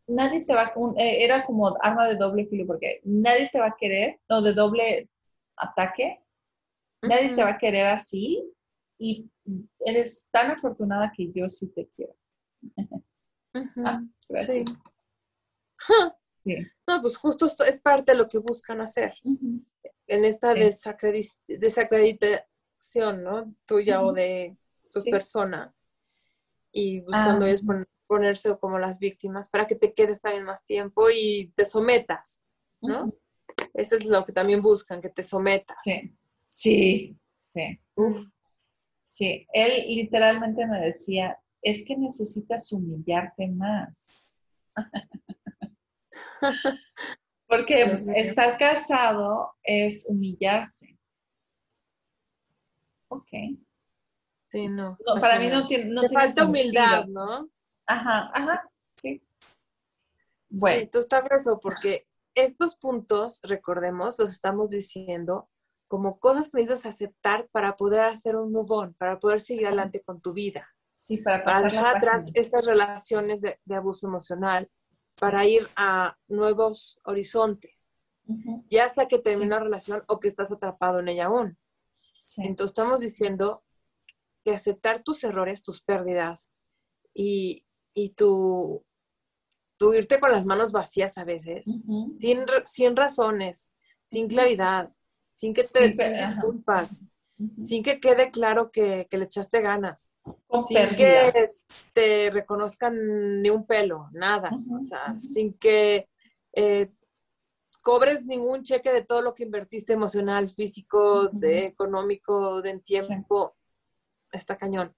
nadie 0.06 0.44
te 0.44 0.54
va, 0.54 0.62
a... 0.62 0.74
Eh, 0.98 1.24
era 1.24 1.46
como 1.46 1.76
arma 1.80 2.08
de 2.08 2.16
doble 2.16 2.46
filo 2.46 2.66
porque 2.66 3.00
nadie 3.04 3.48
te 3.52 3.58
va 3.58 3.68
a 3.68 3.76
querer, 3.78 4.20
no, 4.28 4.42
de 4.42 4.52
doble 4.52 5.08
ataque, 5.56 6.20
nadie 7.02 7.34
te 7.34 7.42
va 7.42 7.50
a 7.50 7.58
querer 7.58 7.86
así 7.86 8.44
y 8.98 9.30
eres 9.80 10.28
tan 10.30 10.52
afortunada 10.52 11.12
que 11.14 11.30
yo 11.32 11.50
sí 11.50 11.68
te 11.68 11.88
quiero. 11.96 12.16
Ah, 13.84 14.02
sí. 14.46 14.64
No, 16.86 17.00
pues 17.00 17.16
justo 17.16 17.46
es 17.46 17.80
parte 17.80 18.12
de 18.12 18.18
lo 18.18 18.28
que 18.28 18.38
buscan 18.38 18.80
hacer 18.80 19.14
en 20.06 20.24
esta 20.24 20.54
desacreditación, 20.54 23.22
¿no? 23.22 23.54
Tuya 23.66 24.02
o 24.02 24.12
de 24.12 24.56
tu 24.90 25.02
persona 25.04 25.74
y 26.72 27.00
buscando 27.00 27.46
ellos 27.46 27.62
ponerse 28.06 28.56
como 28.58 28.78
las 28.78 28.98
víctimas 28.98 29.48
para 29.48 29.66
que 29.66 29.76
te 29.76 29.92
quedes 29.92 30.20
también 30.20 30.44
más 30.44 30.64
tiempo 30.64 31.06
y 31.10 31.52
te 31.56 31.64
sometas, 31.64 32.44
¿no? 32.80 33.12
eso 33.74 33.96
es 33.96 34.06
lo 34.06 34.24
que 34.24 34.32
también 34.32 34.62
buscan, 34.62 35.00
que 35.00 35.10
te 35.10 35.22
sometas. 35.22 35.78
Sí, 35.82 36.16
sí, 36.50 37.18
sí. 37.36 37.80
Uf. 37.94 38.28
Sí, 39.02 39.46
él 39.52 39.84
literalmente 39.88 40.66
me 40.66 40.80
decía, 40.80 41.38
es 41.62 41.86
que 41.86 41.96
necesitas 41.96 42.72
humillarte 42.72 43.48
más. 43.48 44.08
Porque 47.46 47.82
estar 48.16 48.58
casado 48.58 49.54
es 49.62 50.06
humillarse. 50.08 50.98
Ok. 53.08 53.28
Sí, 54.48 54.68
no. 54.68 54.96
para 55.20 55.38
mí 55.38 55.48
no 55.48 55.68
tiene. 55.68 55.84
No 55.86 56.02
Te 56.02 56.08
falta 56.08 56.46
humildad, 56.46 57.06
¿no? 57.06 57.48
Ajá, 57.86 58.30
ajá, 58.34 58.70
sí. 58.96 59.22
Bueno. 60.48 60.80
Sí, 60.80 60.86
tú 60.86 60.98
estás 60.98 61.24
eso, 61.30 61.58
porque 61.60 62.06
estos 62.34 62.76
puntos, 62.76 63.40
recordemos, 63.42 64.18
los 64.18 64.32
estamos 64.32 64.70
diciendo 64.70 65.48
como 65.88 66.18
cosas 66.18 66.50
que 66.50 66.58
necesitas 66.58 66.86
aceptar 66.86 67.48
para 67.52 67.76
poder 67.76 68.06
hacer 68.06 68.36
un 68.36 68.50
move 68.52 68.68
on, 68.70 68.94
para 68.94 69.18
poder 69.18 69.40
seguir 69.40 69.66
adelante 69.66 70.02
con 70.02 70.20
tu 70.20 70.32
vida. 70.32 70.68
Sí, 70.94 71.18
para, 71.18 71.44
para 71.44 71.62
dejar 71.62 71.96
atrás 71.96 72.30
estas 72.34 72.66
relaciones 72.66 73.40
de, 73.40 73.58
abuso 73.74 74.06
emocional, 74.06 74.70
para 75.20 75.44
ir 75.44 75.68
a 75.76 76.16
nuevos 76.28 77.00
horizontes, 77.04 77.94
ya 78.70 78.88
sea 78.88 79.06
que 79.06 79.18
termine 79.18 79.50
la 79.50 79.60
relación 79.60 80.02
o 80.08 80.18
que 80.18 80.28
estás 80.28 80.50
atrapado 80.50 81.00
en 81.00 81.08
ella 81.08 81.26
aún. 81.26 81.58
Entonces 82.38 82.72
estamos 82.72 83.00
diciendo 83.00 83.62
que 84.44 84.54
aceptar 84.54 85.02
tus 85.02 85.22
errores, 85.24 85.62
tus 85.62 85.82
pérdidas 85.82 86.52
y, 87.12 87.63
y 87.94 88.10
tu, 88.10 88.84
tu, 89.78 89.94
irte 89.94 90.20
con 90.20 90.32
las 90.32 90.44
manos 90.44 90.72
vacías 90.72 91.16
a 91.16 91.24
veces, 91.24 91.66
sin, 92.18 92.44
sin 92.66 92.96
razones, 92.96 93.70
sin 94.04 94.28
claridad, 94.28 94.92
sin 95.30 95.54
que 95.54 95.64
te 95.64 95.88
disculpas, 95.88 97.00
sin 97.56 97.82
que 97.82 98.00
quede 98.00 98.30
claro 98.30 98.70
que, 98.70 99.08
le 99.10 99.24
echaste 99.24 99.60
ganas, 99.60 100.12
sin 100.68 100.88
que 100.96 101.32
te 101.92 102.30
reconozcan 102.30 103.42
ni 103.42 103.50
un 103.50 103.66
pelo, 103.66 104.08
nada, 104.12 104.50
o 104.70 104.80
sea, 104.80 105.16
sin 105.18 105.54
que 105.54 106.08
eh, 106.52 106.90
cobres 107.82 108.24
ningún 108.24 108.62
cheque 108.62 108.92
de 108.92 109.04
todo 109.04 109.20
lo 109.20 109.34
que 109.34 109.44
invertiste 109.44 109.92
emocional, 109.92 110.48
físico, 110.48 111.28
de, 111.28 111.66
económico, 111.66 112.62
de 112.62 112.78
tiempo, 112.78 113.56
está 114.32 114.56
cañón. 114.56 114.94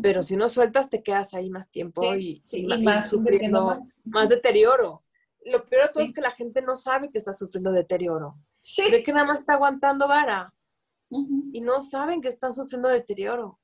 Pero 0.00 0.22
si 0.22 0.36
no 0.36 0.48
sueltas, 0.48 0.88
te 0.88 1.02
quedas 1.02 1.34
ahí 1.34 1.50
más 1.50 1.70
tiempo 1.70 2.14
y, 2.14 2.38
más, 2.82 3.10
sufriendo 3.10 3.76
más. 4.04 4.28
deterioro. 4.28 5.04
Lo 5.44 5.64
peor 5.66 5.86
de 5.86 5.92
todo 5.92 6.02
es 6.02 6.12
que 6.12 6.20
la 6.20 6.30
gente 6.30 6.62
no 6.62 6.76
sabe 6.76 7.10
que 7.10 7.18
está 7.18 7.32
sufriendo 7.32 7.72
deterioro. 7.72 8.36
Sí. 8.58 8.90
De 8.90 9.02
que 9.02 9.12
nada 9.12 9.26
más 9.26 9.40
está 9.40 9.54
aguantando 9.54 10.06
vara. 10.06 10.54
Y 11.10 11.60
no 11.60 11.80
saben 11.80 12.20
que 12.20 12.28
están 12.28 12.52
sufriendo 12.52 12.88
deterioro. 12.88 13.58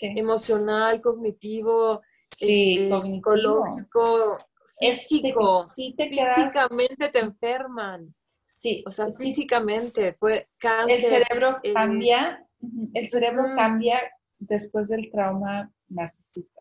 Emocional, 0.00 1.00
cognitivo, 1.00 2.00
este, 2.30 2.90
psicológico, 3.02 4.38
físico. 4.78 5.64
Físicamente 5.64 7.08
te 7.08 7.18
enferman. 7.20 8.14
Sí. 8.52 8.84
O 8.86 8.90
sea, 8.90 9.06
físicamente. 9.10 10.12
Puede, 10.14 10.48
el 10.88 11.02
cerebro 11.02 11.58
eh, 11.62 11.72
cambia. 11.72 12.46
El 12.94 13.08
cerebro 13.08 13.44
cambia 13.56 14.00
después 14.46 14.88
del 14.88 15.10
trauma 15.10 15.72
narcisista. 15.88 16.60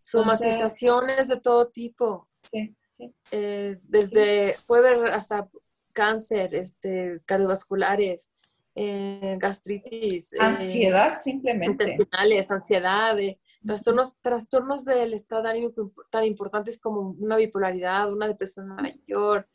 Somatizaciones 0.00 1.28
de 1.28 1.40
todo 1.40 1.68
tipo. 1.68 2.28
Sí, 2.42 2.74
sí. 2.92 3.14
Eh, 3.30 3.80
desde, 3.82 4.56
puede 4.66 4.88
haber 4.88 5.12
hasta 5.12 5.48
cáncer, 5.92 6.54
este, 6.54 7.20
cardiovasculares, 7.24 8.30
eh, 8.74 9.36
gastritis. 9.38 10.32
Eh, 10.34 10.36
ansiedad, 10.40 11.16
simplemente. 11.16 11.90
Intestinales, 11.90 12.50
ansiedad, 12.50 13.16
trastornos, 13.64 14.16
trastornos 14.20 14.84
del 14.84 15.14
estado 15.14 15.42
de 15.42 15.50
ánimo 15.50 15.72
tan 16.10 16.24
importantes 16.24 16.78
como 16.78 17.16
una 17.18 17.36
bipolaridad, 17.36 18.12
una 18.12 18.28
depresión 18.28 18.68
mayor, 18.68 19.48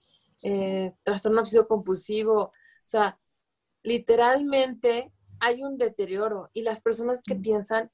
trastorno 1.04 1.44
compulsivo. 1.68 2.42
O 2.44 2.52
sea, 2.84 3.20
literalmente 3.84 5.14
hay 5.40 5.64
un 5.64 5.78
deterioro 5.78 6.50
y 6.54 6.64
las 6.64 6.82
personas 6.82 7.24
que 7.24 7.36
piensan, 7.36 7.92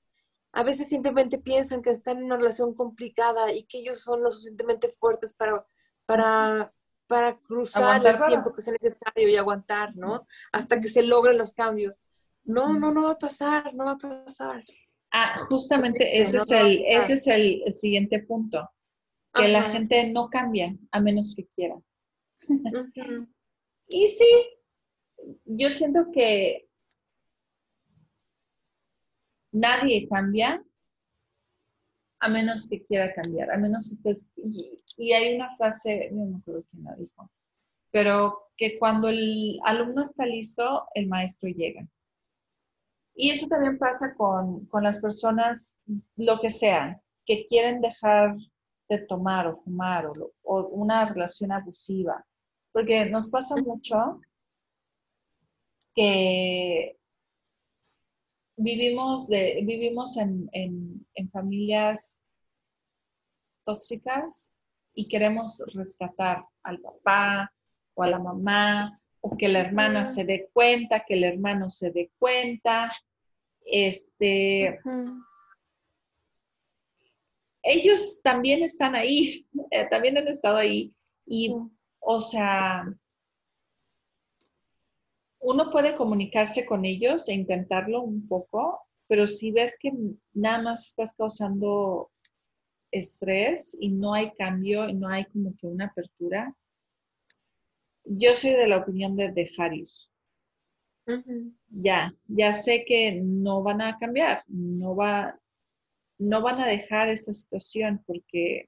a 0.52 0.64
veces 0.64 0.88
simplemente 0.88 1.38
piensan 1.38 1.82
que 1.82 1.90
están 1.90 2.18
en 2.18 2.26
una 2.26 2.38
relación 2.38 2.74
complicada 2.74 3.54
y 3.54 3.64
que 3.64 3.80
ellos 3.80 4.02
son 4.02 4.24
lo 4.24 4.32
suficientemente 4.32 4.90
fuertes 4.90 5.34
para, 5.34 5.66
para 6.06 6.74
para 7.08 7.38
cruzar 7.38 8.06
el 8.06 8.26
tiempo 8.26 8.54
que 8.54 8.62
sea 8.62 8.74
necesario 8.74 9.30
y 9.30 9.36
aguantar, 9.36 9.96
¿no? 9.96 10.28
Hasta 10.52 10.80
que 10.80 10.88
se 10.88 11.04
logren 11.04 11.38
los 11.38 11.54
cambios. 11.54 12.02
No, 12.44 12.74
no, 12.74 12.92
no 12.92 13.04
va 13.04 13.12
a 13.12 13.18
pasar, 13.18 13.74
no 13.74 13.86
va 13.86 13.92
a 13.92 13.98
pasar. 13.98 14.64
Ah, 15.12 15.46
justamente 15.50 16.04
ese, 16.20 16.38
es 16.38 16.52
el, 16.52 16.80
ese 16.90 17.14
es 17.14 17.28
el 17.28 17.74
siguiente 17.74 18.20
punto, 18.20 18.70
que 19.34 19.48
la 19.48 19.64
gente 19.64 20.10
no 20.10 20.30
cambia 20.30 20.76
a 20.92 21.00
menos 21.00 21.36
que 21.36 21.48
quiera. 21.56 21.76
y 23.88 24.08
sí, 24.10 24.50
yo 25.46 25.70
siento 25.70 26.08
que 26.14 26.65
nadie 29.56 30.08
cambia 30.08 30.62
a 32.20 32.30
menos 32.30 32.68
que 32.68 32.84
quiera 32.84 33.14
cambiar, 33.14 33.52
a 33.52 33.58
menos 33.58 33.90
que 33.90 34.12
estés... 34.12 34.28
Y, 34.98 35.14
hay 35.14 35.36
una 35.36 35.56
frase, 35.58 36.10
no 36.12 36.26
me 36.26 36.38
acuerdo 36.38 36.66
quién 36.70 36.84
la 36.84 36.96
dijo, 36.96 37.30
pero 37.92 38.50
que 38.58 38.78
cuando 38.80 39.10
el 39.10 39.60
alumno 39.66 40.02
está 40.02 40.26
listo, 40.26 40.88
el 40.94 41.08
maestro 41.08 41.50
llega. 41.50 41.88
Y 43.14 43.30
eso 43.30 43.48
también 43.48 43.78
pasa 43.78 44.14
con, 44.18 44.68
las 44.82 45.02
personas, 45.02 45.80
lo 46.16 46.40
que 46.40 46.50
sean, 46.50 47.02
que 47.26 47.46
quieren 47.46 47.82
dejar 47.82 48.36
de 48.90 49.00
tomar 49.00 49.48
o 49.48 49.58
fumar 49.58 50.08
o, 50.08 50.34
o 50.44 50.68
una 50.68 51.06
relación 51.06 51.52
abusiva. 51.52 52.26
Porque 52.72 53.06
nos 53.10 53.30
pasa 53.30 53.56
mucho 53.62 54.20
que 55.94 56.98
vivimos, 58.58 59.28
de, 59.28 59.62
vivimos 59.64 60.18
en, 60.18 60.50
familias 61.32 62.22
tóxicas 63.66 64.52
y 64.94 65.08
queremos 65.08 65.62
rescatar 65.74 66.46
al 66.64 66.80
papá 66.80 67.52
o 67.94 68.04
a 68.04 68.08
la 68.08 68.20
mamá 68.20 69.00
o 69.22 69.36
que 69.36 69.50
la 69.50 69.60
hermana 69.60 70.06
se 70.06 70.24
dé 70.24 70.50
cuenta, 70.54 71.04
que 71.06 71.16
el 71.16 71.24
hermano 71.24 71.70
se 71.70 71.92
dé 71.92 72.12
cuenta. 72.20 72.90
Este, 73.66 74.80
ellos 77.64 78.22
también 78.24 78.64
están 78.64 78.96
ahí, 78.96 79.48
eh, 79.72 79.86
también 79.90 80.18
han 80.18 80.28
estado 80.28 80.58
ahí 80.58 80.94
y, 81.26 81.54
o 82.00 82.22
sea, 82.22 82.86
uno 85.46 85.70
puede 85.70 85.96
comunicarse 85.96 86.66
con 86.66 86.86
ellos 86.86 87.30
e 87.30 87.36
intentarlo 87.36 88.02
un 88.02 88.28
poco, 88.28 88.82
pero 89.08 89.28
si 89.28 89.52
ves 89.52 89.78
que 89.80 89.92
nada 90.34 90.64
más 90.64 90.88
estás 90.88 91.14
causando 91.14 92.10
estrés 92.92 93.78
y 93.80 93.90
no 93.90 94.16
hay 94.16 94.32
cambio 94.32 94.90
y 94.90 94.96
no 94.96 95.08
hay 95.08 95.26
como 95.26 95.56
que 95.56 95.68
una 95.68 95.86
apertura, 95.86 96.52
yo 98.06 98.34
soy 98.34 98.54
de 98.54 98.68
la 98.68 98.78
opinión 98.78 99.16
de 99.16 99.32
dejar 99.32 99.76
ir. 99.76 99.88
Ya, 101.70 102.16
ya 102.26 102.52
sé 102.52 102.84
que 102.84 103.22
no 103.22 103.62
van 103.62 103.82
a 103.82 104.00
cambiar, 104.00 104.44
no 104.48 104.96
va, 104.96 105.40
no 106.18 106.42
van 106.42 106.60
a 106.60 106.66
dejar 106.66 107.10
esa 107.10 107.34
situación 107.34 108.04
porque 108.08 108.68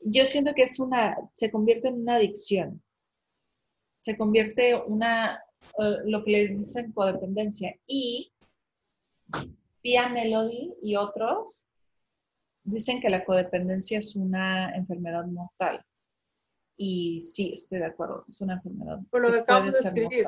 yo 0.00 0.26
siento 0.26 0.52
que 0.52 0.64
es 0.64 0.78
una, 0.78 1.16
se 1.34 1.50
convierte 1.50 1.88
en 1.88 2.02
una 2.02 2.16
adicción 2.16 2.82
se 4.08 4.16
convierte 4.16 4.74
una, 4.74 5.44
eh, 5.78 5.96
lo 6.06 6.24
que 6.24 6.30
le 6.30 6.48
dicen 6.48 6.92
codependencia. 6.92 7.78
Y 7.86 8.32
Pia 9.82 10.08
Melody 10.08 10.72
y 10.80 10.96
otros 10.96 11.66
dicen 12.62 13.02
que 13.02 13.10
la 13.10 13.22
codependencia 13.22 13.98
es 13.98 14.16
una 14.16 14.74
enfermedad 14.74 15.26
mortal. 15.26 15.84
Y 16.78 17.20
sí, 17.20 17.52
estoy 17.52 17.80
de 17.80 17.84
acuerdo, 17.84 18.24
es 18.26 18.40
una 18.40 18.54
enfermedad. 18.54 18.98
Por 19.10 19.20
lo 19.20 19.30
que 19.30 19.40
acabamos 19.40 19.74
de 19.74 19.88
escribir. 19.88 20.26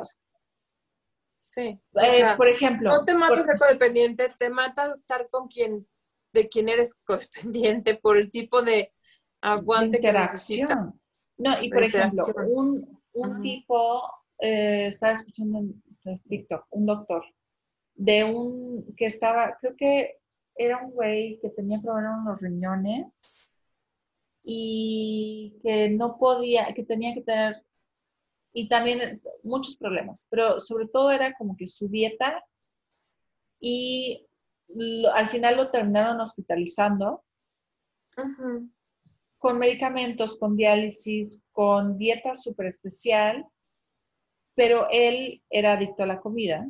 Sí. 1.38 1.80
Eh, 1.94 2.24
por 2.36 2.48
ejemplo. 2.48 2.90
No 2.90 3.04
te 3.06 3.14
matas 3.14 3.46
ser 3.46 3.58
codependiente, 3.58 4.28
te 4.38 4.50
mata 4.50 4.92
estar 4.92 5.26
con 5.30 5.48
quien, 5.48 5.88
de 6.34 6.50
quien 6.50 6.68
eres 6.68 6.96
codependiente 7.06 7.94
por 7.94 8.18
el 8.18 8.30
tipo 8.30 8.60
de 8.60 8.92
aguante 9.40 10.00
que 10.00 10.12
necesitas. 10.12 10.86
No, 11.38 11.62
y 11.62 11.70
por 11.70 11.82
ejemplo, 11.82 12.22
un, 12.46 12.89
un 13.22 13.40
tipo, 13.40 14.02
eh, 14.38 14.86
estaba 14.86 15.12
escuchando 15.12 15.58
en 15.58 15.82
TikTok, 16.28 16.66
un 16.70 16.86
doctor, 16.86 17.24
de 17.94 18.24
un 18.24 18.94
que 18.96 19.06
estaba, 19.06 19.56
creo 19.60 19.76
que 19.76 20.18
era 20.54 20.82
un 20.84 20.92
güey 20.92 21.38
que 21.40 21.50
tenía 21.50 21.80
problemas 21.80 22.18
en 22.18 22.24
los 22.30 22.40
riñones 22.40 23.48
y 24.44 25.58
que 25.62 25.90
no 25.90 26.18
podía, 26.18 26.72
que 26.74 26.84
tenía 26.84 27.14
que 27.14 27.22
tener 27.22 27.62
y 28.52 28.68
también 28.68 29.22
muchos 29.42 29.76
problemas, 29.76 30.26
pero 30.28 30.60
sobre 30.60 30.88
todo 30.88 31.10
era 31.10 31.34
como 31.36 31.56
que 31.56 31.66
su 31.66 31.88
dieta 31.88 32.44
y 33.60 34.26
al 35.12 35.28
final 35.28 35.56
lo 35.56 35.70
terminaron 35.70 36.20
hospitalizando 36.20 37.24
con 39.40 39.58
medicamentos, 39.58 40.36
con 40.36 40.54
diálisis, 40.54 41.42
con 41.50 41.96
dieta 41.96 42.34
súper 42.34 42.66
especial, 42.66 43.46
pero 44.54 44.86
él 44.90 45.42
era 45.48 45.72
adicto 45.72 46.02
a 46.02 46.06
la 46.06 46.20
comida 46.20 46.68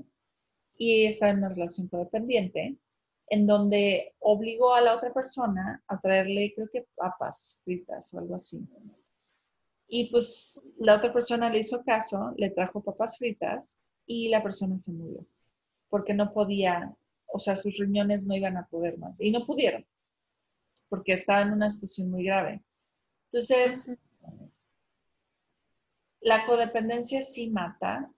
y 0.78 1.04
estaba 1.06 1.32
en 1.32 1.38
una 1.38 1.48
relación 1.48 1.88
codependiente 1.88 2.76
en 3.26 3.46
donde 3.48 4.14
obligó 4.20 4.72
a 4.72 4.80
la 4.80 4.94
otra 4.94 5.12
persona 5.12 5.82
a 5.88 6.00
traerle, 6.00 6.52
creo 6.54 6.68
que 6.72 6.86
papas 6.94 7.60
fritas 7.64 8.14
o 8.14 8.20
algo 8.20 8.36
así. 8.36 8.64
Y 9.88 10.08
pues 10.12 10.72
la 10.78 10.94
otra 10.94 11.12
persona 11.12 11.50
le 11.50 11.58
hizo 11.58 11.82
caso, 11.82 12.32
le 12.36 12.50
trajo 12.50 12.84
papas 12.84 13.18
fritas 13.18 13.78
y 14.06 14.28
la 14.28 14.44
persona 14.44 14.80
se 14.80 14.92
murió 14.92 15.26
porque 15.88 16.14
no 16.14 16.32
podía, 16.32 16.94
o 17.26 17.40
sea, 17.40 17.56
sus 17.56 17.78
riñones 17.78 18.28
no 18.28 18.36
iban 18.36 18.56
a 18.56 18.68
poder 18.68 18.96
más 18.96 19.20
y 19.20 19.32
no 19.32 19.44
pudieron 19.44 19.84
porque 20.90 21.14
estaba 21.14 21.40
en 21.40 21.52
una 21.52 21.70
situación 21.70 22.10
muy 22.10 22.24
grave. 22.24 22.62
Entonces, 23.32 23.98
la 26.20 26.44
codependencia 26.44 27.22
sí 27.22 27.48
mata, 27.48 28.12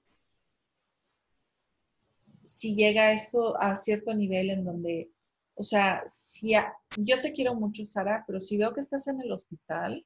si 2.45 2.75
llega 2.75 3.13
esto 3.13 3.57
a 3.61 3.77
cierto 3.77 4.13
nivel 4.13 4.51
en 4.51 4.65
donde, 4.65 5.13
o 5.55 5.63
sea, 5.63 6.03
si 6.07 6.55
yo 6.97 7.23
te 7.23 7.33
quiero 7.33 7.55
mucho, 7.55 7.85
Sara, 7.85 8.25
pero 8.27 8.41
si 8.41 8.59
veo 8.59 8.75
que 8.75 8.81
estás 8.81 9.07
en 9.07 9.21
el 9.21 9.31
hospital 9.31 10.05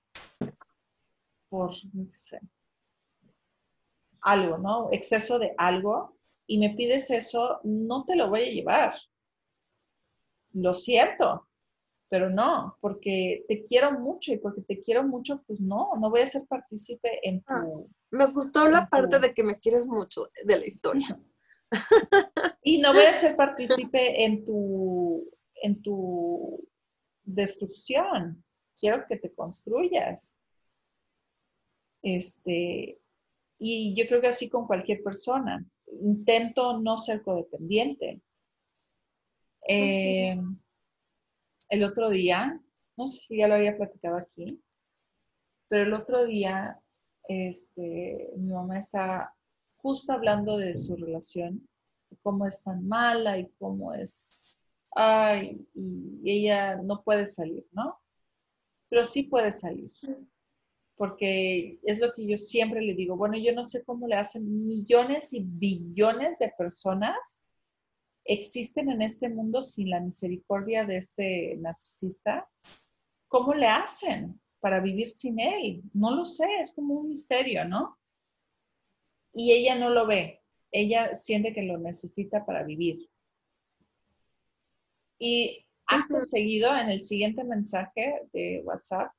por, 1.48 1.72
no 1.94 2.10
sé, 2.10 2.40
algo, 4.20 4.58
¿no? 4.58 4.88
Exceso 4.92 5.38
de 5.38 5.54
algo, 5.56 6.16
y 6.46 6.58
me 6.58 6.70
pides 6.70 7.10
eso, 7.10 7.60
no 7.64 8.04
te 8.04 8.16
lo 8.16 8.28
voy 8.28 8.42
a 8.42 8.52
llevar. 8.52 8.94
Lo 10.52 10.74
siento, 10.74 11.48
pero 12.08 12.30
no, 12.30 12.76
porque 12.80 13.44
te 13.48 13.64
quiero 13.64 13.92
mucho 13.98 14.32
y 14.32 14.38
porque 14.38 14.62
te 14.62 14.80
quiero 14.80 15.02
mucho, 15.02 15.42
pues 15.46 15.60
no, 15.60 15.90
no 15.98 16.10
voy 16.10 16.20
a 16.20 16.26
ser 16.26 16.46
partícipe 16.46 17.26
en 17.28 17.42
ah, 17.46 17.62
tu... 17.64 17.90
me 18.10 18.26
gustó 18.26 18.68
la 18.68 18.88
parte 18.88 19.18
de 19.18 19.34
que 19.34 19.42
me 19.42 19.58
quieres 19.58 19.86
mucho 19.86 20.28
de 20.44 20.58
la 20.58 20.66
historia. 20.66 21.20
y 22.62 22.78
no 22.78 22.92
voy 22.92 23.04
a 23.04 23.14
ser 23.14 23.36
partícipe 23.36 24.24
en 24.24 24.44
tu, 24.44 25.28
en 25.62 25.82
tu 25.82 26.64
destrucción. 27.24 28.44
Quiero 28.78 29.04
que 29.08 29.16
te 29.16 29.32
construyas. 29.32 30.38
Este, 32.02 33.00
y 33.58 33.94
yo 33.94 34.06
creo 34.06 34.20
que 34.20 34.28
así 34.28 34.48
con 34.48 34.66
cualquier 34.66 35.02
persona. 35.02 35.64
Intento 36.02 36.78
no 36.78 36.98
ser 36.98 37.22
codependiente. 37.22 38.20
Eh, 39.68 40.38
el 41.68 41.84
otro 41.84 42.10
día, 42.10 42.60
no 42.96 43.06
sé 43.06 43.26
si 43.26 43.36
ya 43.38 43.48
lo 43.48 43.54
había 43.54 43.76
platicado 43.76 44.16
aquí, 44.16 44.62
pero 45.68 45.82
el 45.84 45.94
otro 45.94 46.24
día 46.24 46.80
este, 47.28 48.30
mi 48.36 48.52
mamá 48.52 48.78
estaba 48.78 49.34
justo 49.76 50.12
hablando 50.12 50.58
de 50.58 50.74
su 50.74 50.96
relación, 50.96 51.68
de 52.10 52.16
cómo 52.22 52.46
es 52.46 52.62
tan 52.62 52.86
mala 52.86 53.38
y 53.38 53.48
cómo 53.58 53.92
es, 53.92 54.54
ay, 54.94 55.66
y 55.74 56.20
ella 56.24 56.76
no 56.76 57.02
puede 57.02 57.26
salir, 57.26 57.66
¿no? 57.72 58.00
Pero 58.88 59.04
sí 59.04 59.24
puede 59.24 59.52
salir, 59.52 59.92
porque 60.96 61.80
es 61.82 62.00
lo 62.00 62.12
que 62.12 62.26
yo 62.26 62.36
siempre 62.36 62.80
le 62.80 62.94
digo, 62.94 63.16
bueno, 63.16 63.36
yo 63.36 63.52
no 63.52 63.64
sé 63.64 63.84
cómo 63.84 64.06
le 64.06 64.14
hacen 64.14 64.66
millones 64.66 65.32
y 65.34 65.44
billones 65.44 66.38
de 66.38 66.52
personas 66.56 67.45
existen 68.26 68.90
en 68.90 69.02
este 69.02 69.28
mundo 69.28 69.62
sin 69.62 69.90
la 69.90 70.00
misericordia 70.00 70.84
de 70.84 70.98
este 70.98 71.56
narcisista, 71.58 72.48
¿cómo 73.28 73.54
le 73.54 73.66
hacen 73.66 74.40
para 74.60 74.80
vivir 74.80 75.08
sin 75.08 75.38
él? 75.38 75.82
No 75.92 76.14
lo 76.14 76.24
sé, 76.24 76.46
es 76.60 76.74
como 76.74 76.94
un 76.94 77.10
misterio, 77.10 77.64
¿no? 77.64 77.98
Y 79.32 79.52
ella 79.52 79.76
no 79.76 79.90
lo 79.90 80.06
ve, 80.06 80.42
ella 80.70 81.14
siente 81.14 81.52
que 81.52 81.62
lo 81.62 81.78
necesita 81.78 82.44
para 82.44 82.62
vivir. 82.64 83.08
Y 85.18 85.66
acto 85.86 86.20
seguido, 86.20 86.76
en 86.76 86.90
el 86.90 87.00
siguiente 87.00 87.44
mensaje 87.44 88.22
de 88.32 88.62
WhatsApp, 88.64 89.12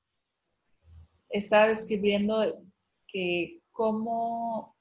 estaba 1.30 1.68
describiendo 1.68 2.64
que 3.08 3.62
cómo 3.72 4.77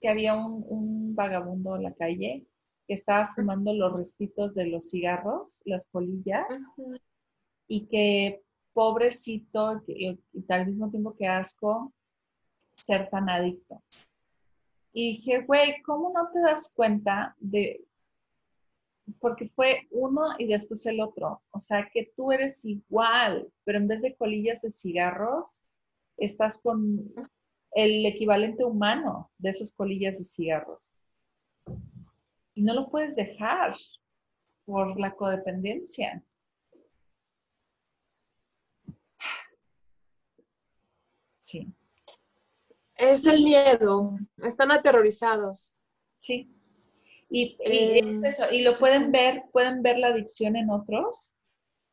que 0.00 0.08
había 0.08 0.34
un, 0.34 0.64
un, 0.68 1.14
vagabundo 1.14 1.76
en 1.76 1.82
la 1.82 1.94
calle 1.94 2.46
que 2.86 2.94
estaba 2.94 3.32
fumando 3.34 3.72
los 3.72 3.92
restitos 3.92 4.54
de 4.54 4.66
los 4.66 4.90
cigarros, 4.90 5.62
las 5.64 5.86
polillas, 5.86 6.46
y 7.68 7.86
que 7.86 8.42
pobrecito, 8.72 9.82
y, 9.86 10.18
al 10.48 10.66
mismo 10.66 10.90
tiempo 10.90 11.14
que 11.16 11.28
asco, 11.28 11.92
ser 12.74 13.08
tan 13.10 13.28
adicto. 13.28 13.82
Y 14.92 15.10
dije, 15.10 15.42
güey, 15.42 15.80
¿cómo 15.82 16.12
no 16.12 16.30
te 16.32 16.40
das 16.40 16.72
cuenta 16.74 17.36
de, 17.38 17.84
porque 19.20 19.46
fue 19.46 19.86
uno 19.90 20.22
y 20.38 20.46
después 20.46 20.84
el 20.86 21.00
otro, 21.00 21.42
o 21.50 21.60
sea, 21.60 21.88
que 21.92 22.12
tú 22.16 22.32
eres 22.32 22.64
igual, 22.64 23.48
pero 23.64 23.78
en 23.78 23.86
vez 23.86 24.02
de 24.02 24.16
colillas 24.16 24.62
de 24.62 24.70
cigarros, 24.70 25.60
estás 26.16 26.58
con 26.60 27.12
el 27.72 28.04
equivalente 28.06 28.64
humano 28.64 29.30
de 29.38 29.50
esas 29.50 29.74
colillas 29.74 30.18
de 30.18 30.24
cigarros 30.24 30.92
y 32.54 32.62
no 32.62 32.74
lo 32.74 32.90
puedes 32.90 33.16
dejar 33.16 33.74
por 34.64 34.98
la 35.00 35.14
codependencia. 35.14 36.22
Sí. 41.34 41.72
Es 42.96 43.24
el 43.24 43.42
miedo, 43.42 44.18
están 44.42 44.70
aterrorizados. 44.70 45.76
Sí. 46.18 46.54
Y, 47.30 47.56
es 47.60 48.18
em. 48.18 48.24
eso, 48.24 48.52
y 48.52 48.62
lo 48.62 48.78
pueden 48.78 49.10
ver, 49.10 49.44
pueden 49.52 49.82
ver 49.82 49.98
la 49.98 50.08
adicción 50.08 50.56
en 50.56 50.68
otros 50.68 51.32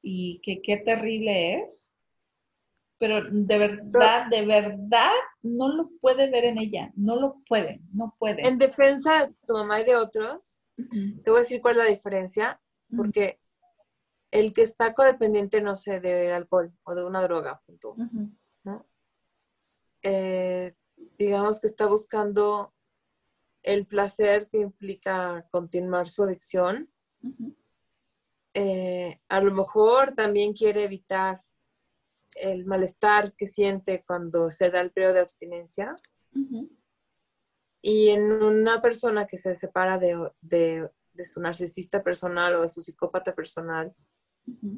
y 0.02 0.42
que 0.44 0.62
qué 0.62 0.78
terrible 0.78 1.62
es, 1.62 1.96
pero 3.00 3.22
de 3.30 3.58
verdad, 3.58 4.28
de 4.30 4.45
verdad 4.45 5.12
no 5.41 5.70
lo 5.70 5.89
puede 6.02 6.30
ver 6.30 6.45
en 6.45 6.58
ella, 6.58 6.91
no 6.95 7.16
lo 7.16 7.41
puede, 7.48 7.82
no 7.93 8.16
puede. 8.18 8.48
En 8.48 8.58
defensa 8.58 9.28
de 9.28 9.34
tu 9.45 9.54
mamá 9.54 9.82
y 9.82 9.86
de 9.86 9.95
otros, 9.95 10.64
te 10.76 11.30
voy 11.30 11.38
a 11.38 11.43
decir 11.43 11.62
cuál 11.62 11.78
es 11.78 11.84
la 11.84 11.89
diferencia, 11.89 12.62
porque 12.95 13.39
el 14.32 14.54
que 14.54 14.62
está 14.62 14.93
codependiente, 14.93 15.62
no 15.62 15.76
sé, 15.76 16.00
de 16.00 16.34
alcohol 16.34 16.74
o 16.84 16.95
de 16.95 17.06
una 17.06 17.22
droga, 17.22 17.62
eh, 20.04 20.74
digamos 21.18 21.60
que 21.60 21.68
está 21.68 21.86
buscando 21.86 22.74
el 23.64 23.86
placer 23.86 24.48
que 24.50 24.60
implica 24.60 25.45
continuar 25.52 26.08
su 26.08 26.24
adicción. 26.24 26.89
Eh, 28.54 29.20
a 29.28 29.41
lo 29.41 29.54
mejor 29.54 30.16
también 30.16 30.54
quiere 30.54 30.84
evitar 30.84 31.43
el 32.38 32.66
malestar 32.66 33.34
que 33.34 33.48
siente 33.48 34.04
cuando 34.06 34.52
se 34.52 34.70
da 34.70 34.82
el 34.82 34.92
periodo 34.92 35.14
de 35.14 35.20
abstinencia. 35.22 35.96
Y 37.82 38.10
en 38.10 38.32
una 38.32 38.82
persona 38.82 39.28
que 39.28 39.38
se 39.38 39.56
separa 39.56 39.98
de, 39.98 40.90
su 41.24 41.40
narcisista 41.40 42.04
personal 42.04 42.56
o 42.56 42.62
de 42.62 42.70
su 42.70 42.82
psicópata 42.82 43.34
personal, 43.34 43.96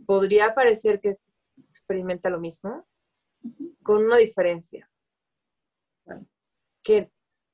podría 0.05 0.53
parecer 0.53 0.99
que 0.99 1.17
experimenta 1.69 2.29
lo 2.29 2.39
mismo, 2.39 2.87
con 3.83 4.05
una 4.05 4.17
diferencia. 4.17 4.89
Que 6.83 7.11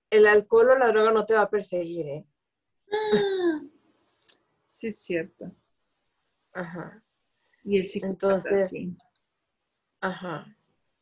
el 0.10 0.28
alcohol 0.28 0.70
o 0.70 0.78
la 0.78 0.88
droga 0.88 1.12
no 1.12 1.26
te 1.26 1.34
va 1.34 1.41
a 1.41 1.49
perseguir, 1.49 2.08
¿eh? 2.08 2.26
Sí, 4.72 4.88
es 4.88 4.99
cierto. 4.99 5.56
Ajá. 6.51 7.01
Y 7.64 7.80
el 7.80 7.88
psicópata 7.88 8.12
Entonces, 8.38 8.74
Ajá. 10.06 10.56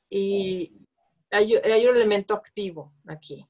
Y 0.10 0.88
hay, 1.30 1.56
un 1.88 1.96
elemento 1.96 2.34
activo 2.34 2.94
aquí. 3.06 3.46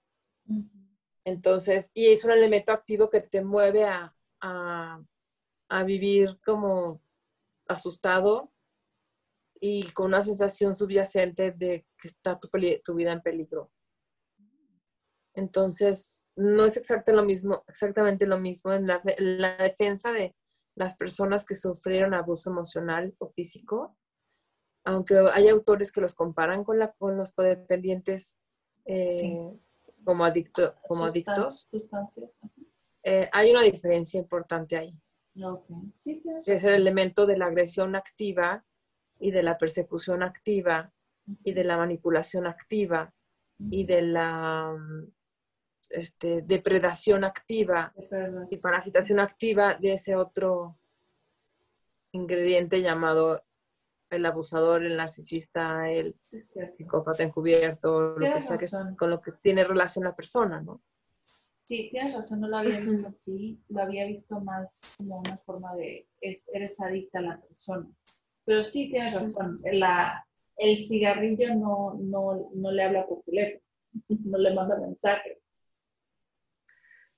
Entonces, 1.24 1.92
y 1.94 2.08
es 2.08 2.26
un 2.26 2.32
elemento 2.32 2.72
activo 2.72 3.10
que 3.12 3.22
te 3.22 3.44
mueve 3.44 3.86
a, 3.86 4.16
vivir 5.86 6.40
como 6.46 7.02
asustado 7.68 8.52
y 9.60 9.92
con 9.92 10.08
una 10.08 10.22
sensación 10.22 10.76
subyacente 10.76 11.52
de 11.52 11.86
que 11.98 12.08
está 12.08 12.40
tu, 12.40 12.50
vida 12.96 13.12
en 13.12 13.22
peligro. 13.22 13.72
Entonces, 15.36 16.28
no 16.36 16.66
es 16.66 16.78
exactamente 16.78 17.14
lo 17.14 17.24
mismo, 17.24 17.64
exactamente 17.68 18.26
lo 18.26 18.40
mismo 18.40 18.74
en 18.74 18.88
la, 18.88 19.02
la 19.20 19.58
defensa 19.58 20.12
de 20.12 20.36
las 20.76 20.96
personas 20.96 21.46
que 21.46 21.56
sufrieron 21.56 22.16
abuso 22.16 22.50
emocional 22.50 23.16
o 23.20 23.30
físico 23.30 23.96
aunque 24.84 25.16
hay 25.34 25.48
autores 25.48 25.92
que 25.92 26.02
los 26.02 26.14
comparan 26.14 26.64
con, 26.64 26.80
la, 26.80 26.92
con 26.92 27.18
los 27.18 27.34
codependientes, 27.34 28.40
eh, 28.86 29.52
como, 30.04 30.26
adicto, 30.26 30.76
como 30.88 31.06
adictos, 31.06 31.70
eh, 33.04 33.30
hay 33.32 33.52
una 33.52 33.64
diferencia 33.64 34.20
importante 34.20 34.78
ahí. 34.78 35.02
que 36.46 36.54
es 36.54 36.64
el 36.64 36.76
elemento 36.76 37.26
de 37.26 37.38
la 37.38 37.48
agresión 37.48 37.96
activa 37.96 38.64
y 39.20 39.32
de 39.32 39.44
la 39.44 39.58
persecución 39.58 40.22
activa 40.22 40.92
y 41.44 41.54
de 41.54 41.64
la 41.64 41.78
manipulación 41.78 42.46
activa 42.46 43.14
y 43.58 43.86
de 43.86 44.02
la 44.02 44.76
este, 45.90 46.42
depredación 46.42 47.24
activa 47.24 47.94
y 48.50 48.58
parasitación 48.58 49.20
activa 49.20 49.76
de 49.76 49.94
ese 49.94 50.16
otro 50.16 50.78
ingrediente 52.12 52.82
llamado 52.82 53.44
el 54.14 54.26
abusador, 54.26 54.86
el 54.86 54.98
narcisista, 54.98 55.90
el 55.90 56.16
psicópata 56.30 57.24
encubierto, 57.24 58.18
lo 58.18 58.34
que 58.34 58.40
sea 58.40 58.58
que 58.58 58.68
con 58.98 59.10
lo 59.10 59.22
que 59.22 59.32
tiene 59.42 59.64
relación 59.64 60.06
la 60.06 60.16
persona, 60.16 60.62
¿no? 60.62 60.82
Sí, 61.66 61.88
tienes 61.92 62.14
razón, 62.14 62.42
no 62.42 62.50
lo 62.50 62.58
había 62.58 62.80
visto 62.82 63.08
así, 63.08 63.58
lo 63.70 63.82
había 63.82 64.06
visto 64.06 64.40
más 64.42 64.96
como 64.98 65.20
una 65.20 65.38
forma 65.38 65.74
de, 65.76 66.08
eres 66.20 66.82
adicta 66.82 67.20
a 67.20 67.22
la 67.22 67.42
persona. 67.42 67.90
Pero 68.44 68.64
sí, 68.64 68.90
tienes 68.90 69.14
razón, 69.14 69.62
la, 69.64 70.26
el 70.58 70.84
cigarrillo 70.84 71.56
no, 71.56 71.94
no, 72.00 72.50
no 72.54 72.72
le 72.72 72.84
habla 72.84 73.08
por 73.08 73.24
teléfono, 73.24 73.64
no 74.10 74.38
le 74.38 74.54
manda 74.54 74.78
mensaje. 74.80 75.43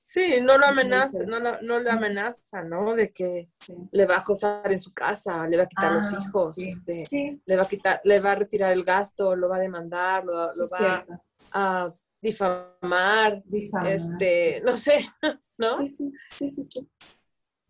Sí, 0.08 0.40
no 0.40 0.60
lo 0.60 0.68
amenaza, 0.68 1.26
no, 1.26 1.40
no, 1.40 1.80
le 1.80 1.90
amenaza, 1.90 2.64
¿no? 2.64 2.94
De 2.94 3.12
que 3.12 3.50
le 3.92 4.06
va 4.06 4.18
a 4.18 4.20
acosar 4.20 4.72
en 4.72 4.80
su 4.80 4.94
casa, 4.94 5.48
le 5.48 5.58
va 5.58 5.64
a 5.64 5.68
quitar 5.68 5.92
los 5.92 6.14
ah, 6.14 6.20
hijos, 6.22 6.60
este, 6.60 7.40
le 7.44 7.56
va 7.56 7.64
a 7.64 7.68
quitar, 7.68 8.02
le 8.04 8.20
va 8.20 8.34
a 8.34 8.36
retirar 8.36 8.72
el 8.72 8.84
gasto, 8.84 9.36
lo 9.36 9.50
va 9.50 9.56
a 9.56 9.62
demandar, 9.62 10.24
lo, 10.24 10.36
va 10.36 11.08
a 11.54 11.92
difamar, 12.22 13.44
este, 13.88 14.62
no 14.64 14.78
sé, 14.78 15.08
¿no? 15.58 15.76
Sí, 15.76 15.90
sí, 15.90 16.12
sí, 16.52 16.66
sí. 16.70 16.90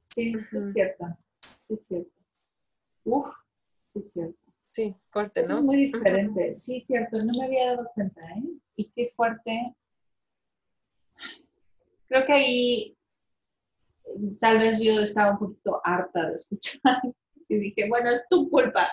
Sí, 0.07 0.35
es 0.51 0.73
cierto, 0.73 1.05
es 1.69 1.85
cierto. 1.85 2.11
Uf, 3.05 3.33
es 3.93 4.11
cierto. 4.11 4.37
Sí, 4.71 4.93
fuerte, 5.09 5.43
¿no? 5.47 5.59
es 5.59 5.63
muy 5.63 5.85
diferente, 5.85 6.51
sí, 6.51 6.81
cierto, 6.81 7.17
no 7.17 7.31
me 7.31 7.45
había 7.45 7.67
dado 7.67 7.89
cuenta, 7.95 8.21
¿eh? 8.31 8.43
Y 8.75 8.89
qué 8.89 9.07
fuerte 9.07 9.73
creo 12.15 12.25
que 12.25 12.33
ahí 12.33 12.97
tal 14.39 14.59
vez 14.59 14.81
yo 14.81 15.01
estaba 15.01 15.31
un 15.31 15.39
poquito 15.39 15.81
harta 15.83 16.29
de 16.29 16.35
escuchar 16.35 17.01
y 17.49 17.57
dije, 17.57 17.89
bueno, 17.89 18.09
es 18.11 18.21
tu 18.29 18.49
culpa. 18.49 18.87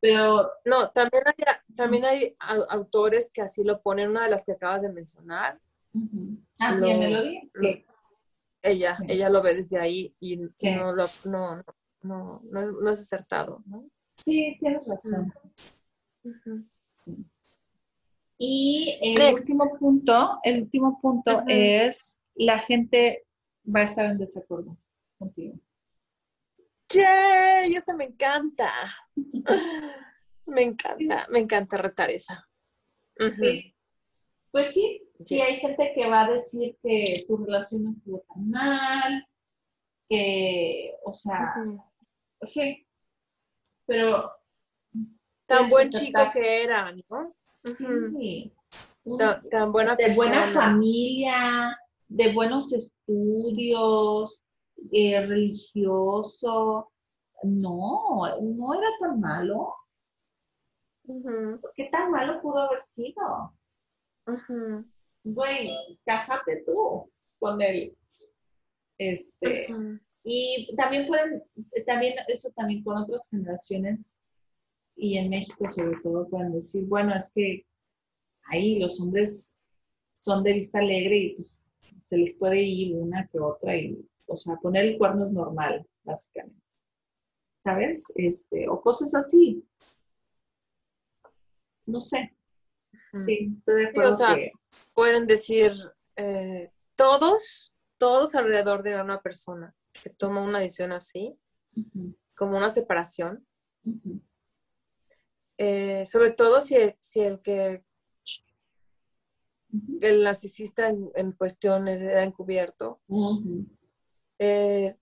Pero... 0.00 0.48
No, 0.64 0.90
también 0.90 1.24
hay, 1.26 1.74
también 1.74 2.04
hay 2.04 2.36
autores 2.68 3.30
que 3.32 3.42
así 3.42 3.64
lo 3.64 3.82
ponen, 3.82 4.10
una 4.10 4.24
de 4.24 4.30
las 4.30 4.44
que 4.44 4.52
acabas 4.52 4.82
de 4.82 4.92
mencionar. 4.92 5.58
Ah, 6.60 6.74
Melody? 6.74 7.40
Sí. 7.48 7.84
ella, 8.62 8.96
ella 9.08 9.30
lo 9.30 9.42
ve 9.42 9.54
desde 9.54 9.80
ahí 9.80 10.14
y 10.20 10.36
no, 10.36 10.92
lo, 10.92 11.06
no, 11.24 11.64
no, 12.02 12.42
no, 12.44 12.90
es, 12.90 13.00
acertado, 13.00 13.62
¿no? 13.66 13.88
Sí, 14.18 14.56
tienes 14.60 14.86
razón. 14.86 15.32
Y 18.38 18.98
el 19.00 19.34
último 19.34 19.76
punto, 19.78 20.38
el 20.42 20.62
último 20.64 21.00
punto 21.00 21.42
es 21.48 22.25
la 22.36 22.58
gente 22.60 23.26
va 23.64 23.80
a 23.80 23.84
estar 23.84 24.06
en 24.06 24.18
desacuerdo 24.18 24.76
contigo. 25.18 25.58
¡Yay! 26.90 27.74
Eso 27.74 27.96
me 27.96 28.04
encanta. 28.04 28.70
me 30.46 30.62
encanta, 30.62 31.26
me 31.30 31.40
encanta 31.40 31.76
retar 31.76 32.10
esa. 32.10 32.48
Sí. 33.30 33.74
Pues 34.50 34.72
sí, 34.72 35.02
sí 35.18 35.40
hay 35.40 35.56
gente 35.56 35.92
que 35.94 36.08
va 36.08 36.22
a 36.24 36.30
decir 36.30 36.76
que 36.82 37.24
tu 37.26 37.36
relación 37.36 37.84
no 37.84 37.92
estuvo 37.92 38.24
tan 38.28 38.50
mal, 38.50 39.28
que, 40.08 40.94
o 41.04 41.12
sea, 41.12 41.54
sí, 42.42 42.86
pero... 43.84 44.32
Tan 45.46 45.68
buen 45.68 45.88
chico 45.90 46.20
que 46.32 46.62
era, 46.64 46.92
¿no? 47.08 47.36
Sí. 47.64 48.52
tan, 49.50 49.70
buena 49.70 49.94
De 49.94 50.12
buena 50.14 50.48
familia, 50.48 51.78
de 52.08 52.32
buenos 52.32 52.72
estudios, 52.72 54.44
eh, 54.92 55.24
religioso. 55.26 56.90
No, 57.42 58.40
no 58.40 58.74
era 58.74 58.88
tan 59.00 59.20
malo. 59.20 59.74
¿Qué 61.74 61.88
tan 61.90 62.10
malo 62.10 62.40
pudo 62.40 62.58
haber 62.58 62.82
sido? 62.82 63.54
Güey, 65.24 65.68
cásate 66.04 66.64
tú 66.64 67.10
con 67.38 67.60
él. 67.60 67.96
Este, 68.98 69.66
y 70.24 70.74
también 70.76 71.06
pueden, 71.06 71.42
también 71.86 72.14
eso 72.28 72.50
también 72.56 72.82
con 72.82 72.96
otras 72.96 73.28
generaciones 73.30 74.18
y 74.96 75.18
en 75.18 75.28
México 75.28 75.68
sobre 75.68 76.00
todo 76.02 76.28
pueden 76.28 76.52
decir, 76.52 76.86
bueno, 76.86 77.14
es 77.14 77.30
que 77.32 77.66
ahí 78.46 78.78
los 78.78 79.00
hombres 79.00 79.56
son 80.20 80.42
de 80.42 80.54
vista 80.54 80.78
alegre 80.78 81.18
y 81.18 81.34
pues 81.36 81.70
se 82.08 82.16
les 82.16 82.36
puede 82.38 82.62
ir 82.62 82.96
una 82.96 83.26
que 83.28 83.40
otra 83.40 83.76
y, 83.76 84.08
o 84.26 84.36
sea, 84.36 84.56
poner 84.56 84.84
el 84.84 84.98
cuerno 84.98 85.26
es 85.26 85.32
normal, 85.32 85.86
básicamente. 86.04 86.62
¿Sabes? 87.64 88.12
Este, 88.16 88.68
o 88.68 88.80
cosas 88.80 89.14
así. 89.14 89.64
No 91.86 92.00
sé. 92.00 92.36
Sí, 93.24 93.54
estoy 93.58 93.82
de 93.82 93.88
acuerdo. 93.88 94.10
o 94.10 94.12
sea, 94.12 94.36
pueden 94.92 95.26
decir 95.26 95.72
eh, 96.16 96.70
todos, 96.96 97.74
todos 97.98 98.34
alrededor 98.34 98.82
de 98.82 99.00
una 99.00 99.20
persona 99.20 99.74
que 99.92 100.10
toma 100.10 100.42
una 100.42 100.60
decisión 100.60 100.92
así, 100.92 101.38
como 102.34 102.56
una 102.56 102.70
separación. 102.70 103.46
Eh, 105.58 106.04
sobre 106.06 106.32
todo 106.32 106.60
si, 106.60 106.76
si 107.00 107.20
el 107.20 107.40
que 107.40 107.85
el 110.00 110.24
narcisista 110.24 110.88
en, 110.88 111.32
cuestiones 111.32 112.00
era 112.00 112.24
encubierto, 112.24 113.00
eh, 114.38 114.96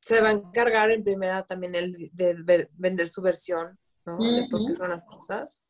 se 0.00 0.20
va 0.20 0.28
a 0.28 0.32
encargar 0.32 0.90
en 0.90 1.02
primera 1.02 1.44
también 1.46 1.74
el, 1.74 2.10
de 2.12 2.68
vender 2.74 3.08
su 3.08 3.22
versión, 3.22 3.78
¿no? 4.04 4.18
De 4.18 4.46
por 4.50 4.66
qué 4.66 4.74
son 4.74 4.90
las 4.90 5.04
cosas. 5.04 5.60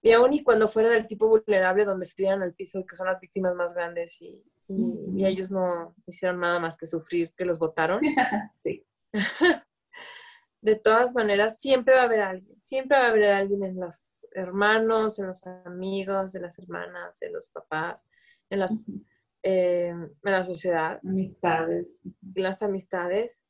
Y 0.00 0.12
aún 0.12 0.32
y 0.32 0.44
cuando 0.44 0.68
fuera 0.68 0.90
del 0.90 1.06
tipo 1.06 1.26
vulnerable, 1.28 1.84
donde 1.84 2.06
se 2.06 2.14
tiran 2.14 2.42
al 2.42 2.54
piso 2.54 2.78
y 2.78 2.86
que 2.86 2.94
son 2.94 3.08
las 3.08 3.18
víctimas 3.18 3.56
más 3.56 3.74
grandes 3.74 4.22
y, 4.22 4.44
y, 4.68 5.26
ellos 5.26 5.50
no 5.50 5.96
hicieron 6.06 6.40
nada 6.40 6.60
más 6.60 6.76
que 6.76 6.86
sufrir 6.86 7.32
que 7.36 7.44
los 7.44 7.58
votaron. 7.58 8.00
sí. 8.52 8.86
de 10.60 10.76
todas 10.76 11.14
maneras, 11.14 11.58
siempre 11.58 11.94
va 11.94 12.02
a 12.02 12.04
haber 12.04 12.20
alguien, 12.20 12.62
siempre 12.62 12.98
va 12.98 13.06
a 13.06 13.08
haber 13.08 13.32
alguien 13.32 13.64
en 13.64 13.80
las 13.80 14.06
hermanos, 14.36 15.18
en 15.18 15.26
los 15.26 15.46
amigos, 15.46 16.32
de 16.32 16.40
las 16.40 16.58
hermanas, 16.58 17.18
de 17.18 17.30
los 17.30 17.48
papás, 17.48 18.06
en, 18.50 18.60
las, 18.60 18.86
eh, 19.42 19.88
en 19.88 20.12
la 20.22 20.44
sociedad. 20.44 21.00
Amistades. 21.02 22.02
Las 22.34 22.62
amistades 22.62 23.42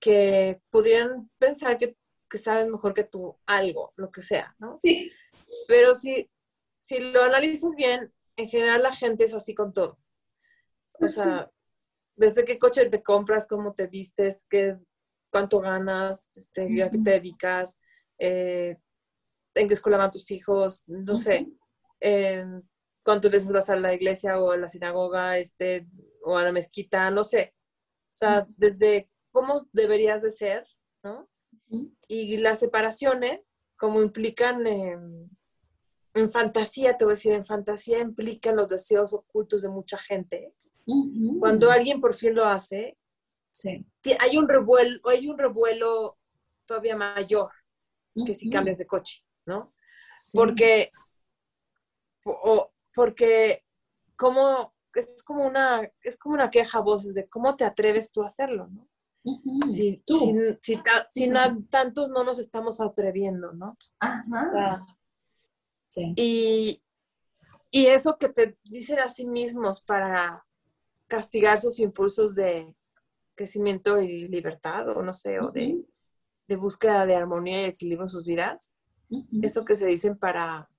que 0.00 0.60
pudieran 0.70 1.30
pensar 1.38 1.78
que, 1.78 1.96
que, 2.28 2.38
saben 2.38 2.70
mejor 2.70 2.94
que 2.94 3.04
tú 3.04 3.38
algo, 3.46 3.92
lo 3.96 4.10
que 4.10 4.22
sea, 4.22 4.54
¿no? 4.58 4.74
Sí. 4.76 5.10
Pero 5.68 5.94
si, 5.94 6.30
si 6.78 7.00
lo 7.12 7.22
analizas 7.22 7.74
bien, 7.76 8.12
en 8.36 8.48
general 8.48 8.82
la 8.82 8.92
gente 8.92 9.24
es 9.24 9.34
así 9.34 9.54
con 9.54 9.72
todo. 9.72 9.98
O 10.92 10.98
pues 10.98 11.14
sea, 11.14 11.50
desde 12.16 12.44
qué 12.44 12.58
coche 12.58 12.88
te 12.88 13.02
compras, 13.02 13.46
cómo 13.46 13.74
te 13.74 13.86
vistes, 13.86 14.46
qué, 14.48 14.78
cuánto 15.30 15.60
ganas, 15.60 16.28
este, 16.34 16.82
a 16.82 16.90
qué 16.90 16.98
te 16.98 17.10
dedicas, 17.10 17.78
eh, 18.18 18.78
en 19.54 19.68
qué 19.68 19.74
escuela 19.74 19.98
van 19.98 20.10
tus 20.10 20.30
hijos, 20.30 20.84
no 20.86 21.16
sé, 21.16 21.48
cuántas 23.02 23.30
veces 23.30 23.52
vas 23.52 23.70
a 23.70 23.76
la 23.76 23.94
iglesia 23.94 24.38
o 24.38 24.50
a 24.50 24.56
la 24.56 24.68
sinagoga, 24.68 25.38
este, 25.38 25.86
o 26.22 26.36
a 26.36 26.42
la 26.42 26.52
mezquita, 26.52 27.10
no 27.10 27.24
sé. 27.24 27.54
O 28.14 28.16
sea, 28.16 28.46
desde 28.56 29.10
cómo 29.30 29.54
deberías 29.72 30.22
de 30.22 30.30
ser, 30.30 30.66
¿no? 31.02 31.28
Y 32.08 32.36
las 32.38 32.60
separaciones, 32.60 33.62
como 33.76 34.02
implican 34.02 34.66
en 34.66 36.30
fantasía, 36.30 36.96
te 36.96 37.04
voy 37.04 37.12
a 37.12 37.16
decir, 37.16 37.32
en 37.32 37.44
fantasía 37.44 37.98
implican 37.98 38.56
los 38.56 38.68
deseos 38.68 39.12
ocultos 39.12 39.62
de 39.62 39.68
mucha 39.68 39.98
gente. 39.98 40.54
Cuando 41.40 41.70
alguien 41.70 42.00
por 42.00 42.14
fin 42.14 42.34
lo 42.34 42.44
hace, 42.44 42.96
sí. 43.50 43.84
hay 44.20 44.36
un 44.36 44.48
revuelo, 44.48 45.00
hay 45.08 45.28
un 45.28 45.38
revuelo 45.38 46.18
todavía 46.66 46.96
mayor 46.96 47.50
que 48.24 48.34
si 48.34 48.48
cambias 48.48 48.78
de 48.78 48.86
coche. 48.86 49.23
¿No? 49.46 49.72
Porque, 50.32 50.90
porque 52.94 53.64
como, 54.16 54.74
es 54.94 55.22
como 55.22 55.46
una, 55.46 55.90
es 56.02 56.16
como 56.16 56.34
una 56.34 56.50
queja 56.50 56.78
a 56.78 56.82
voces 56.82 57.14
de 57.14 57.28
cómo 57.28 57.56
te 57.56 57.64
atreves 57.64 58.12
tú 58.12 58.22
a 58.22 58.28
hacerlo, 58.28 58.68
¿no? 58.68 58.88
Si, 59.72 60.02
si, 60.60 60.82
tantos 61.70 62.10
no 62.10 62.24
nos 62.24 62.38
estamos 62.38 62.78
atreviendo, 62.80 63.52
¿no? 63.52 63.76
Ajá. 63.98 64.84
Y, 66.16 66.82
y 67.70 67.86
eso 67.86 68.18
que 68.18 68.28
te 68.28 68.58
dicen 68.64 68.98
a 68.98 69.08
sí 69.08 69.26
mismos 69.26 69.80
para 69.80 70.44
castigar 71.06 71.58
sus 71.58 71.78
impulsos 71.78 72.34
de 72.34 72.74
crecimiento 73.34 74.00
y 74.00 74.28
libertad, 74.28 74.88
o 74.90 75.02
no 75.02 75.12
sé, 75.12 75.40
o 75.40 75.50
de, 75.50 75.84
búsqueda 76.56 77.06
de 77.06 77.16
armonía 77.16 77.62
y 77.62 77.64
equilibrio 77.66 78.04
en 78.04 78.08
sus 78.08 78.26
vidas. 78.26 78.73
Eso 79.42 79.64
que 79.64 79.74
se 79.74 79.86
dicen 79.86 80.18
para 80.18 80.70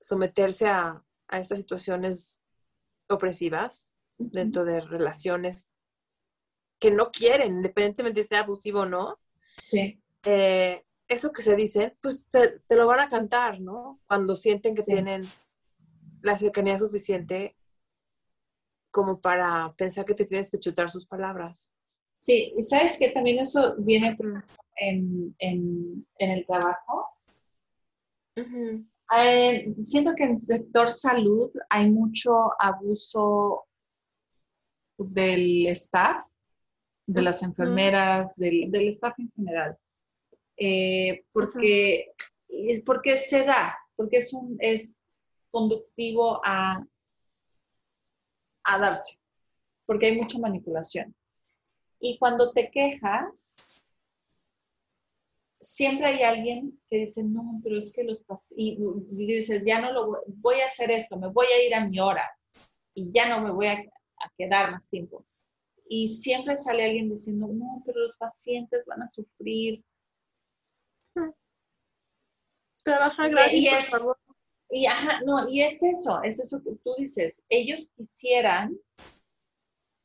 someterse 0.00 0.68
a, 0.68 1.04
a 1.28 1.38
estas 1.38 1.58
situaciones 1.58 2.42
opresivas 3.08 3.90
dentro 4.18 4.64
de 4.64 4.80
relaciones 4.80 5.68
que 6.78 6.90
no 6.90 7.10
quieren, 7.10 7.56
independientemente 7.56 8.22
de 8.22 8.26
sea 8.26 8.40
abusivo 8.40 8.80
o 8.80 8.86
no. 8.86 9.20
Sí. 9.56 10.02
Eh, 10.24 10.84
eso 11.08 11.32
que 11.32 11.42
se 11.42 11.54
dice, 11.54 11.96
pues 12.00 12.28
te, 12.28 12.76
lo 12.76 12.86
van 12.86 13.00
a 13.00 13.08
cantar, 13.08 13.60
¿no? 13.60 14.00
Cuando 14.06 14.34
sienten 14.34 14.74
que 14.74 14.82
tienen 14.82 15.22
la 16.22 16.36
cercanía 16.36 16.78
suficiente 16.78 17.56
como 18.90 19.20
para 19.20 19.74
pensar 19.76 20.04
que 20.04 20.14
te 20.14 20.26
tienes 20.26 20.50
que 20.50 20.58
chutar 20.58 20.90
sus 20.90 21.06
palabras. 21.06 21.76
Sí, 22.18 22.52
y 22.56 22.64
sabes 22.64 22.98
que 22.98 23.10
también 23.10 23.38
eso 23.40 23.74
viene 23.78 24.16
en, 24.76 25.34
en, 25.38 26.06
en 26.18 26.30
el 26.30 26.46
trabajo. 26.46 27.06
Eh, 28.34 29.74
siento 29.82 30.14
que 30.16 30.24
en 30.24 30.30
el 30.32 30.40
sector 30.40 30.92
salud 30.92 31.50
hay 31.68 31.90
mucho 31.90 32.52
abuso 32.58 33.66
del 34.96 35.66
staff, 35.68 36.24
de 37.06 37.22
las 37.22 37.42
enfermeras, 37.42 38.36
del, 38.36 38.70
del 38.70 38.88
staff 38.88 39.18
en 39.18 39.30
general. 39.32 39.76
Eh, 40.56 41.24
porque, 41.32 42.12
es 42.48 42.84
porque 42.84 43.16
se 43.16 43.44
da, 43.44 43.76
porque 43.96 44.18
es, 44.18 44.32
un, 44.32 44.56
es 44.60 45.00
conductivo 45.50 46.40
a, 46.44 46.84
a 48.64 48.78
darse, 48.78 49.18
porque 49.86 50.06
hay 50.06 50.20
mucha 50.20 50.38
manipulación. 50.38 51.14
Y 51.98 52.18
cuando 52.18 52.52
te 52.52 52.70
quejas, 52.70 53.71
siempre 55.62 56.08
hay 56.08 56.22
alguien 56.22 56.78
que 56.90 56.98
dice, 56.98 57.22
no, 57.24 57.60
pero 57.62 57.78
es 57.78 57.94
que 57.94 58.04
los 58.04 58.24
y, 58.56 58.78
y 59.12 59.26
dices, 59.26 59.64
ya 59.64 59.80
no 59.80 59.92
lo 59.92 60.06
voy, 60.08 60.20
voy, 60.26 60.60
a 60.60 60.66
hacer 60.66 60.90
esto, 60.90 61.16
me 61.16 61.28
voy 61.28 61.46
a 61.46 61.64
ir 61.64 61.74
a 61.74 61.86
mi 61.86 61.98
hora 62.00 62.30
y 62.94 63.10
ya 63.12 63.28
no 63.28 63.40
me 63.40 63.50
voy 63.50 63.68
a, 63.68 63.72
a 63.72 64.32
quedar 64.36 64.72
más 64.72 64.90
tiempo. 64.90 65.24
Y 65.88 66.08
siempre 66.08 66.58
sale 66.58 66.84
alguien 66.84 67.10
diciendo, 67.10 67.48
no, 67.48 67.82
pero 67.86 68.00
los 68.00 68.16
pacientes 68.16 68.84
van 68.86 69.02
a 69.02 69.08
sufrir, 69.08 69.82
Trabaja 72.82 73.28
gratis, 73.28 73.58
y 73.58 73.68
es, 73.68 73.90
por 73.90 74.00
favor. 74.00 74.18
Y, 74.70 74.86
no, 75.24 75.48
y 75.48 75.62
es 75.62 75.82
eso, 75.82 76.22
es 76.22 76.40
eso 76.40 76.62
que 76.62 76.72
tú 76.82 76.94
dices. 76.98 77.44
Ellos 77.48 77.92
quisieran, 77.94 78.76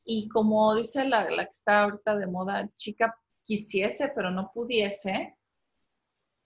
y 0.04 0.28
como 0.28 0.74
dice 0.74 1.08
la, 1.08 1.28
la 1.30 1.44
que 1.44 1.50
está 1.50 1.82
ahorita 1.82 2.16
de 2.16 2.26
moda, 2.26 2.70
chica 2.76 3.18
quisiese, 3.44 4.12
pero 4.14 4.30
no 4.30 4.52
pudiese, 4.52 5.37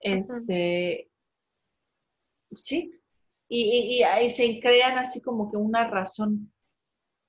este, 0.02 1.10
sí, 2.56 2.92
y, 3.48 3.98
y, 3.98 4.02
ahí 4.02 4.30
se 4.30 4.60
crean 4.60 4.98
así 4.98 5.20
como 5.20 5.50
que 5.50 5.56
una 5.56 5.88
razón 5.88 6.52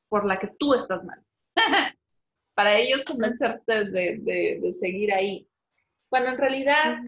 por 0.09 0.25
la 0.25 0.39
que 0.39 0.49
tú 0.57 0.73
estás 0.73 1.03
mal. 1.03 1.21
Para 2.55 2.77
ellos 2.77 3.03
convencerte 3.03 3.85
de, 3.85 4.17
de, 4.19 4.59
de, 4.61 4.73
seguir 4.73 5.13
ahí. 5.13 5.49
Cuando 6.07 6.29
en 6.29 6.37
realidad 6.37 6.99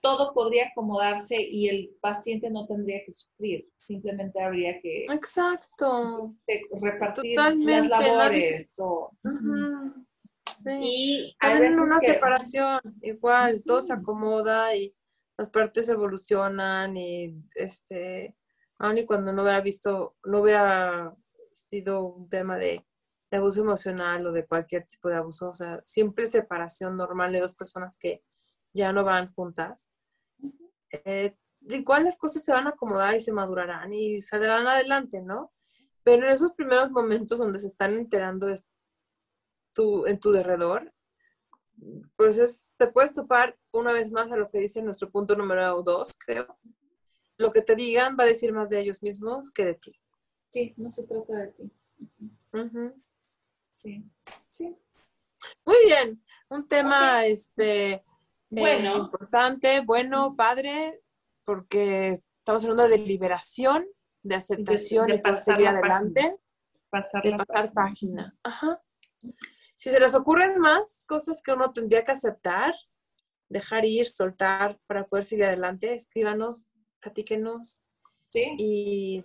todo 0.00 0.32
podría 0.32 0.68
acomodarse 0.68 1.40
y 1.40 1.68
el 1.68 1.90
paciente 2.00 2.48
no 2.48 2.66
tendría 2.66 3.04
que 3.04 3.12
sufrir, 3.12 3.68
simplemente 3.78 4.40
habría 4.40 4.80
que 4.80 5.04
Exacto. 5.06 6.34
repartir 6.80 7.36
las 7.36 7.88
labores. 7.88 8.78
Sí. 10.50 10.70
Y 10.80 11.36
hay 11.40 11.58
una 11.58 12.00
separación, 12.00 12.80
igual, 13.02 13.62
todo 13.64 13.82
se 13.82 13.92
acomoda 13.92 14.74
y 14.74 14.94
las 15.38 15.50
partes 15.50 15.88
evolucionan 15.88 16.96
y 16.96 17.34
este, 17.54 18.36
aun 18.78 18.98
y 18.98 19.06
cuando 19.06 19.32
no 19.32 19.42
hubiera 19.42 19.60
visto, 19.60 20.16
no 20.24 20.40
hubiera 20.40 21.14
sido 21.52 22.04
un 22.04 22.28
tema 22.28 22.58
de, 22.58 22.86
de 23.30 23.36
abuso 23.36 23.62
emocional 23.62 24.26
o 24.26 24.32
de 24.32 24.46
cualquier 24.46 24.86
tipo 24.86 25.08
de 25.08 25.16
abuso, 25.16 25.50
o 25.50 25.54
sea, 25.54 25.82
siempre 25.84 26.26
separación 26.26 26.96
normal 26.96 27.32
de 27.32 27.40
dos 27.40 27.54
personas 27.54 27.96
que 27.96 28.22
ya 28.72 28.92
no 28.92 29.04
van 29.04 29.32
juntas, 29.32 29.92
eh, 30.90 31.36
igual 31.68 32.04
las 32.04 32.16
cosas 32.16 32.44
se 32.44 32.52
van 32.52 32.66
a 32.66 32.70
acomodar 32.70 33.14
y 33.14 33.20
se 33.20 33.32
madurarán 33.32 33.92
y 33.92 34.20
saldrán 34.20 34.66
adelante, 34.66 35.20
¿no? 35.20 35.52
Pero 36.02 36.24
en 36.24 36.32
esos 36.32 36.52
primeros 36.52 36.90
momentos 36.90 37.38
donde 37.38 37.58
se 37.58 37.66
están 37.66 37.94
enterando 37.94 38.46
de 38.46 38.54
tu, 39.74 40.06
en 40.06 40.18
tu 40.18 40.32
derredor, 40.32 40.92
pues 42.16 42.38
es, 42.38 42.70
te 42.76 42.88
puedes 42.88 43.12
topar 43.12 43.58
una 43.72 43.92
vez 43.92 44.10
más 44.10 44.30
a 44.30 44.36
lo 44.36 44.50
que 44.50 44.58
dice 44.58 44.82
nuestro 44.82 45.10
punto 45.10 45.34
número 45.36 45.82
dos, 45.82 46.16
creo. 46.18 46.58
Lo 47.38 47.52
que 47.52 47.62
te 47.62 47.74
digan 47.74 48.16
va 48.18 48.24
a 48.24 48.28
decir 48.28 48.52
más 48.52 48.68
de 48.68 48.80
ellos 48.80 49.02
mismos 49.02 49.50
que 49.50 49.64
de 49.64 49.74
ti. 49.74 50.00
Sí, 50.50 50.74
no 50.76 50.90
se 50.90 51.06
trata 51.06 51.36
de 51.36 51.48
ti. 51.48 51.72
Sí, 53.70 54.04
sí. 54.50 54.76
Muy 55.64 55.76
bien, 55.86 56.20
un 56.50 56.68
tema, 56.68 57.24
este, 57.24 58.04
bueno. 58.50 58.96
importante, 58.96 59.80
bueno, 59.80 60.34
padre, 60.36 61.02
porque 61.44 62.20
estamos 62.38 62.64
hablando 62.64 62.88
de 62.88 62.98
liberación, 62.98 63.86
de 64.22 64.34
aceptación 64.34 65.06
de, 65.06 65.22
y 65.24 65.36
seguir 65.36 65.68
adelante. 65.68 66.36
Pasar 66.90 67.22
de 67.22 67.36
pasar 67.36 67.72
página. 67.72 68.36
Ajá. 68.42 68.82
Si 69.80 69.88
se 69.88 69.98
les 69.98 70.14
ocurren 70.14 70.58
más 70.58 71.06
cosas 71.08 71.40
que 71.42 71.54
uno 71.54 71.72
tendría 71.72 72.04
que 72.04 72.12
aceptar, 72.12 72.74
dejar 73.48 73.86
ir, 73.86 74.06
soltar 74.06 74.78
para 74.86 75.06
poder 75.06 75.24
seguir 75.24 75.46
adelante, 75.46 75.94
escríbanos, 75.94 76.74
platíquenos. 77.00 77.80
Sí. 78.26 78.44
Y 78.58 79.24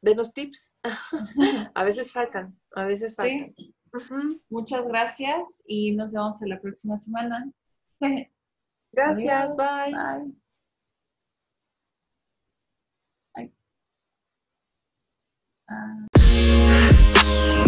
denos 0.00 0.32
tips. 0.32 0.74
a 1.72 1.84
veces 1.84 2.10
faltan, 2.10 2.58
a 2.74 2.84
veces 2.84 3.14
faltan. 3.14 3.54
Sí. 3.56 3.72
Muchas 4.48 4.84
gracias 4.88 5.62
y 5.68 5.92
nos 5.92 6.14
vemos 6.14 6.42
en 6.42 6.48
la 6.48 6.60
próxima 6.60 6.98
semana. 6.98 7.48
Gracias, 8.92 9.56
bye. 9.56 9.94
bye. 9.94 10.34
Uh, 15.68 17.59